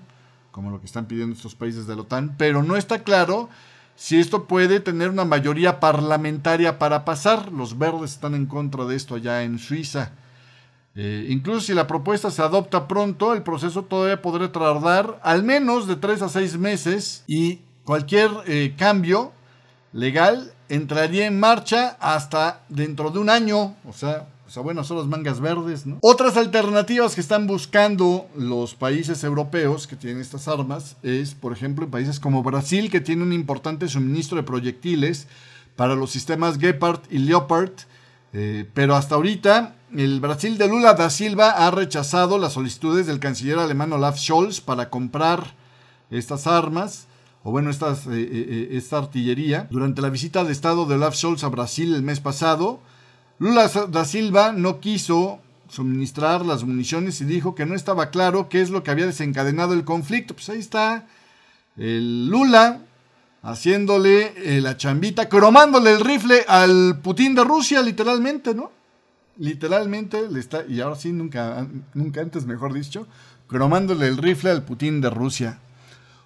como 0.52 0.70
lo 0.70 0.80
que 0.80 0.86
están 0.86 1.06
pidiendo 1.06 1.36
estos 1.36 1.56
países 1.56 1.88
de 1.88 1.96
la 1.96 2.02
OTAN, 2.02 2.36
pero 2.38 2.62
no 2.62 2.76
está 2.76 3.04
claro 3.04 3.50
si 3.96 4.20
esto 4.20 4.46
puede 4.46 4.80
tener 4.80 5.10
una 5.10 5.26
mayoría 5.26 5.80
parlamentaria 5.80 6.78
para 6.78 7.04
pasar. 7.04 7.52
Los 7.52 7.78
verdes 7.78 8.12
están 8.12 8.36
en 8.36 8.46
contra 8.46 8.86
de 8.86 8.96
esto 8.96 9.16
allá 9.16 9.44
en 9.44 9.60
Suiza. 9.60 10.12
Eh, 10.96 11.28
incluso 11.30 11.62
si 11.62 11.74
la 11.74 11.88
propuesta 11.88 12.30
se 12.32 12.42
adopta 12.42 12.88
pronto, 12.88 13.34
el 13.34 13.44
proceso 13.44 13.84
todavía 13.84 14.22
podría 14.22 14.52
tardar 14.52 15.20
al 15.24 15.44
menos 15.44 15.88
de 15.88 15.96
3 15.96 16.22
a 16.24 16.30
6 16.30 16.58
meses 16.58 17.24
y 17.28 17.62
cualquier 17.86 18.30
eh, 18.46 18.76
cambio 18.78 19.32
legal 19.94 20.54
entraría 20.68 21.28
en 21.28 21.40
marcha 21.40 21.98
hasta 22.00 22.64
dentro 22.70 23.10
de 23.10 23.20
un 23.20 23.30
año, 23.30 23.76
o 23.86 23.94
sea, 23.94 24.28
o 24.52 24.54
sea, 24.54 24.64
bueno, 24.64 24.84
son 24.84 24.98
las 24.98 25.08
mangas 25.08 25.40
verdes, 25.40 25.86
¿no? 25.86 25.98
Otras 26.02 26.36
alternativas 26.36 27.16
que 27.16 27.22
están 27.22 27.48
buscando 27.48 28.28
los 28.36 28.76
países 28.76 29.24
europeos 29.24 29.88
que 29.88 29.96
tienen 29.96 30.20
estas 30.20 30.50
armas 30.50 30.98
es, 31.04 31.34
por 31.34 31.54
ejemplo, 31.54 31.86
en 31.86 31.92
países 31.92 32.20
como 32.20 32.44
Brasil, 32.44 32.92
que 32.92 33.00
tiene 33.00 33.24
un 33.24 33.32
importante 33.32 33.88
suministro 33.88 34.36
de 34.36 34.44
proyectiles 34.44 35.28
para 35.78 35.96
los 35.96 36.12
sistemas 36.12 36.58
Gepard 36.60 37.00
y 37.10 37.20
Leopard, 37.20 37.72
eh, 38.34 38.66
pero 38.74 38.98
hasta 38.98 39.16
ahorita 39.16 39.76
el 39.96 40.20
Brasil 40.22 40.58
de 40.58 40.68
Lula 40.68 40.94
da 40.94 41.10
Silva 41.10 41.52
ha 41.52 41.72
rechazado 41.72 42.38
las 42.38 42.54
solicitudes 42.54 43.08
del 43.08 43.20
canciller 43.20 43.60
alemán 43.60 43.92
Olaf 43.92 44.18
Scholz 44.18 44.62
para 44.62 44.90
comprar 44.90 45.54
estas 46.10 46.48
armas, 46.48 47.08
o 47.44 47.52
bueno, 47.52 47.70
estas, 47.70 48.08
eh, 48.08 48.12
eh, 48.12 48.70
esta 48.72 48.98
artillería. 48.98 49.68
Durante 49.70 50.02
la 50.02 50.10
visita 50.10 50.44
de 50.44 50.52
Estado 50.52 50.86
de 50.86 50.96
Olaf 50.96 51.16
Scholz 51.16 51.44
a 51.44 51.50
Brasil 51.50 51.94
el 51.94 52.04
mes 52.04 52.20
pasado, 52.20 52.80
Lula 53.40 53.68
da 53.90 54.06
Silva 54.06 54.54
no 54.54 54.80
quiso 54.80 55.40
suministrar 55.68 56.46
las 56.46 56.64
municiones 56.64 57.20
y 57.22 57.26
dijo 57.26 57.56
que 57.56 57.66
no 57.66 57.76
estaba 57.76 58.12
claro 58.12 58.50
qué 58.50 58.62
es 58.62 58.70
lo 58.70 58.84
que 58.84 58.92
había 58.92 59.06
desencadenado 59.06 59.74
el 59.74 59.84
conflicto. 59.84 60.34
Pues 60.34 60.50
ahí 60.50 60.60
está 60.60 61.06
el 61.78 62.28
Lula 62.28 62.82
haciéndole 63.42 64.62
la 64.62 64.78
chambita, 64.78 65.28
cromándole 65.28 65.94
el 65.94 66.02
rifle 66.02 66.46
al 66.48 67.00
Putin 67.02 67.34
de 67.36 67.44
Rusia, 67.44 67.82
literalmente, 67.82 68.54
¿no? 68.54 68.81
Literalmente 69.42 70.30
le 70.30 70.40
está, 70.40 70.64
y 70.68 70.82
ahora 70.82 70.96
sí, 70.96 71.12
nunca, 71.12 71.68
nunca 71.96 72.22
antes, 72.22 72.46
mejor 72.46 72.74
dicho, 72.74 73.08
cromándole 73.48 74.08
el 74.08 74.18
rifle 74.18 74.52
al 74.52 74.64
Putin 74.64 75.02
de 75.02 75.10
Rusia. 75.10 75.58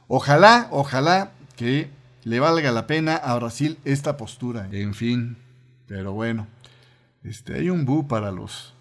Ojalá, 0.09 0.67
ojalá 0.69 1.31
que 1.55 1.89
le 2.25 2.41
valga 2.41 2.71
la 2.73 2.87
pena 2.87 3.15
a 3.15 3.33
Brasil 3.35 3.77
esta 3.85 4.17
postura. 4.17 4.67
En 4.71 4.93
fin, 4.93 5.37
pero 5.87 6.11
bueno, 6.11 6.47
este, 7.23 7.55
hay 7.55 7.69
un 7.69 7.85
bu 7.85 8.05
para 8.05 8.31
los, 8.31 8.73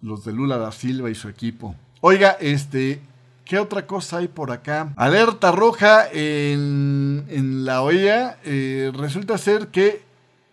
los 0.00 0.24
de 0.24 0.32
Lula 0.32 0.56
da 0.56 0.72
Silva 0.72 1.10
y 1.10 1.14
su 1.14 1.28
equipo. 1.28 1.76
Oiga, 2.00 2.36
este, 2.40 3.02
¿Qué 3.44 3.58
otra 3.58 3.86
cosa 3.86 4.18
hay 4.18 4.28
por 4.28 4.50
acá? 4.50 4.94
Alerta 4.96 5.52
roja 5.52 6.08
en, 6.10 7.24
en 7.28 7.64
la 7.64 7.82
OEA. 7.82 8.38
Eh, 8.44 8.90
resulta 8.94 9.36
ser 9.36 9.68
que, 9.68 10.02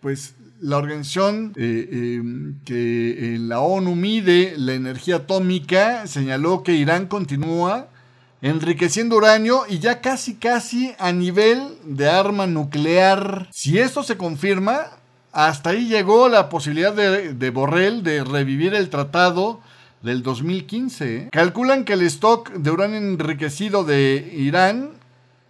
pues, 0.00 0.34
la 0.60 0.76
organización 0.76 1.52
eh, 1.56 1.88
em, 1.90 2.60
que 2.64 3.34
en 3.34 3.48
la 3.48 3.60
ONU 3.60 3.94
mide 3.94 4.54
la 4.56 4.74
energía 4.74 5.16
atómica 5.16 6.06
señaló 6.06 6.62
que 6.62 6.74
Irán 6.74 7.06
continúa 7.06 7.88
enriqueciendo 8.42 9.16
uranio 9.16 9.64
y 9.68 9.78
ya 9.78 10.00
casi 10.00 10.34
casi 10.34 10.94
a 10.98 11.12
nivel 11.12 11.76
de 11.84 12.08
arma 12.08 12.46
nuclear. 12.46 13.48
Si 13.50 13.78
esto 13.78 14.02
se 14.02 14.16
confirma, 14.16 14.86
hasta 15.32 15.70
ahí 15.70 15.88
llegó 15.88 16.28
la 16.28 16.48
posibilidad 16.48 16.92
de, 16.92 17.34
de 17.34 17.50
Borrell 17.50 18.02
de 18.02 18.24
revivir 18.24 18.74
el 18.74 18.88
tratado 18.88 19.60
del 20.02 20.22
2015. 20.22 21.16
¿eh? 21.16 21.28
Calculan 21.30 21.84
que 21.84 21.94
el 21.94 22.02
stock 22.02 22.50
de 22.52 22.70
uranio 22.70 22.98
enriquecido 22.98 23.84
de 23.84 24.32
Irán 24.36 24.90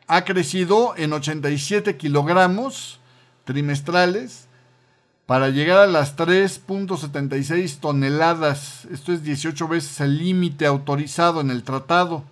ha 0.07 0.25
crecido 0.25 0.95
en 0.97 1.13
87 1.13 1.97
kilogramos 1.97 2.99
trimestrales 3.45 4.49
para 5.31 5.51
llegar 5.51 5.79
a 5.79 5.87
las 5.87 6.17
3.76 6.17 7.79
toneladas. 7.79 8.89
Esto 8.91 9.13
es 9.13 9.23
18 9.23 9.69
veces 9.69 10.01
el 10.01 10.19
límite 10.19 10.67
autorizado 10.67 11.41
en 11.41 11.53
el 11.53 11.63
tratado. 11.63 12.25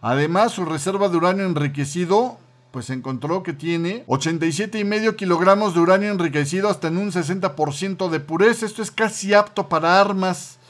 Además, 0.00 0.52
su 0.52 0.64
reserva 0.64 1.08
de 1.08 1.16
uranio 1.16 1.46
enriquecido, 1.46 2.38
pues 2.70 2.90
encontró 2.90 3.42
que 3.42 3.54
tiene 3.54 4.06
87,5 4.06 5.16
kilogramos 5.16 5.74
de 5.74 5.80
uranio 5.80 6.12
enriquecido 6.12 6.68
hasta 6.68 6.86
en 6.86 6.98
un 6.98 7.10
60% 7.10 8.08
de 8.08 8.20
pureza. 8.20 8.66
Esto 8.66 8.82
es 8.82 8.92
casi 8.92 9.34
apto 9.34 9.68
para 9.68 10.00
armas. 10.00 10.60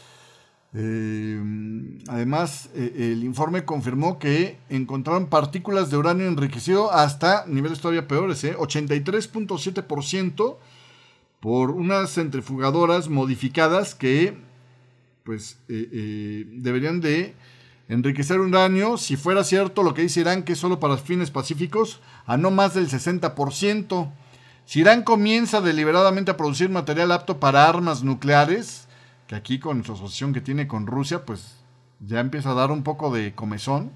Eh, 0.73 1.39
además, 2.09 2.71
eh, 2.75 3.11
el 3.13 3.25
informe 3.25 3.67
confirmó 3.67 4.19
que 4.19 4.59
encontraron 4.71 5.27
partículas 5.27 5.91
de 5.91 5.99
uranio 5.99 6.29
enriquecido 6.29 6.95
hasta 6.95 7.45
niveles 7.47 7.81
todavía 7.81 8.09
peores, 8.09 8.43
¿eh? 8.45 8.57
83.7% 8.57 10.57
por 11.45 11.73
unas 11.73 12.15
centrifugadoras 12.15 13.11
modificadas 13.11 13.95
que 13.95 14.35
pues 15.25 15.59
deberían 15.69 17.03
de 17.03 17.35
enriquecer 17.87 18.41
uranio, 18.41 18.97
si 18.97 19.17
fuera 19.17 19.45
cierto 19.45 19.83
lo 19.83 19.93
que 19.93 20.01
dice 20.01 20.21
Irán, 20.21 20.45
que 20.45 20.55
es 20.55 20.59
solo 20.59 20.81
para 20.81 20.97
fines 20.97 21.31
pacíficos, 21.31 22.01
a 22.25 22.39
no 22.39 22.51
más 22.51 22.73
del 22.73 22.89
60%. 22.89 24.11
Si 24.65 24.81
Irán 24.81 25.03
comienza 25.03 25.61
deliberadamente 25.61 26.31
a 26.31 26.39
producir 26.39 26.71
material 26.71 27.13
apto 27.13 27.39
para 27.41 27.69
armas 27.69 28.03
nucleares, 28.03 28.89
que 29.27 29.35
aquí 29.35 29.59
con 29.59 29.85
su 29.85 29.93
asociación 29.93 30.33
que 30.33 30.41
tiene 30.41 30.67
con 30.67 30.87
Rusia, 30.87 31.27
pues 31.27 31.57
ya 32.01 32.21
empieza 32.21 32.53
a 32.53 32.55
dar 32.55 32.71
un 32.71 32.85
poco 32.85 33.15
de 33.15 33.35
comezón, 33.35 33.91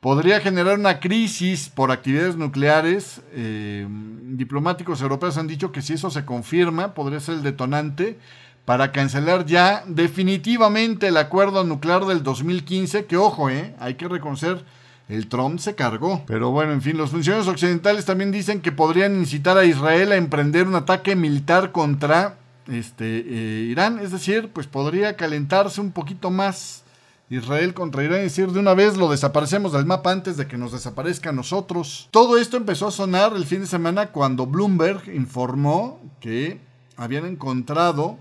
podría 0.00 0.40
generar 0.40 0.78
una 0.78 1.00
crisis 1.00 1.68
por 1.68 1.90
actividades 1.90 2.36
nucleares. 2.36 3.20
Eh, 3.32 3.86
diplomáticos 4.22 5.00
europeos 5.00 5.38
han 5.38 5.48
dicho 5.48 5.72
que 5.72 5.82
si 5.82 5.94
eso 5.94 6.10
se 6.10 6.24
confirma, 6.24 6.94
podría 6.94 7.20
ser 7.20 7.36
el 7.36 7.42
detonante 7.42 8.18
para 8.64 8.92
cancelar 8.92 9.46
ya 9.46 9.82
definitivamente 9.86 11.08
el 11.08 11.16
acuerdo 11.16 11.64
nuclear 11.64 12.04
del 12.04 12.22
2015, 12.22 13.06
que 13.06 13.16
ojo, 13.16 13.48
eh, 13.48 13.74
hay 13.78 13.94
que 13.94 14.08
reconocer, 14.08 14.62
el 15.08 15.26
Trump 15.28 15.58
se 15.58 15.74
cargó. 15.74 16.22
Pero 16.26 16.50
bueno, 16.50 16.74
en 16.74 16.82
fin, 16.82 16.98
los 16.98 17.10
funcionarios 17.10 17.48
occidentales 17.48 18.04
también 18.04 18.30
dicen 18.30 18.60
que 18.60 18.70
podrían 18.70 19.16
incitar 19.16 19.56
a 19.56 19.64
Israel 19.64 20.12
a 20.12 20.16
emprender 20.16 20.66
un 20.68 20.74
ataque 20.74 21.16
militar 21.16 21.72
contra 21.72 22.36
este, 22.70 23.24
eh, 23.26 23.68
Irán, 23.70 24.00
es 24.00 24.12
decir, 24.12 24.50
pues 24.52 24.66
podría 24.66 25.16
calentarse 25.16 25.80
un 25.80 25.92
poquito 25.92 26.30
más 26.30 26.84
Israel 27.30 27.74
contra 27.74 28.04
Irán, 28.04 28.20
es 28.20 28.36
decir, 28.36 28.52
de 28.52 28.60
una 28.60 28.74
vez 28.74 28.96
lo 28.96 29.10
desaparecemos 29.10 29.72
del 29.72 29.84
mapa 29.84 30.12
antes 30.12 30.36
de 30.36 30.46
que 30.46 30.56
nos 30.56 30.72
desaparezca 30.72 31.30
a 31.30 31.32
nosotros. 31.32 32.08
Todo 32.10 32.38
esto 32.38 32.56
empezó 32.56 32.88
a 32.88 32.90
sonar 32.90 33.34
el 33.36 33.44
fin 33.44 33.60
de 33.60 33.66
semana 33.66 34.12
cuando 34.12 34.46
Bloomberg 34.46 35.14
informó 35.14 36.00
que 36.20 36.60
habían 36.96 37.26
encontrado 37.26 38.18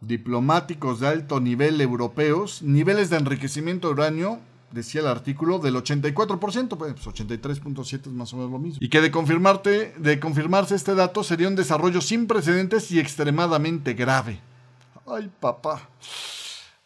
diplomáticos 0.00 0.98
de 0.98 1.08
alto 1.08 1.40
nivel 1.40 1.80
europeos, 1.80 2.62
niveles 2.62 3.10
de 3.10 3.18
enriquecimiento 3.18 3.88
de 3.88 3.94
uranio, 3.94 4.40
decía 4.72 5.02
el 5.02 5.06
artículo, 5.06 5.58
del 5.58 5.76
84%, 5.76 6.76
pues 6.76 6.94
83.7 6.94 8.00
es 8.00 8.06
más 8.08 8.32
o 8.32 8.36
menos 8.36 8.50
lo 8.50 8.58
mismo. 8.58 8.78
Y 8.80 8.88
que 8.88 9.00
de, 9.00 9.12
confirmarte, 9.12 9.94
de 9.98 10.18
confirmarse 10.18 10.74
este 10.74 10.94
dato 10.96 11.22
sería 11.22 11.46
un 11.46 11.54
desarrollo 11.54 12.00
sin 12.00 12.26
precedentes 12.26 12.90
y 12.90 12.98
extremadamente 12.98 13.94
grave. 13.94 14.40
Ay, 15.06 15.30
papá. 15.40 15.88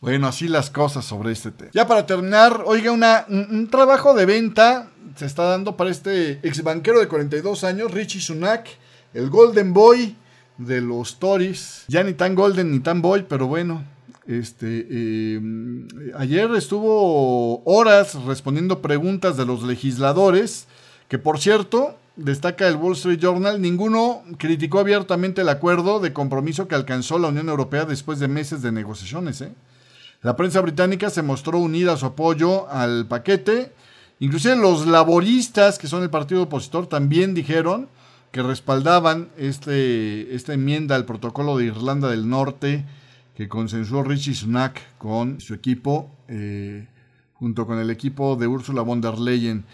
Bueno, 0.00 0.28
así 0.28 0.46
las 0.46 0.70
cosas 0.70 1.04
sobre 1.04 1.32
este 1.32 1.50
tema. 1.50 1.70
Ya 1.72 1.86
para 1.86 2.06
terminar, 2.06 2.62
oiga, 2.66 2.92
una, 2.92 3.24
un, 3.28 3.68
trabajo 3.68 4.14
de 4.14 4.26
venta 4.26 4.90
se 5.16 5.24
está 5.24 5.44
dando 5.44 5.76
para 5.76 5.90
este 5.90 6.32
ex 6.42 6.62
banquero 6.62 7.00
de 7.00 7.08
42 7.08 7.64
años, 7.64 7.90
Richie 7.90 8.20
Sunak, 8.20 8.68
el 9.14 9.30
Golden 9.30 9.72
Boy 9.72 10.16
de 10.58 10.82
los 10.82 11.18
Tories. 11.18 11.84
Ya 11.88 12.02
ni 12.02 12.12
tan 12.12 12.34
golden 12.34 12.70
ni 12.70 12.80
tan 12.80 13.00
boy, 13.00 13.24
pero 13.28 13.46
bueno. 13.46 13.84
Este, 14.26 14.86
eh, 14.90 15.40
ayer 16.18 16.50
estuvo 16.56 17.62
horas 17.64 18.14
respondiendo 18.24 18.82
preguntas 18.82 19.36
de 19.36 19.46
los 19.46 19.62
legisladores, 19.62 20.66
que 21.08 21.18
por 21.18 21.38
cierto, 21.38 21.96
destaca 22.16 22.66
el 22.66 22.76
Wall 22.76 22.94
Street 22.94 23.20
Journal, 23.20 23.62
ninguno 23.62 24.22
criticó 24.36 24.80
abiertamente 24.80 25.42
el 25.42 25.48
acuerdo 25.48 26.00
de 26.00 26.12
compromiso 26.12 26.66
que 26.66 26.74
alcanzó 26.74 27.18
la 27.18 27.28
Unión 27.28 27.48
Europea 27.48 27.84
después 27.84 28.18
de 28.18 28.28
meses 28.28 28.62
de 28.62 28.72
negociaciones. 28.72 29.40
¿eh? 29.42 29.52
La 30.26 30.34
prensa 30.34 30.60
británica 30.60 31.08
se 31.08 31.22
mostró 31.22 31.60
unida 31.60 31.92
a 31.92 31.96
su 31.96 32.04
apoyo 32.04 32.68
al 32.68 33.06
paquete. 33.06 33.72
Inclusive 34.18 34.56
los 34.56 34.84
laboristas, 34.84 35.78
que 35.78 35.86
son 35.86 36.02
el 36.02 36.10
partido 36.10 36.42
opositor, 36.42 36.88
también 36.88 37.32
dijeron 37.32 37.86
que 38.32 38.42
respaldaban 38.42 39.28
este, 39.38 40.34
esta 40.34 40.52
enmienda 40.52 40.96
al 40.96 41.04
protocolo 41.04 41.56
de 41.56 41.66
Irlanda 41.66 42.10
del 42.10 42.28
Norte 42.28 42.84
que 43.36 43.48
consensuó 43.48 44.02
Richie 44.02 44.34
Sunak 44.34 44.80
con 44.98 45.40
su 45.40 45.54
equipo, 45.54 46.10
eh, 46.26 46.88
junto 47.34 47.64
con 47.64 47.78
el 47.78 47.88
equipo 47.90 48.34
de 48.34 48.48
Ursula 48.48 48.82
von 48.82 49.00
der 49.00 49.20
Leyen. 49.20 49.64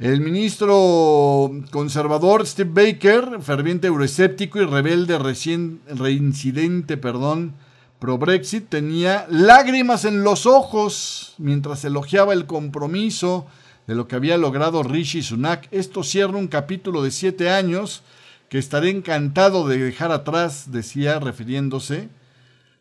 El 0.00 0.22
ministro 0.22 1.52
conservador 1.70 2.44
Steve 2.48 2.72
Baker, 2.74 3.40
ferviente 3.42 3.86
euroescéptico 3.86 4.60
y 4.60 4.64
rebelde 4.64 5.20
recién, 5.20 5.78
reincidente, 5.86 6.96
perdón, 6.96 7.54
pro 8.00 8.16
Brexit, 8.16 8.68
tenía 8.68 9.26
lágrimas 9.28 10.06
en 10.06 10.24
los 10.24 10.46
ojos 10.46 11.34
mientras 11.38 11.84
elogiaba 11.84 12.32
el 12.32 12.46
compromiso 12.46 13.46
de 13.86 13.94
lo 13.94 14.08
que 14.08 14.16
había 14.16 14.38
logrado 14.38 14.82
Rishi 14.82 15.22
Sunak. 15.22 15.68
Esto 15.70 16.02
cierra 16.02 16.38
un 16.38 16.48
capítulo 16.48 17.02
de 17.02 17.10
siete 17.10 17.50
años 17.50 18.02
que 18.48 18.58
estaré 18.58 18.90
encantado 18.90 19.68
de 19.68 19.78
dejar 19.78 20.12
atrás, 20.12 20.72
decía, 20.72 21.20
refiriéndose 21.20 22.08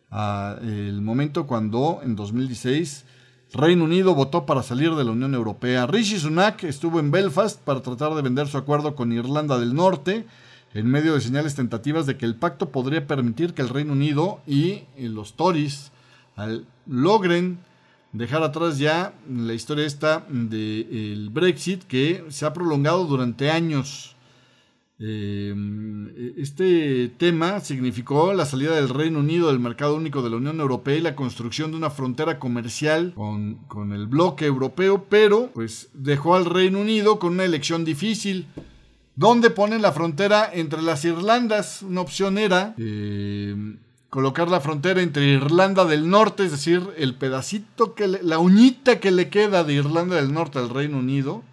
al 0.09 1.01
momento 1.01 1.45
cuando 1.45 1.99
en 2.03 2.15
2016 2.15 3.05
Reino 3.53 3.83
Unido 3.83 4.15
votó 4.15 4.45
para 4.45 4.63
salir 4.63 4.95
de 4.95 5.03
la 5.03 5.11
Unión 5.11 5.35
Europea. 5.35 5.85
Rishi 5.85 6.17
Sunak 6.17 6.63
estuvo 6.63 6.99
en 6.99 7.11
Belfast 7.11 7.59
para 7.59 7.81
tratar 7.81 8.15
de 8.15 8.21
vender 8.21 8.47
su 8.47 8.57
acuerdo 8.57 8.95
con 8.95 9.11
Irlanda 9.11 9.59
del 9.59 9.75
Norte 9.75 10.25
en 10.73 10.87
medio 10.87 11.13
de 11.13 11.21
señales 11.21 11.55
tentativas 11.55 12.05
de 12.05 12.17
que 12.17 12.25
el 12.25 12.35
pacto 12.35 12.69
podría 12.69 13.07
permitir 13.07 13.53
que 13.53 13.61
el 13.61 13.69
Reino 13.69 13.93
Unido 13.93 14.41
y 14.45 14.83
los 14.97 15.33
Tories 15.33 15.91
logren 16.85 17.59
dejar 18.11 18.43
atrás 18.43 18.77
ya 18.77 19.13
la 19.29 19.53
historia 19.53 19.85
esta 19.85 20.25
del 20.29 21.29
Brexit 21.31 21.83
que 21.83 22.25
se 22.29 22.45
ha 22.45 22.53
prolongado 22.53 23.05
durante 23.05 23.49
años. 23.51 24.15
Eh, 25.01 25.55
este 26.37 27.07
tema 27.17 27.61
significó 27.61 28.33
la 28.33 28.45
salida 28.45 28.75
del 28.75 28.89
Reino 28.89 29.19
Unido 29.19 29.47
del 29.47 29.59
mercado 29.59 29.95
único 29.95 30.21
de 30.21 30.29
la 30.29 30.35
Unión 30.35 30.59
Europea 30.59 30.97
y 30.97 31.01
la 31.01 31.15
construcción 31.15 31.71
de 31.71 31.77
una 31.77 31.89
frontera 31.89 32.37
comercial 32.37 33.13
con, 33.15 33.55
con 33.69 33.93
el 33.93 34.07
bloque 34.07 34.45
europeo, 34.45 35.05
pero 35.09 35.51
pues 35.53 35.89
dejó 35.93 36.35
al 36.35 36.45
Reino 36.45 36.81
Unido 36.81 37.17
con 37.17 37.33
una 37.33 37.45
elección 37.45 37.85
difícil. 37.85 38.47
¿Dónde 39.19 39.49
ponen 39.49 39.81
la 39.81 39.91
frontera 39.91 40.49
entre 40.53 40.81
las 40.81 41.03
Irlandas? 41.03 41.81
Una 41.81 41.99
opción 41.99 42.37
era 42.37 42.73
eh, 42.77 43.53
colocar 44.09 44.47
la 44.47 44.61
frontera 44.61 45.01
entre 45.01 45.25
Irlanda 45.25 45.83
del 45.83 46.09
Norte, 46.09 46.45
es 46.45 46.51
decir, 46.51 46.87
el 46.95 47.15
pedacito 47.15 47.95
que 47.95 48.07
la 48.07 48.39
uñita 48.39 49.01
que 49.01 49.11
le 49.11 49.27
queda 49.27 49.65
de 49.65 49.73
Irlanda 49.73 50.15
del 50.15 50.31
Norte 50.31 50.57
al 50.57 50.69
Reino 50.69 50.99
Unido, 50.99 51.43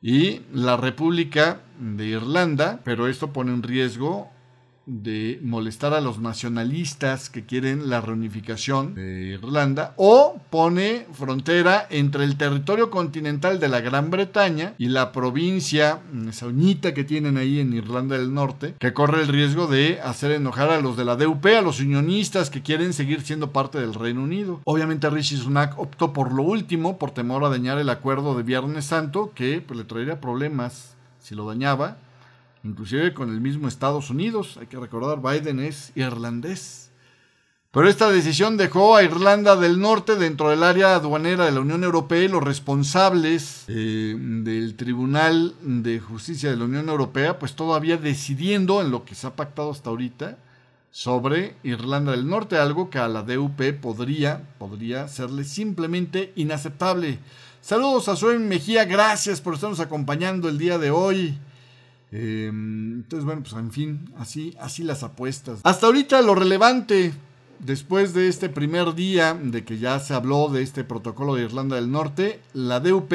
y 0.00 0.40
la 0.50 0.78
República 0.78 1.60
de 1.78 2.06
Irlanda, 2.06 2.80
pero 2.84 3.06
esto 3.06 3.34
pone 3.34 3.52
en 3.52 3.62
riesgo 3.62 4.30
de 4.88 5.38
molestar 5.42 5.92
a 5.92 6.00
los 6.00 6.18
nacionalistas 6.18 7.28
que 7.28 7.44
quieren 7.44 7.90
la 7.90 8.00
reunificación 8.00 8.94
de 8.94 9.34
Irlanda 9.34 9.92
o 9.96 10.40
pone 10.48 11.06
frontera 11.12 11.86
entre 11.90 12.24
el 12.24 12.38
territorio 12.38 12.90
continental 12.90 13.60
de 13.60 13.68
la 13.68 13.80
Gran 13.80 14.10
Bretaña 14.10 14.74
y 14.78 14.88
la 14.88 15.12
provincia, 15.12 16.00
esa 16.26 16.46
uñita 16.46 16.94
que 16.94 17.04
tienen 17.04 17.36
ahí 17.36 17.60
en 17.60 17.74
Irlanda 17.74 18.16
del 18.16 18.32
Norte, 18.32 18.74
que 18.78 18.94
corre 18.94 19.20
el 19.20 19.28
riesgo 19.28 19.66
de 19.66 20.00
hacer 20.00 20.32
enojar 20.32 20.70
a 20.70 20.80
los 20.80 20.96
de 20.96 21.04
la 21.04 21.16
DUP, 21.16 21.44
a 21.46 21.60
los 21.60 21.80
unionistas 21.80 22.48
que 22.48 22.62
quieren 22.62 22.94
seguir 22.94 23.20
siendo 23.20 23.52
parte 23.52 23.78
del 23.78 23.92
Reino 23.92 24.22
Unido. 24.22 24.60
Obviamente 24.64 25.10
Rishi 25.10 25.36
Sunak 25.36 25.78
optó 25.78 26.14
por 26.14 26.32
lo 26.32 26.42
último, 26.42 26.98
por 26.98 27.10
temor 27.10 27.44
a 27.44 27.50
dañar 27.50 27.78
el 27.78 27.90
acuerdo 27.90 28.34
de 28.34 28.42
Viernes 28.42 28.86
Santo, 28.86 29.32
que 29.34 29.60
pues, 29.60 29.78
le 29.78 29.84
traería 29.84 30.18
problemas 30.18 30.94
si 31.20 31.34
lo 31.34 31.46
dañaba 31.46 31.98
inclusive 32.64 33.14
con 33.14 33.30
el 33.30 33.40
mismo 33.40 33.68
Estados 33.68 34.10
Unidos. 34.10 34.56
Hay 34.60 34.66
que 34.66 34.78
recordar, 34.78 35.20
Biden 35.20 35.60
es 35.60 35.92
irlandés. 35.94 36.88
Pero 37.70 37.86
esta 37.86 38.10
decisión 38.10 38.56
dejó 38.56 38.96
a 38.96 39.02
Irlanda 39.02 39.54
del 39.54 39.78
Norte 39.78 40.16
dentro 40.16 40.48
del 40.48 40.62
área 40.62 40.94
aduanera 40.94 41.44
de 41.44 41.52
la 41.52 41.60
Unión 41.60 41.84
Europea 41.84 42.24
y 42.24 42.28
los 42.28 42.42
responsables 42.42 43.64
eh, 43.68 44.16
del 44.18 44.74
Tribunal 44.74 45.54
de 45.60 46.00
Justicia 46.00 46.50
de 46.50 46.56
la 46.56 46.64
Unión 46.64 46.88
Europea, 46.88 47.38
pues 47.38 47.54
todavía 47.54 47.98
decidiendo 47.98 48.80
en 48.80 48.90
lo 48.90 49.04
que 49.04 49.14
se 49.14 49.26
ha 49.26 49.36
pactado 49.36 49.70
hasta 49.70 49.90
ahorita 49.90 50.38
sobre 50.90 51.56
Irlanda 51.62 52.12
del 52.12 52.26
Norte, 52.26 52.56
algo 52.56 52.88
que 52.88 52.98
a 52.98 53.06
la 53.06 53.22
DUP 53.22 53.60
podría, 53.82 54.48
podría 54.58 55.06
serle 55.06 55.44
simplemente 55.44 56.32
inaceptable. 56.36 57.18
Saludos 57.60 58.08
a 58.08 58.16
Suen 58.16 58.48
Mejía, 58.48 58.86
gracias 58.86 59.42
por 59.42 59.54
estarnos 59.54 59.80
acompañando 59.80 60.48
el 60.48 60.56
día 60.56 60.78
de 60.78 60.90
hoy. 60.90 61.38
Em, 62.10 62.94
entonces, 62.94 63.24
bueno, 63.24 63.42
pues 63.42 63.52
en 63.54 63.70
fin, 63.70 64.10
así, 64.16 64.56
así 64.60 64.82
las 64.82 65.02
apuestas. 65.02 65.60
Hasta 65.62 65.86
ahorita 65.86 66.22
lo 66.22 66.34
relevante, 66.34 67.12
después 67.58 68.14
de 68.14 68.28
este 68.28 68.48
primer 68.48 68.94
día 68.94 69.34
de 69.34 69.64
que 69.64 69.78
ya 69.78 69.98
se 70.00 70.14
habló 70.14 70.48
de 70.48 70.62
este 70.62 70.84
protocolo 70.84 71.34
de 71.34 71.44
Irlanda 71.44 71.76
del 71.76 71.90
Norte, 71.90 72.40
la 72.54 72.80
DUP 72.80 73.12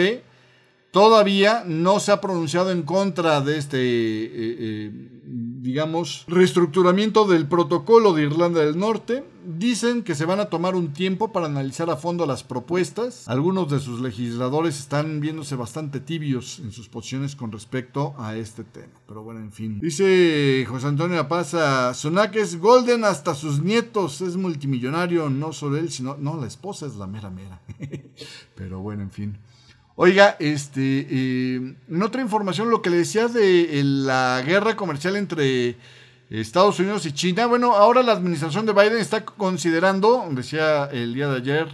todavía 0.93 1.63
no 1.65 1.99
se 1.99 2.11
ha 2.11 2.21
pronunciado 2.21 2.69
en 2.69 2.83
contra 2.83 3.41
de 3.41 3.57
este, 3.57 3.79
eh, 3.79 4.31
eh, 4.35 4.91
digamos, 5.23 6.23
reestructuramiento 6.27 7.25
del 7.25 7.47
protocolo 7.47 8.13
de 8.13 8.21
Irlanda 8.21 8.63
del 8.63 8.77
Norte. 8.77 9.23
Dicen 9.43 10.03
que 10.03 10.13
se 10.13 10.25
van 10.25 10.39
a 10.39 10.45
tomar 10.45 10.75
un 10.75 10.93
tiempo 10.93 11.31
para 11.31 11.47
analizar 11.47 11.89
a 11.89 11.97
fondo 11.97 12.27
las 12.27 12.43
propuestas. 12.43 13.27
Algunos 13.27 13.71
de 13.71 13.79
sus 13.79 14.01
legisladores 14.01 14.79
están 14.79 15.19
viéndose 15.19 15.55
bastante 15.55 15.99
tibios 15.99 16.59
en 16.59 16.71
sus 16.71 16.89
posiciones 16.89 17.35
con 17.35 17.51
respecto 17.51 18.13
a 18.19 18.35
este 18.35 18.63
tema. 18.63 18.93
Pero 19.07 19.23
bueno, 19.23 19.39
en 19.39 19.51
fin. 19.51 19.79
Dice 19.79 20.63
José 20.69 20.85
Antonio 20.85 21.19
Apaza, 21.19 21.91
Sunak 21.95 22.35
es 22.35 22.59
golden 22.59 23.03
hasta 23.03 23.33
sus 23.33 23.63
nietos, 23.63 24.21
es 24.21 24.37
multimillonario, 24.37 25.27
no 25.31 25.53
solo 25.53 25.77
él, 25.77 25.91
sino... 25.91 26.17
No, 26.17 26.39
la 26.39 26.45
esposa 26.45 26.85
es 26.85 26.97
la 26.97 27.07
mera 27.07 27.31
mera. 27.31 27.59
Pero 28.55 28.79
bueno, 28.81 29.01
en 29.01 29.11
fin. 29.11 29.39
Oiga, 29.95 30.35
este, 30.39 31.05
eh, 31.07 31.75
en 31.87 32.01
otra 32.01 32.19
información, 32.21 32.71
lo 32.71 32.81
que 32.81 32.89
le 32.89 32.97
decía 32.97 33.27
de 33.27 33.79
eh, 33.79 33.83
la 33.83 34.41
guerra 34.43 34.75
comercial 34.75 35.15
entre 35.15 35.77
Estados 36.31 36.79
Unidos 36.79 37.05
y 37.05 37.11
China, 37.11 37.45
bueno, 37.45 37.75
ahora 37.75 38.01
la 38.01 38.13
administración 38.13 38.65
de 38.65 38.73
Biden 38.73 38.97
está 38.97 39.23
considerando, 39.23 40.27
decía 40.31 40.85
el 40.85 41.13
día 41.13 41.27
de 41.27 41.37
ayer, 41.37 41.67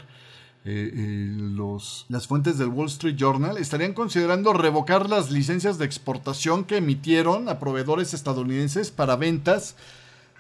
eh, 0.65 1.34
los, 1.34 2.07
las 2.09 2.28
fuentes 2.28 2.57
del 2.57 2.67
Wall 2.67 2.88
Street 2.88 3.15
Journal, 3.15 3.57
estarían 3.57 3.93
considerando 3.93 4.51
revocar 4.51 5.09
las 5.09 5.32
licencias 5.32 5.78
de 5.78 5.86
exportación 5.86 6.65
que 6.65 6.76
emitieron 6.78 7.47
a 7.47 7.57
proveedores 7.57 8.13
estadounidenses 8.13 8.91
para 8.91 9.15
ventas 9.15 9.78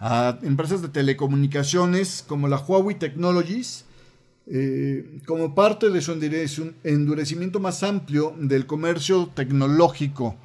a 0.01 0.37
empresas 0.41 0.81
de 0.81 0.89
telecomunicaciones 0.89 2.25
como 2.27 2.49
la 2.49 2.57
Huawei 2.57 2.99
Technologies 2.99 3.85
eh, 4.47 5.19
como 5.25 5.55
parte 5.55 5.89
de 5.89 6.01
su 6.01 6.11
endurecimiento 6.83 7.59
más 7.59 7.83
amplio 7.83 8.33
del 8.37 8.65
comercio 8.65 9.29
tecnológico. 9.33 10.35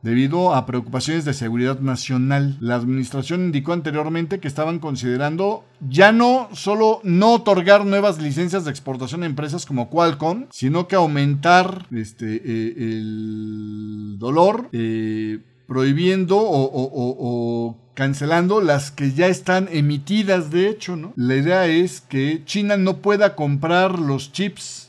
Debido 0.00 0.54
a 0.54 0.64
preocupaciones 0.64 1.24
de 1.24 1.34
seguridad 1.34 1.80
nacional, 1.80 2.56
la 2.60 2.76
administración 2.76 3.46
indicó 3.46 3.72
anteriormente 3.72 4.38
que 4.38 4.46
estaban 4.46 4.78
considerando 4.78 5.64
ya 5.80 6.12
no 6.12 6.48
solo 6.52 7.00
no 7.02 7.34
otorgar 7.34 7.84
nuevas 7.84 8.20
licencias 8.20 8.64
de 8.64 8.70
exportación 8.70 9.24
a 9.24 9.26
empresas 9.26 9.66
como 9.66 9.90
Qualcomm, 9.90 10.46
sino 10.50 10.86
que 10.86 10.94
aumentar 10.94 11.86
este, 11.90 12.36
eh, 12.36 12.74
el 12.78 14.16
dolor, 14.18 14.68
eh, 14.72 15.40
prohibiendo 15.68 16.36
o 16.40 17.76
cancelando 17.98 18.60
las 18.60 18.92
que 18.92 19.12
ya 19.12 19.26
están 19.26 19.68
emitidas, 19.72 20.50
de 20.52 20.68
hecho, 20.68 20.94
¿no? 20.96 21.12
La 21.16 21.34
idea 21.34 21.66
es 21.66 22.00
que 22.00 22.42
China 22.44 22.76
no 22.76 22.98
pueda 22.98 23.34
comprar 23.34 23.98
los 23.98 24.32
chips 24.32 24.88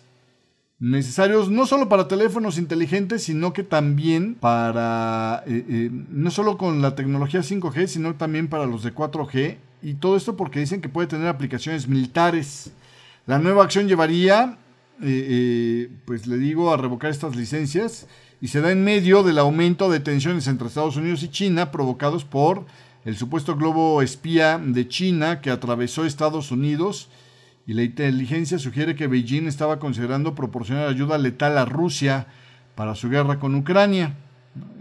necesarios 0.80 1.49
no 1.49 1.65
solo 1.65 1.89
para 1.89 2.07
teléfonos 2.07 2.59
inteligentes, 2.59 3.23
sino 3.23 3.51
que 3.51 3.63
también 3.63 4.36
para, 4.36 5.43
eh, 5.47 5.65
eh, 5.67 5.89
no 5.91 6.30
solo 6.32 6.57
con 6.59 6.84
la 6.84 6.93
tecnología 6.93 7.41
5G, 7.41 7.88
sino 7.88 8.13
también 8.13 8.47
para 8.47 8.67
los 8.67 8.84
de 8.84 8.93
4G. 8.93 9.57
Y 9.82 9.95
todo 9.95 10.15
esto 10.15 10.38
porque 10.38 10.59
dicen 10.59 10.80
que 10.80 10.88
puede 10.88 11.07
tener 11.07 11.27
aplicaciones 11.30 11.88
militares. 11.88 12.71
La 13.25 13.39
nueva 13.39 13.63
acción 13.63 13.88
llevaría, 13.88 14.59
eh, 15.01 15.89
pues 16.05 16.27
le 16.27 16.38
digo, 16.38 16.71
a 16.71 16.77
revocar 16.77 17.09
estas 17.09 17.36
licencias 17.36 18.07
y 18.41 18.47
se 18.47 18.61
da 18.61 18.71
en 18.71 18.83
medio 18.83 19.23
del 19.23 19.37
aumento 19.37 19.89
de 19.89 19.99
tensiones 19.99 20.47
entre 20.47 20.67
Estados 20.67 20.95
Unidos 20.95 21.23
y 21.23 21.29
China 21.29 21.71
provocados 21.71 22.23
por 22.23 22.65
el 23.05 23.15
supuesto 23.15 23.55
globo 23.55 24.01
espía 24.01 24.57
de 24.57 24.87
China 24.87 25.41
que 25.41 25.51
atravesó 25.51 26.05
Estados 26.05 26.51
Unidos 26.51 27.09
y 27.65 27.73
la 27.73 27.83
inteligencia 27.83 28.57
sugiere 28.59 28.95
que 28.95 29.07
Beijing 29.07 29.47
estaba 29.47 29.79
considerando 29.79 30.35
proporcionar 30.35 30.87
ayuda 30.87 31.17
letal 31.17 31.57
a 31.57 31.65
Rusia 31.65 32.27
para 32.75 32.95
su 32.95 33.09
guerra 33.09 33.39
con 33.39 33.55
Ucrania. 33.55 34.15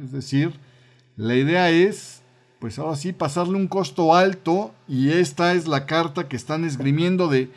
Es 0.02 0.12
decir, 0.12 0.54
la 1.16 1.34
idea 1.34 1.70
es, 1.70 2.22
pues 2.60 2.78
ahora 2.78 2.96
sí, 2.96 3.12
pasarle 3.12 3.56
un 3.56 3.68
costo 3.68 4.14
alto 4.14 4.72
y 4.88 5.10
esta 5.10 5.52
es 5.52 5.68
la 5.68 5.84
carta 5.84 6.28
que 6.28 6.36
están 6.36 6.64
esgrimiendo 6.64 7.28
de, 7.28 7.50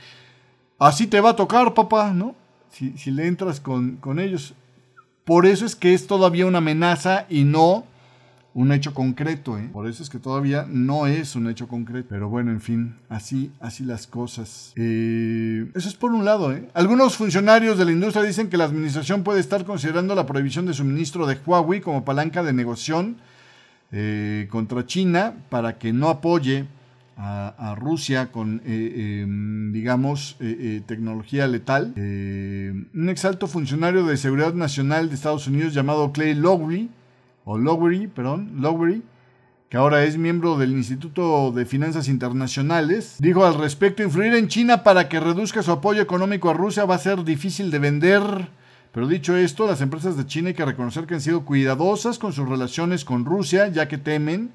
así 0.79 1.07
te 1.07 1.21
va 1.21 1.29
a 1.29 1.35
tocar, 1.35 1.73
papá, 1.73 2.11
¿no? 2.13 2.35
Si, 2.69 2.97
si 2.97 3.11
le 3.11 3.27
entras 3.27 3.59
con, 3.59 3.97
con 3.97 4.19
ellos. 4.19 4.53
Por 5.31 5.45
eso 5.45 5.65
es 5.65 5.77
que 5.77 5.93
es 5.93 6.07
todavía 6.07 6.45
una 6.45 6.57
amenaza 6.57 7.25
y 7.29 7.45
no 7.45 7.85
un 8.53 8.73
hecho 8.73 8.93
concreto, 8.93 9.57
¿eh? 9.57 9.69
Por 9.71 9.87
eso 9.87 10.03
es 10.03 10.09
que 10.09 10.19
todavía 10.19 10.65
no 10.69 11.07
es 11.07 11.37
un 11.37 11.49
hecho 11.49 11.69
concreto. 11.69 12.07
Pero 12.09 12.27
bueno, 12.27 12.51
en 12.51 12.59
fin, 12.59 12.97
así, 13.07 13.49
así 13.61 13.85
las 13.85 14.07
cosas. 14.07 14.73
Eh, 14.75 15.71
eso 15.73 15.87
es 15.87 15.95
por 15.95 16.11
un 16.11 16.25
lado, 16.25 16.51
¿eh? 16.51 16.67
Algunos 16.73 17.15
funcionarios 17.15 17.77
de 17.77 17.85
la 17.85 17.93
industria 17.93 18.23
dicen 18.23 18.49
que 18.49 18.57
la 18.57 18.65
administración 18.65 19.23
puede 19.23 19.39
estar 19.39 19.63
considerando 19.63 20.15
la 20.15 20.25
prohibición 20.25 20.65
de 20.65 20.73
suministro 20.73 21.25
de 21.25 21.37
Huawei 21.45 21.79
como 21.79 22.03
palanca 22.03 22.43
de 22.43 22.51
negociación 22.51 23.15
contra 24.49 24.85
China 24.85 25.33
para 25.49 25.77
que 25.77 25.93
no 25.93 26.09
apoye 26.09 26.65
a, 27.17 27.75
Rusia 27.77 28.31
con, 28.31 28.61
em, 28.65 29.71
digamos, 29.71 30.37
tecnología 30.85 31.47
letal. 31.47 31.93
un 31.95 33.09
exalto 33.09 33.47
funcionario 33.47 34.05
de 34.05 34.17
seguridad 34.17 34.53
nacional 34.53 35.09
de 35.09 35.15
Estados 35.15 35.47
Unidos 35.47 35.73
llamado 35.73 36.11
Clay 36.11 36.33
Lowry 36.33 36.89
o 37.45 37.57
perdón, 38.13 38.51
Lowery, 38.59 39.03
que 39.69 39.77
ahora 39.77 40.03
es 40.03 40.17
miembro 40.17 40.57
del 40.57 40.71
Instituto 40.71 41.51
de 41.51 41.65
Finanzas 41.65 42.07
Internacionales, 42.07 43.15
dijo 43.19 43.45
al 43.45 43.55
respecto, 43.55 44.03
influir 44.03 44.33
en 44.33 44.47
China 44.47 44.83
para 44.83 45.09
que 45.09 45.19
reduzca 45.19 45.63
su 45.63 45.71
apoyo 45.71 46.01
económico 46.01 46.49
a 46.49 46.53
Rusia 46.53 46.85
va 46.85 46.95
a 46.95 46.99
ser 46.99 47.23
difícil 47.23 47.71
de 47.71 47.79
vender. 47.79 48.21
Pero 48.91 49.07
dicho 49.07 49.37
esto, 49.37 49.67
las 49.67 49.79
empresas 49.79 50.17
de 50.17 50.25
China 50.25 50.49
hay 50.49 50.53
que 50.53 50.65
reconocer 50.65 51.05
que 51.05 51.13
han 51.13 51.21
sido 51.21 51.45
cuidadosas 51.45 52.19
con 52.19 52.33
sus 52.33 52.47
relaciones 52.47 53.05
con 53.05 53.23
Rusia, 53.23 53.69
ya 53.69 53.87
que 53.87 53.97
temen 53.97 54.51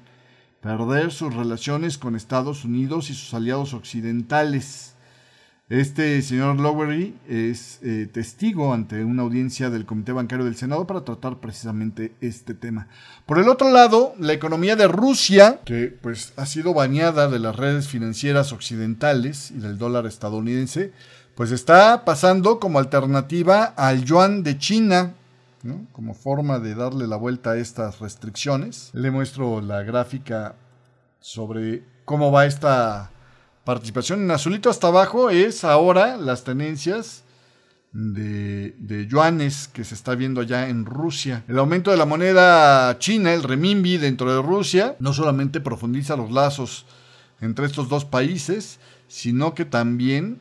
perder 0.61 1.11
sus 1.11 1.33
relaciones 1.33 1.97
con 1.97 2.15
Estados 2.15 2.65
Unidos 2.65 3.09
y 3.09 3.13
sus 3.13 3.33
aliados 3.33 3.73
occidentales. 3.73 4.93
Este 5.69 6.21
señor 6.21 6.61
Lowery 6.61 7.13
es 7.27 7.79
eh, 7.83 8.07
testigo 8.09 8.73
ante 8.73 9.03
una 9.03 9.23
audiencia 9.23 9.69
del 9.69 9.85
Comité 9.85 10.13
Bancario 10.13 10.45
del 10.45 10.55
Senado 10.55 10.87
para 10.87 11.03
tratar 11.03 11.41
precisamente 11.41 12.13
este 12.21 12.53
tema. 12.53 12.87
Por 13.25 13.37
el 13.37 13.49
otro 13.49 13.69
lado, 13.69 14.13
la 14.17 14.31
economía 14.31 14.77
de 14.77 14.87
Rusia, 14.87 15.59
que 15.65 15.87
pues 15.87 16.31
ha 16.37 16.45
sido 16.45 16.73
bañada 16.73 17.27
de 17.27 17.39
las 17.39 17.57
redes 17.57 17.89
financieras 17.89 18.53
occidentales 18.53 19.51
y 19.51 19.59
del 19.59 19.77
dólar 19.77 20.05
estadounidense, 20.05 20.93
pues 21.35 21.51
está 21.51 22.05
pasando 22.05 22.61
como 22.61 22.79
alternativa 22.79 23.65
al 23.65 24.05
yuan 24.05 24.43
de 24.43 24.57
China, 24.57 25.15
como 25.91 26.13
forma 26.13 26.59
de 26.59 26.75
darle 26.75 27.07
la 27.07 27.15
vuelta 27.15 27.51
a 27.51 27.57
estas 27.57 27.99
restricciones. 27.99 28.89
Le 28.93 29.11
muestro 29.11 29.61
la 29.61 29.83
gráfica 29.83 30.55
sobre 31.19 31.83
cómo 32.05 32.31
va 32.31 32.45
esta 32.45 33.11
participación. 33.63 34.21
En 34.21 34.31
azulito 34.31 34.69
hasta 34.69 34.87
abajo 34.87 35.29
es 35.29 35.63
ahora 35.63 36.17
las 36.17 36.43
tenencias 36.43 37.23
de, 37.91 38.75
de, 38.77 39.07
yuanes 39.07 39.67
que 39.67 39.83
se 39.83 39.95
está 39.95 40.15
viendo 40.15 40.41
allá 40.41 40.69
en 40.69 40.85
Rusia. 40.85 41.43
El 41.47 41.57
aumento 41.57 41.91
de 41.91 41.97
la 41.97 42.05
moneda 42.05 42.97
china, 42.99 43.33
el 43.33 43.43
renminbi 43.43 43.97
dentro 43.97 44.33
de 44.33 44.41
Rusia, 44.41 44.95
no 44.99 45.13
solamente 45.13 45.59
profundiza 45.59 46.15
los 46.15 46.31
lazos 46.31 46.85
entre 47.41 47.65
estos 47.65 47.89
dos 47.89 48.05
países, 48.05 48.79
sino 49.07 49.53
que 49.53 49.65
también 49.65 50.39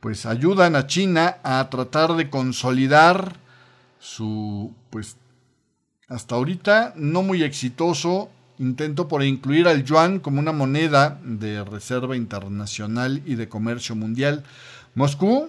pues 0.00 0.26
ayudan 0.26 0.74
a 0.74 0.86
China 0.88 1.36
a 1.44 1.70
tratar 1.70 2.16
de 2.16 2.28
consolidar 2.28 3.36
su 4.02 4.74
pues 4.90 5.16
hasta 6.08 6.34
ahorita 6.34 6.92
no 6.96 7.22
muy 7.22 7.42
exitoso. 7.42 8.30
Intento 8.58 9.08
por 9.08 9.22
incluir 9.22 9.66
al 9.66 9.84
yuan 9.84 10.18
como 10.18 10.40
una 10.40 10.52
moneda 10.52 11.20
de 11.24 11.64
reserva 11.64 12.16
internacional 12.16 13.22
y 13.24 13.36
de 13.36 13.48
comercio 13.48 13.94
mundial. 13.94 14.44
Moscú 14.94 15.48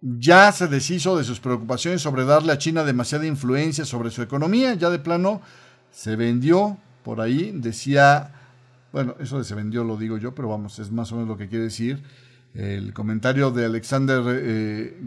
ya 0.00 0.52
se 0.52 0.68
deshizo 0.68 1.16
de 1.16 1.24
sus 1.24 1.40
preocupaciones 1.40 2.02
sobre 2.02 2.24
darle 2.24 2.52
a 2.52 2.58
China 2.58 2.84
demasiada 2.84 3.26
influencia 3.26 3.84
sobre 3.84 4.10
su 4.10 4.22
economía, 4.22 4.74
ya 4.74 4.90
de 4.90 4.98
plano 4.98 5.40
se 5.90 6.16
vendió 6.16 6.76
por 7.02 7.20
ahí, 7.20 7.50
decía, 7.54 8.30
bueno, 8.92 9.16
eso 9.18 9.38
de 9.38 9.44
se 9.44 9.54
vendió 9.54 9.84
lo 9.84 9.96
digo 9.96 10.18
yo, 10.18 10.34
pero 10.34 10.48
vamos, 10.48 10.78
es 10.78 10.92
más 10.92 11.10
o 11.12 11.16
menos 11.16 11.28
lo 11.28 11.36
que 11.36 11.48
quiere 11.48 11.64
decir 11.64 12.02
el 12.54 12.92
comentario 12.94 13.50
de 13.50 13.64
Alexander 13.64 14.22
eh, 14.26 15.00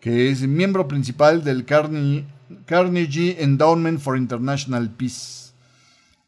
que 0.00 0.30
es 0.30 0.42
miembro 0.46 0.88
principal 0.88 1.42
del 1.44 1.64
Carnegie 1.64 3.42
Endowment 3.42 4.00
for 4.00 4.16
International 4.16 4.90
Peace. 4.90 5.48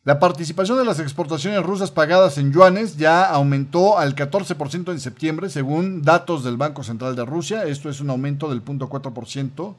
La 0.03 0.19
participación 0.19 0.79
de 0.79 0.87
las 0.87 0.99
exportaciones 0.99 1.63
rusas 1.63 1.91
pagadas 1.91 2.39
en 2.39 2.53
yuanes 2.53 2.97
ya 2.97 3.27
aumentó 3.27 3.99
al 3.99 4.15
14% 4.15 4.91
en 4.91 4.99
septiembre, 4.99 5.51
según 5.51 6.01
datos 6.01 6.43
del 6.43 6.57
Banco 6.57 6.83
Central 6.83 7.15
de 7.17 7.27
Rusia. 7.27 7.65
Esto 7.65 7.91
es 7.91 8.01
un 8.01 8.09
aumento 8.09 8.49
del 8.49 8.65
0.4%. 8.65 9.75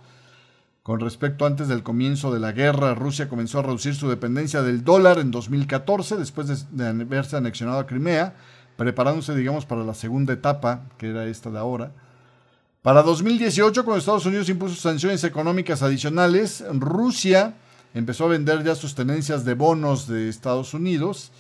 Con 0.84 1.00
respecto 1.00 1.46
antes 1.48 1.68
del 1.68 1.82
comienzo 1.82 2.32
de 2.32 2.40
la 2.40 2.52
guerra, 2.52 2.94
Rusia 2.94 3.30
comenzó 3.30 3.60
a 3.60 3.64
reducir 3.64 3.96
su 3.96 4.10
dependencia 4.10 4.62
del 4.62 4.84
dólar 4.84 5.18
en 5.18 5.32
2014, 5.32 6.18
después 6.18 6.68
de, 6.72 6.88
haberse 6.88 7.38
anexionado 7.38 7.80
a 7.80 7.88
Crimea, 7.88 8.36
preparándose, 8.78 9.36
digamos, 9.36 9.66
para 9.66 9.84
la 9.84 9.96
segunda 9.96 10.34
etapa, 10.34 10.84
que 11.00 11.10
era 11.10 11.26
esta 11.26 11.50
de 11.50 11.58
ahora. 11.58 11.92
Para 12.82 13.04
2018, 13.04 13.86
cuando 13.86 14.00
Estados 14.00 14.26
Unidos 14.26 14.50
impuso 14.50 14.74
sanciones 14.74 15.24
económicas 15.24 15.84
adicionales, 15.84 16.64
Rusia 16.74 17.54
empezó 17.94 18.26
a 18.26 18.30
vender 18.30 18.64
ya 18.64 18.74
sus 18.74 18.96
tenencias 18.96 19.46
de 19.46 19.54
bonos 19.54 20.08
de 20.08 20.30
Estados 20.30 20.74
Unidos 20.74 21.32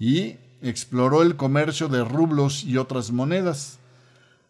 y 0.00 0.34
exploró 0.60 1.22
el 1.22 1.36
comercio 1.36 1.86
de 1.86 2.02
rublos 2.02 2.64
y 2.64 2.78
otras 2.78 3.12
monedas. 3.12 3.78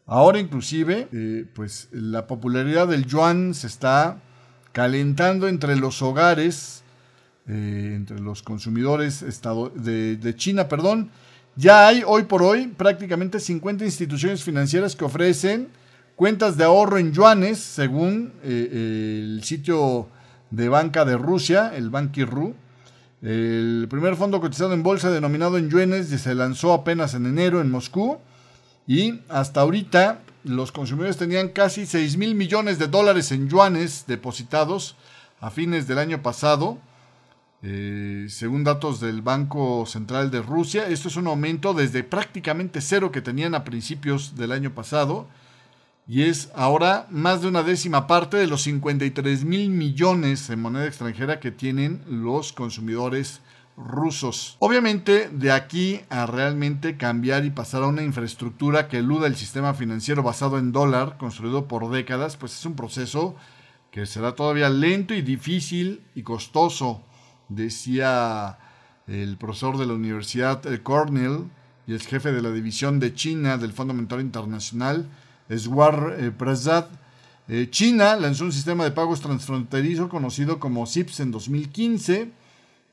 Ahora 0.06 0.38
inclusive, 0.38 1.08
eh, 1.12 1.44
pues 1.52 1.88
la 1.92 2.26
popularidad 2.26 2.88
del 2.88 3.04
yuan 3.04 3.52
se 3.52 3.66
está 3.66 4.22
calentando 4.72 5.48
entre 5.48 5.76
los 5.76 6.00
hogares, 6.00 6.82
eh, 7.46 7.92
entre 7.94 8.20
los 8.20 8.42
consumidores 8.42 9.22
de, 9.74 10.16
de 10.16 10.34
China, 10.34 10.66
perdón. 10.66 11.10
Ya 11.56 11.88
hay 11.88 12.02
hoy 12.06 12.22
por 12.22 12.42
hoy 12.42 12.68
prácticamente 12.68 13.38
50 13.38 13.84
instituciones 13.84 14.42
financieras 14.42 14.96
que 14.96 15.04
ofrecen 15.04 15.68
cuentas 16.18 16.56
de 16.56 16.64
ahorro 16.64 16.98
en 16.98 17.12
yuanes, 17.12 17.60
según 17.60 18.32
eh, 18.42 19.20
el 19.22 19.44
sitio 19.44 20.08
de 20.50 20.68
banca 20.68 21.04
de 21.04 21.16
Rusia, 21.16 21.70
el 21.76 21.90
Banki.ru. 21.90 22.56
El 23.22 23.86
primer 23.88 24.16
fondo 24.16 24.40
cotizado 24.40 24.74
en 24.74 24.82
bolsa 24.82 25.12
denominado 25.12 25.58
en 25.58 25.70
yuanes 25.70 26.08
se 26.08 26.34
lanzó 26.34 26.72
apenas 26.72 27.14
en 27.14 27.26
enero 27.26 27.60
en 27.60 27.70
Moscú 27.70 28.18
y 28.84 29.20
hasta 29.28 29.60
ahorita 29.60 30.18
los 30.42 30.72
consumidores 30.72 31.18
tenían 31.18 31.50
casi 31.50 31.86
6 31.86 32.16
mil 32.16 32.34
millones 32.34 32.80
de 32.80 32.88
dólares 32.88 33.30
en 33.30 33.48
yuanes 33.48 34.04
depositados 34.08 34.96
a 35.40 35.50
fines 35.50 35.86
del 35.86 35.98
año 35.98 36.20
pasado, 36.20 36.78
eh, 37.62 38.26
según 38.28 38.64
datos 38.64 38.98
del 38.98 39.22
Banco 39.22 39.86
Central 39.86 40.32
de 40.32 40.42
Rusia. 40.42 40.88
Esto 40.88 41.06
es 41.06 41.14
un 41.14 41.28
aumento 41.28 41.74
desde 41.74 42.02
prácticamente 42.02 42.80
cero 42.80 43.12
que 43.12 43.22
tenían 43.22 43.54
a 43.54 43.62
principios 43.62 44.34
del 44.34 44.50
año 44.50 44.74
pasado 44.74 45.28
y 46.08 46.22
es 46.22 46.50
ahora 46.54 47.06
más 47.10 47.42
de 47.42 47.48
una 47.48 47.62
décima 47.62 48.06
parte 48.06 48.38
de 48.38 48.46
los 48.46 48.62
53 48.62 49.44
mil 49.44 49.68
millones 49.68 50.48
en 50.48 50.62
moneda 50.62 50.86
extranjera 50.86 51.38
que 51.38 51.50
tienen 51.50 52.02
los 52.08 52.54
consumidores 52.54 53.42
rusos. 53.76 54.56
Obviamente, 54.58 55.28
de 55.28 55.52
aquí 55.52 56.00
a 56.08 56.24
realmente 56.24 56.96
cambiar 56.96 57.44
y 57.44 57.50
pasar 57.50 57.82
a 57.82 57.88
una 57.88 58.02
infraestructura 58.02 58.88
que 58.88 58.98
eluda 58.98 59.26
el 59.26 59.36
sistema 59.36 59.74
financiero 59.74 60.22
basado 60.22 60.58
en 60.58 60.72
dólar, 60.72 61.18
construido 61.18 61.68
por 61.68 61.90
décadas, 61.90 62.38
pues 62.38 62.58
es 62.58 62.64
un 62.64 62.74
proceso 62.74 63.36
que 63.90 64.06
será 64.06 64.34
todavía 64.34 64.70
lento 64.70 65.12
y 65.12 65.20
difícil 65.20 66.02
y 66.14 66.22
costoso, 66.22 67.02
decía 67.50 68.58
el 69.06 69.36
profesor 69.36 69.76
de 69.76 69.86
la 69.86 69.92
Universidad 69.92 70.62
Cornell 70.82 71.44
y 71.86 71.92
el 71.92 72.00
jefe 72.00 72.32
de 72.32 72.42
la 72.42 72.50
división 72.50 72.98
de 72.98 73.14
China 73.14 73.58
del 73.58 73.72
Fondo 73.72 73.92
Monetario 73.94 74.24
Internacional, 74.24 75.06
Swar 75.56 76.16
eh, 76.18 76.30
Prasad. 76.30 76.86
Eh, 77.48 77.68
China 77.70 78.16
lanzó 78.16 78.44
un 78.44 78.52
sistema 78.52 78.84
de 78.84 78.90
pagos 78.90 79.20
transfronterizo 79.20 80.08
conocido 80.08 80.58
como 80.58 80.84
SIPS 80.84 81.20
en 81.20 81.30
2015, 81.30 82.30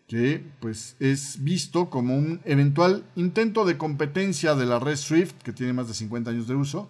que 0.08 0.44
pues 0.62 0.96
es 1.00 1.44
visto 1.44 1.90
como 1.90 2.16
un 2.16 2.40
eventual 2.46 3.04
intento 3.16 3.66
de 3.66 3.78
competencia 3.78 4.56
de 4.56 4.66
la 4.66 4.80
red 4.80 4.96
SWIFT, 4.96 5.42
que 5.42 5.52
tiene 5.52 5.74
más 5.74 5.88
de 5.88 5.94
50 5.94 6.30
años 6.30 6.48
de 6.48 6.56
uso, 6.56 6.90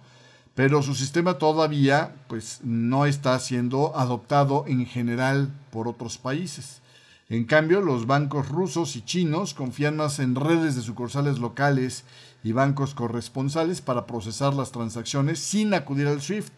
pero 0.53 0.83
su 0.83 0.93
sistema 0.93 1.39
todavía 1.39 2.15
pues 2.27 2.59
no 2.63 3.05
está 3.05 3.39
siendo 3.39 3.97
adoptado 3.97 4.65
en 4.67 4.85
general 4.85 5.51
por 5.71 5.87
otros 5.87 6.17
países. 6.17 6.81
En 7.27 7.45
cambio, 7.45 7.81
los 7.81 8.05
bancos 8.05 8.49
rusos 8.49 8.95
y 8.95 9.01
chinos 9.01 9.55
confían 9.55 9.97
más 9.97 10.19
en 10.19 10.35
redes 10.35 10.75
de 10.75 10.83
sucursales 10.83 11.39
locales 11.39 12.03
y 12.45 12.51
bancos 12.51 12.93
corresponsales 12.93 13.81
para 13.81 14.05
procesar 14.05 14.53
las 14.53 14.71
transacciones 14.71 15.39
sin 15.39 15.73
acudir 15.73 16.05
al 16.05 16.21
SWIFT, 16.21 16.53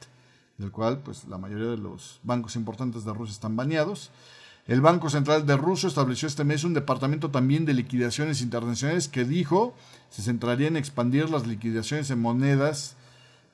del 0.57 0.69
cual 0.69 0.99
pues, 0.99 1.23
la 1.29 1.37
mayoría 1.37 1.67
de 1.67 1.77
los 1.77 2.19
bancos 2.23 2.57
importantes 2.57 3.05
de 3.05 3.13
Rusia 3.13 3.31
están 3.31 3.55
baneados. 3.55 4.11
El 4.67 4.81
Banco 4.81 5.09
Central 5.09 5.45
de 5.45 5.55
Rusia 5.55 5.87
estableció 5.87 6.27
este 6.27 6.43
mes 6.43 6.65
un 6.65 6.73
departamento 6.73 7.31
también 7.31 7.63
de 7.63 7.73
liquidaciones 7.73 8.41
internacionales 8.41 9.07
que 9.07 9.23
dijo 9.23 9.75
se 10.09 10.21
centraría 10.23 10.67
en 10.67 10.75
expandir 10.75 11.29
las 11.29 11.47
liquidaciones 11.47 12.11
en 12.11 12.19
monedas 12.19 12.97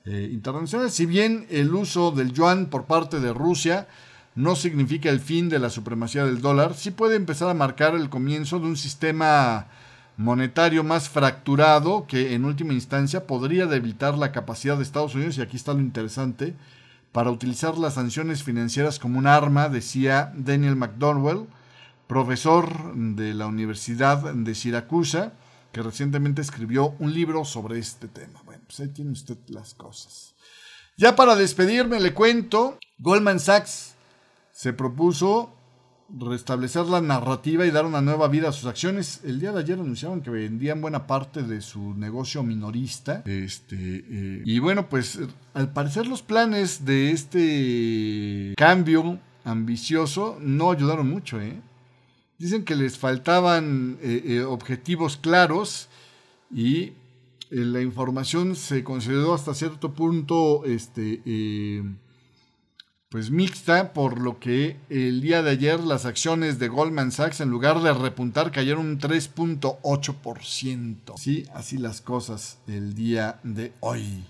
eh, 0.04 0.28
internacionales. 0.32 0.92
Si 0.92 1.06
bien 1.06 1.46
el 1.50 1.72
uso 1.72 2.10
del 2.10 2.32
yuan 2.32 2.66
por 2.66 2.86
parte 2.86 3.20
de 3.20 3.32
Rusia 3.32 3.86
no 4.34 4.56
significa 4.56 5.08
el 5.08 5.20
fin 5.20 5.48
de 5.48 5.60
la 5.60 5.70
supremacía 5.70 6.24
del 6.24 6.40
dólar, 6.40 6.74
sí 6.74 6.90
puede 6.90 7.14
empezar 7.14 7.48
a 7.48 7.54
marcar 7.54 7.94
el 7.94 8.10
comienzo 8.10 8.58
de 8.58 8.66
un 8.66 8.76
sistema 8.76 9.68
monetario 10.16 10.84
más 10.84 11.08
fracturado 11.08 12.06
que 12.06 12.34
en 12.34 12.44
última 12.44 12.72
instancia 12.72 13.26
podría 13.26 13.66
debilitar 13.66 14.16
la 14.16 14.32
capacidad 14.32 14.76
de 14.76 14.82
Estados 14.82 15.14
Unidos, 15.14 15.38
y 15.38 15.42
aquí 15.42 15.56
está 15.56 15.74
lo 15.74 15.80
interesante, 15.80 16.54
para 17.12 17.30
utilizar 17.30 17.78
las 17.78 17.94
sanciones 17.94 18.42
financieras 18.42 18.98
como 18.98 19.18
un 19.18 19.26
arma, 19.26 19.68
decía 19.68 20.32
Daniel 20.36 20.76
McDonald, 20.76 21.46
profesor 22.06 22.94
de 22.94 23.34
la 23.34 23.46
Universidad 23.46 24.34
de 24.34 24.54
Siracusa, 24.54 25.32
que 25.72 25.82
recientemente 25.82 26.42
escribió 26.42 26.94
un 26.98 27.12
libro 27.12 27.44
sobre 27.44 27.78
este 27.78 28.08
tema. 28.08 28.40
Bueno, 28.44 28.62
pues 28.66 28.80
ahí 28.80 28.88
tiene 28.88 29.12
usted 29.12 29.36
las 29.48 29.74
cosas. 29.74 30.34
Ya 30.96 31.16
para 31.16 31.34
despedirme 31.34 31.98
le 31.98 32.14
cuento, 32.14 32.78
Goldman 32.98 33.40
Sachs 33.40 33.94
se 34.52 34.72
propuso 34.72 35.52
restablecer 36.08 36.86
la 36.86 37.00
narrativa 37.00 37.66
y 37.66 37.70
dar 37.70 37.86
una 37.86 38.00
nueva 38.00 38.28
vida 38.28 38.48
a 38.48 38.52
sus 38.52 38.66
acciones. 38.66 39.20
El 39.24 39.40
día 39.40 39.52
de 39.52 39.60
ayer 39.60 39.78
anunciaban 39.78 40.20
que 40.20 40.30
vendían 40.30 40.80
buena 40.80 41.06
parte 41.06 41.42
de 41.42 41.60
su 41.60 41.94
negocio 41.94 42.42
minorista. 42.42 43.22
Este, 43.26 43.76
eh, 43.76 44.42
y 44.44 44.58
bueno, 44.58 44.88
pues 44.88 45.18
al 45.54 45.72
parecer 45.72 46.06
los 46.06 46.22
planes 46.22 46.84
de 46.84 47.10
este 47.10 48.54
cambio 48.56 49.18
ambicioso 49.44 50.38
no 50.40 50.70
ayudaron 50.70 51.08
mucho. 51.08 51.40
¿eh? 51.40 51.60
Dicen 52.38 52.64
que 52.64 52.76
les 52.76 52.98
faltaban 52.98 53.98
eh, 54.02 54.44
objetivos 54.46 55.16
claros 55.16 55.88
y 56.50 56.92
la 57.50 57.80
información 57.80 58.56
se 58.56 58.82
consideró 58.82 59.34
hasta 59.34 59.54
cierto 59.54 59.94
punto 59.94 60.64
este, 60.64 61.20
pues 63.14 63.30
mixta, 63.30 63.92
por 63.92 64.20
lo 64.20 64.40
que 64.40 64.76
el 64.90 65.20
día 65.20 65.44
de 65.44 65.52
ayer 65.52 65.78
las 65.78 66.04
acciones 66.04 66.58
de 66.58 66.66
Goldman 66.66 67.12
Sachs 67.12 67.40
en 67.40 67.48
lugar 67.48 67.80
de 67.80 67.94
repuntar 67.94 68.50
cayeron 68.50 68.86
un 68.86 68.98
3.8%. 68.98 71.16
Sí, 71.16 71.46
así 71.54 71.78
las 71.78 72.00
cosas 72.00 72.58
el 72.66 72.96
día 72.96 73.38
de 73.44 73.72
hoy. 73.78 74.24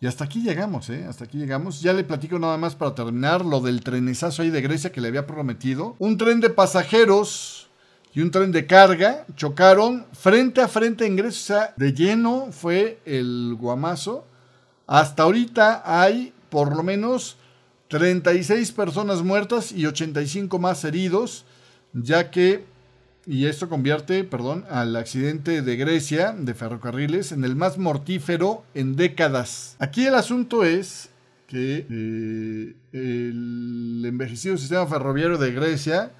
Y 0.00 0.06
hasta 0.06 0.26
aquí 0.26 0.44
llegamos, 0.44 0.90
¿eh? 0.90 1.06
Hasta 1.08 1.24
aquí 1.24 1.38
llegamos. 1.38 1.80
Ya 1.80 1.92
le 1.92 2.04
platico 2.04 2.38
nada 2.38 2.56
más 2.56 2.76
para 2.76 2.94
terminar 2.94 3.44
lo 3.44 3.60
del 3.60 3.82
trenesazo 3.82 4.42
ahí 4.42 4.50
de 4.50 4.62
Grecia 4.62 4.92
que 4.92 5.00
le 5.00 5.08
había 5.08 5.26
prometido. 5.26 5.96
Un 5.98 6.16
tren 6.16 6.38
de 6.38 6.50
pasajeros 6.50 7.68
y 8.14 8.20
un 8.20 8.30
tren 8.30 8.52
de 8.52 8.64
carga 8.64 9.26
chocaron 9.34 10.06
frente 10.12 10.60
a 10.60 10.68
frente 10.68 11.04
en 11.04 11.16
Grecia. 11.16 11.74
De 11.76 11.94
lleno 11.94 12.52
fue 12.52 13.00
el 13.04 13.56
guamazo. 13.58 14.24
Hasta 14.86 15.24
ahorita 15.24 15.82
hay 15.84 16.32
por 16.48 16.76
lo 16.76 16.84
menos 16.84 17.36
36 17.90 18.70
personas 18.70 19.22
muertas 19.22 19.72
y 19.72 19.84
85 19.84 20.60
más 20.60 20.84
heridos, 20.84 21.44
ya 21.92 22.30
que, 22.30 22.64
y 23.26 23.46
esto 23.46 23.68
convierte, 23.68 24.22
perdón, 24.22 24.64
al 24.70 24.94
accidente 24.94 25.60
de 25.60 25.76
Grecia 25.76 26.32
de 26.38 26.54
ferrocarriles 26.54 27.32
en 27.32 27.42
el 27.42 27.56
más 27.56 27.78
mortífero 27.78 28.62
en 28.74 28.94
décadas. 28.94 29.74
Aquí 29.80 30.06
el 30.06 30.14
asunto 30.14 30.62
es 30.62 31.10
que 31.48 31.84
eh, 31.90 32.74
el 32.92 34.04
envejecido 34.06 34.56
sistema 34.56 34.86
ferroviario 34.86 35.36
de 35.36 35.50
Grecia 35.50 36.12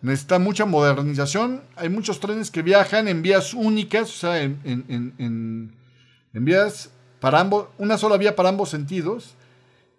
necesita 0.00 0.40
mucha 0.40 0.64
modernización. 0.64 1.62
Hay 1.76 1.88
muchos 1.88 2.18
trenes 2.18 2.50
que 2.50 2.62
viajan 2.62 3.06
en 3.06 3.22
vías 3.22 3.54
únicas, 3.54 4.10
o 4.10 4.18
sea, 4.18 4.42
en, 4.42 4.58
en 4.66 6.44
vías 6.44 6.90
para 7.20 7.38
ambos, 7.38 7.68
una 7.78 7.96
sola 7.96 8.16
vía 8.16 8.34
para 8.34 8.48
ambos 8.48 8.70
sentidos 8.70 9.36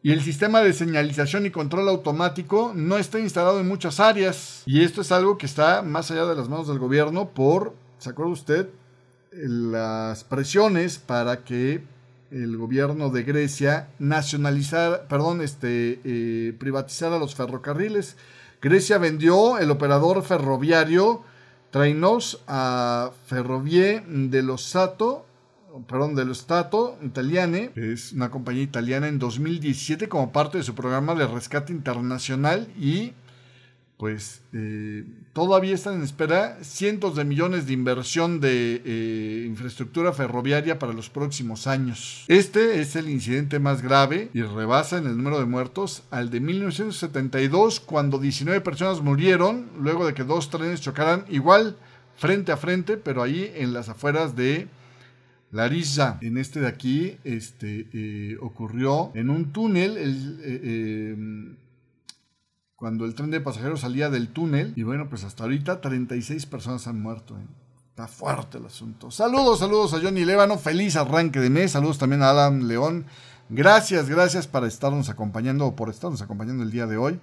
y 0.04 0.12
el 0.12 0.22
sistema 0.22 0.60
de 0.60 0.74
señalización 0.74 1.46
y 1.46 1.50
control 1.50 1.88
automático 1.88 2.74
no 2.76 2.98
está 2.98 3.20
instalado 3.20 3.62
en 3.62 3.70
muchas 3.70 4.02
áreas. 4.02 4.62
Y 4.66 4.84
esto 4.84 5.00
es 5.00 5.14
algo 5.14 5.38
que 5.38 5.46
está 5.46 5.82
más 5.82 6.12
allá 6.12 6.26
de 6.26 6.36
las 6.36 6.50
manos 6.50 6.68
del 6.68 6.78
gobierno 6.78 7.30
por, 7.30 7.74
¿se 8.00 8.10
acuerda 8.10 8.34
usted? 8.34 8.70
Las 9.32 10.26
presiones 10.26 11.00
para 11.00 11.46
que 11.46 11.86
el 12.32 12.58
gobierno 12.58 13.12
de 13.12 13.24
Grecia 13.24 13.88
nacionalizara, 13.98 15.08
perdón, 15.08 15.40
este, 15.40 16.02
eh, 16.04 16.54
privatizara 16.60 17.18
los 17.18 17.34
ferrocarriles. 17.34 18.18
Grecia 18.62 18.98
vendió 18.98 19.58
el 19.58 19.72
operador 19.72 20.22
ferroviario 20.24 21.24
Trainos 21.72 22.44
a 22.46 23.12
Ferrovie 23.26 24.04
dello 24.06 24.58
Sato 24.58 25.26
perdón, 25.82 26.16
del 26.16 26.34
Stato 26.36 26.98
Italiane, 27.02 27.72
es 27.76 28.14
una 28.14 28.30
compañía 28.30 28.64
italiana 28.64 29.08
en 29.08 29.20
2017 29.20 30.08
como 30.08 30.32
parte 30.32 30.60
de 30.60 30.64
su 30.64 30.76
programa 30.76 31.16
de 31.16 31.28
rescate 31.28 31.74
internacional 31.74 32.68
y 32.80 33.14
pues 33.98 34.42
eh, 34.54 35.06
todavía 35.34 35.74
están 35.74 35.96
en 35.96 36.04
espera 36.04 36.58
cientos 36.62 37.16
de 37.16 37.24
millones 37.24 37.68
de 37.68 37.74
inversión 37.74 38.40
de 38.40 38.82
eh, 38.84 39.46
infraestructura 39.48 40.12
ferroviaria 40.14 40.78
para 40.78 40.94
los 40.94 41.10
próximos 41.10 41.68
años. 41.68 42.26
Este 42.28 42.82
es 42.82 42.96
el 42.96 43.10
incidente 43.10 43.60
más 43.60 43.82
grave 43.82 44.30
y 44.34 44.42
rebasa 44.42 44.98
en 44.98 45.08
el 45.08 45.16
número 45.16 45.40
de 45.40 45.46
muertos 45.46 46.04
al 46.12 46.30
de 46.30 46.40
1972 46.40 47.80
cuando 47.80 48.20
19 48.20 48.62
personas 48.62 49.02
murieron 49.02 49.70
luego 49.80 50.06
de 50.06 50.14
que 50.14 50.24
dos 50.24 50.50
trenes 50.50 50.82
chocaran 50.82 51.26
igual 51.30 51.78
frente 52.18 52.52
a 52.52 52.58
frente, 52.58 52.98
pero 52.98 53.24
ahí 53.24 53.52
en 53.56 53.74
las 53.74 53.90
afueras 53.90 54.36
de 54.36 54.68
Larissa. 55.54 56.18
En 56.22 56.38
este 56.38 56.60
de 56.60 56.68
aquí 56.68 57.18
este, 57.24 57.88
eh, 57.94 58.38
ocurrió 58.42 59.12
en 59.14 59.30
un 59.30 59.54
túnel. 59.54 59.98
El, 59.98 61.58
cuando 62.76 63.06
el 63.06 63.16
tren 63.16 63.32
de 63.32 63.40
pasajeros 63.40 63.82
salía 63.82 64.10
del 64.10 64.30
túnel. 64.30 64.74
Y 64.76 64.84
bueno, 64.84 65.08
pues 65.10 65.24
hasta 65.24 65.44
ahorita 65.44 65.80
36 65.80 66.46
personas 66.48 66.88
han 66.88 67.00
muerto. 67.00 67.38
¿eh? 67.38 67.46
Está 67.90 68.08
fuerte 68.08 68.58
el 68.58 68.66
asunto. 68.66 69.12
Saludos, 69.12 69.60
saludos 69.60 69.94
a 69.94 70.02
Johnny 70.02 70.26
Lébano. 70.26 70.58
Feliz 70.58 70.96
arranque 70.96 71.40
de 71.40 71.52
mes. 71.52 71.72
Saludos 71.72 72.00
también 72.00 72.24
a 72.24 72.32
Adam 72.32 72.64
León. 72.64 73.06
Gracias, 73.50 74.10
gracias 74.10 74.48
para 74.48 74.68
estarnos 74.68 75.10
acompañando 75.10 75.68
o 75.68 75.76
por 75.76 75.90
estarnos 75.90 76.22
acompañando 76.24 76.64
el 76.64 76.72
día 76.72 76.88
de 76.88 76.98
hoy. 76.98 77.20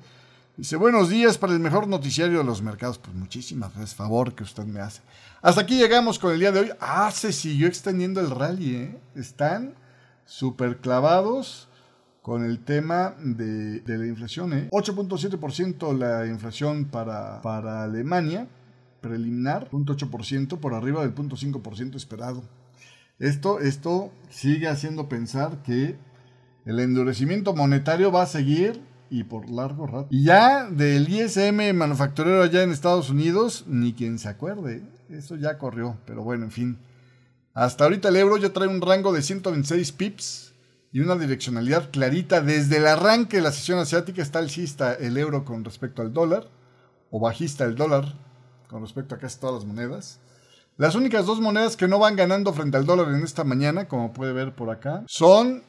Dice, 0.57 0.77
buenos 0.77 1.09
días 1.09 1.39
para 1.39 1.53
el 1.53 1.61
mejor 1.61 1.89
noticiario 1.89 2.39
de 2.39 2.45
los 2.45 2.61
mercados. 2.61 2.99
Pues 2.99 3.15
muchísimas 3.15 3.71
gracias, 3.71 3.95
favor 3.95 4.35
que 4.35 4.43
usted 4.43 4.65
me 4.65 4.81
hace. 4.81 5.01
Hasta 5.41 5.63
aquí 5.63 5.79
llegamos 5.79 6.19
con 6.19 6.33
el 6.33 6.41
día 6.41 6.53
de 6.53 6.61
hoy. 6.61 6.71
Ah, 6.81 7.11
se 7.13 7.33
siguió 7.33 7.67
extendiendo 7.67 8.21
el 8.21 8.31
rally, 8.31 8.75
¿eh? 8.75 9.01
Están 9.15 9.75
súper 10.27 10.79
clavados 10.79 11.69
con 12.21 12.45
el 12.45 12.59
tema 12.59 13.15
de, 13.21 13.83
la 13.87 14.07
inflación. 14.07 14.53
¿eh? 14.53 14.69
8.7% 14.71 15.97
la 15.97 16.27
inflación 16.27 16.85
para, 16.85 17.41
para 17.41 17.85
Alemania, 17.85 18.47
preliminar, 19.01 19.71
0.8% 19.71 20.59
por 20.59 20.75
arriba 20.75 21.01
del 21.03 21.15
0.5% 21.15 21.95
esperado. 21.95 22.43
Esto, 23.19 23.61
esto 23.61 24.13
sigue 24.29 24.69
haciendo 24.69 25.09
pensar 25.09 25.63
que 25.63 25.97
el 26.67 26.81
endurecimiento 26.81 27.55
monetario 27.55 28.13
va 28.13 28.23
a 28.23 28.27
seguir 28.27 28.90
y 29.11 29.25
por 29.25 29.51
largo 29.51 29.87
rato. 29.87 30.07
Y 30.11 30.25
ya 30.25 30.71
del 30.71 31.09
ISM 31.09 31.75
manufacturero 31.75 32.43
allá 32.43 32.63
en 32.63 32.71
Estados 32.71 33.11
Unidos, 33.11 33.65
ni 33.67 33.93
quien 33.93 34.19
se 34.19 34.29
acuerde. 34.29 34.83
Eso 35.11 35.37
ya 35.37 35.59
corrió, 35.59 35.99
pero 36.07 36.23
bueno, 36.23 36.45
en 36.45 36.51
fin. 36.53 36.79
Hasta 37.53 37.85
ahorita 37.85 38.09
el 38.09 38.17
euro 38.17 38.37
ya 38.37 38.53
trae 38.53 38.69
un 38.69 38.81
rango 38.81 39.13
de 39.13 39.23
126 39.23 39.93
pips 39.93 40.53
y 40.93 41.01
una 41.01 41.17
direccionalidad 41.17 41.91
clarita. 41.91 42.41
Desde 42.41 42.77
el 42.77 42.87
arranque 42.87 43.39
de 43.39 43.43
la 43.43 43.53
sesión 43.53 43.81
asiática 43.81 44.23
está 44.23 44.39
alcista 44.39 44.95
el 44.95 45.19
euro 45.19 45.45
con 45.45 45.65
respecto 45.65 46.03
al 46.03 46.13
dólar, 46.13 46.49
o 47.11 47.19
bajista 47.19 47.65
el 47.65 47.75
dólar 47.75 48.15
con 48.69 48.83
respecto 48.83 49.17
a 49.17 49.19
casi 49.19 49.41
todas 49.41 49.57
las 49.57 49.65
monedas. 49.65 50.21
Las 50.77 50.95
únicas 50.95 51.27
dos 51.27 51.41
monedas 51.41 51.77
que 51.77 51.89
no 51.89 51.99
van 51.99 52.15
ganando 52.17 52.53
frente 52.53 52.77
al 52.77 52.87
dólar 52.87 53.09
en 53.09 53.25
esta 53.25 53.43
mañana, 53.43 53.89
como 53.89 54.13
puede 54.13 54.33
ver 54.33 54.55
por 54.55 54.71
acá, 54.71 55.03
son 55.09 55.65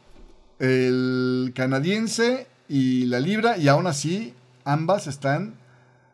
el 0.59 1.51
canadiense 1.55 2.47
y 2.72 3.05
la 3.07 3.19
libra, 3.19 3.57
y 3.57 3.67
aún 3.67 3.86
así 3.86 4.34
ambas 4.63 5.05
están 5.05 5.55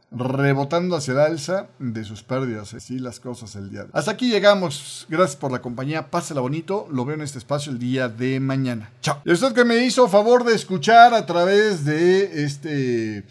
rebotando 0.09 0.95
hacia 0.95 1.11
el 1.11 1.19
alza 1.19 1.67
de 1.77 2.03
sus 2.03 2.23
pérdidas. 2.23 2.73
Así 2.73 2.97
las 2.97 3.19
cosas 3.19 3.55
el 3.55 3.69
día 3.69 3.81
de 3.81 3.85
hoy. 3.85 3.91
Hasta 3.93 4.09
aquí 4.09 4.31
llegamos. 4.31 5.05
Gracias 5.07 5.35
por 5.35 5.51
la 5.51 5.61
compañía. 5.61 6.09
Pásela 6.09 6.41
bonito. 6.41 6.87
Lo 6.91 7.05
veo 7.05 7.13
en 7.13 7.21
este 7.21 7.37
espacio 7.37 7.71
el 7.71 7.77
día 7.77 8.09
de 8.09 8.39
mañana. 8.39 8.89
Chao. 9.01 9.21
Y 9.23 9.33
usted 9.33 9.53
que 9.53 9.65
me 9.65 9.85
hizo 9.85 10.07
favor 10.07 10.43
de 10.45 10.55
escuchar 10.55 11.13
a 11.13 11.27
través 11.27 11.85
de 11.85 12.43
este 12.43 13.23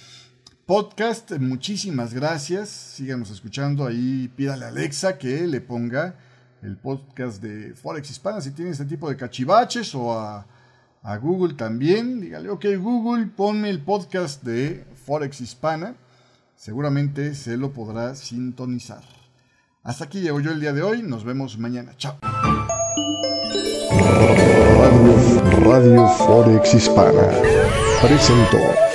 podcast, 0.65 1.33
muchísimas 1.33 2.15
gracias. 2.15 2.69
Síganos 2.69 3.31
escuchando 3.31 3.89
ahí. 3.89 4.31
Pídale 4.37 4.67
a 4.67 4.69
Alexa 4.69 5.19
que 5.19 5.49
le 5.49 5.61
ponga 5.61 6.15
el 6.63 6.77
podcast 6.77 7.43
de 7.43 7.75
Forex 7.75 8.09
Hispana 8.09 8.41
si 8.41 8.53
tiene 8.53 8.71
este 8.71 8.85
tipo 8.85 9.09
de 9.09 9.17
cachivaches 9.17 9.93
o 9.97 10.17
a, 10.17 10.47
a 11.07 11.17
Google 11.17 11.55
también. 11.55 12.21
Dígale, 12.21 12.51
ok 12.51 12.67
Google, 12.79 13.27
ponme 13.27 13.71
el 13.71 13.81
podcast 13.81 14.43
de 14.43 14.85
Forex 15.07 15.41
Hispana 15.41 15.95
seguramente 16.57 17.35
se 17.35 17.57
lo 17.57 17.73
podrá 17.73 18.15
sintonizar. 18.15 19.03
Hasta 19.83 20.05
aquí 20.05 20.21
llego 20.21 20.41
yo 20.41 20.51
el 20.51 20.61
día 20.61 20.73
de 20.73 20.83
hoy, 20.83 21.03
nos 21.03 21.25
vemos 21.25 21.59
mañana. 21.59 21.93
Chao. 21.97 22.17
Radio, 24.79 25.65
Radio 25.65 26.09
Forex 26.09 26.75
Hispana 26.75 27.29
presentó. 28.03 28.86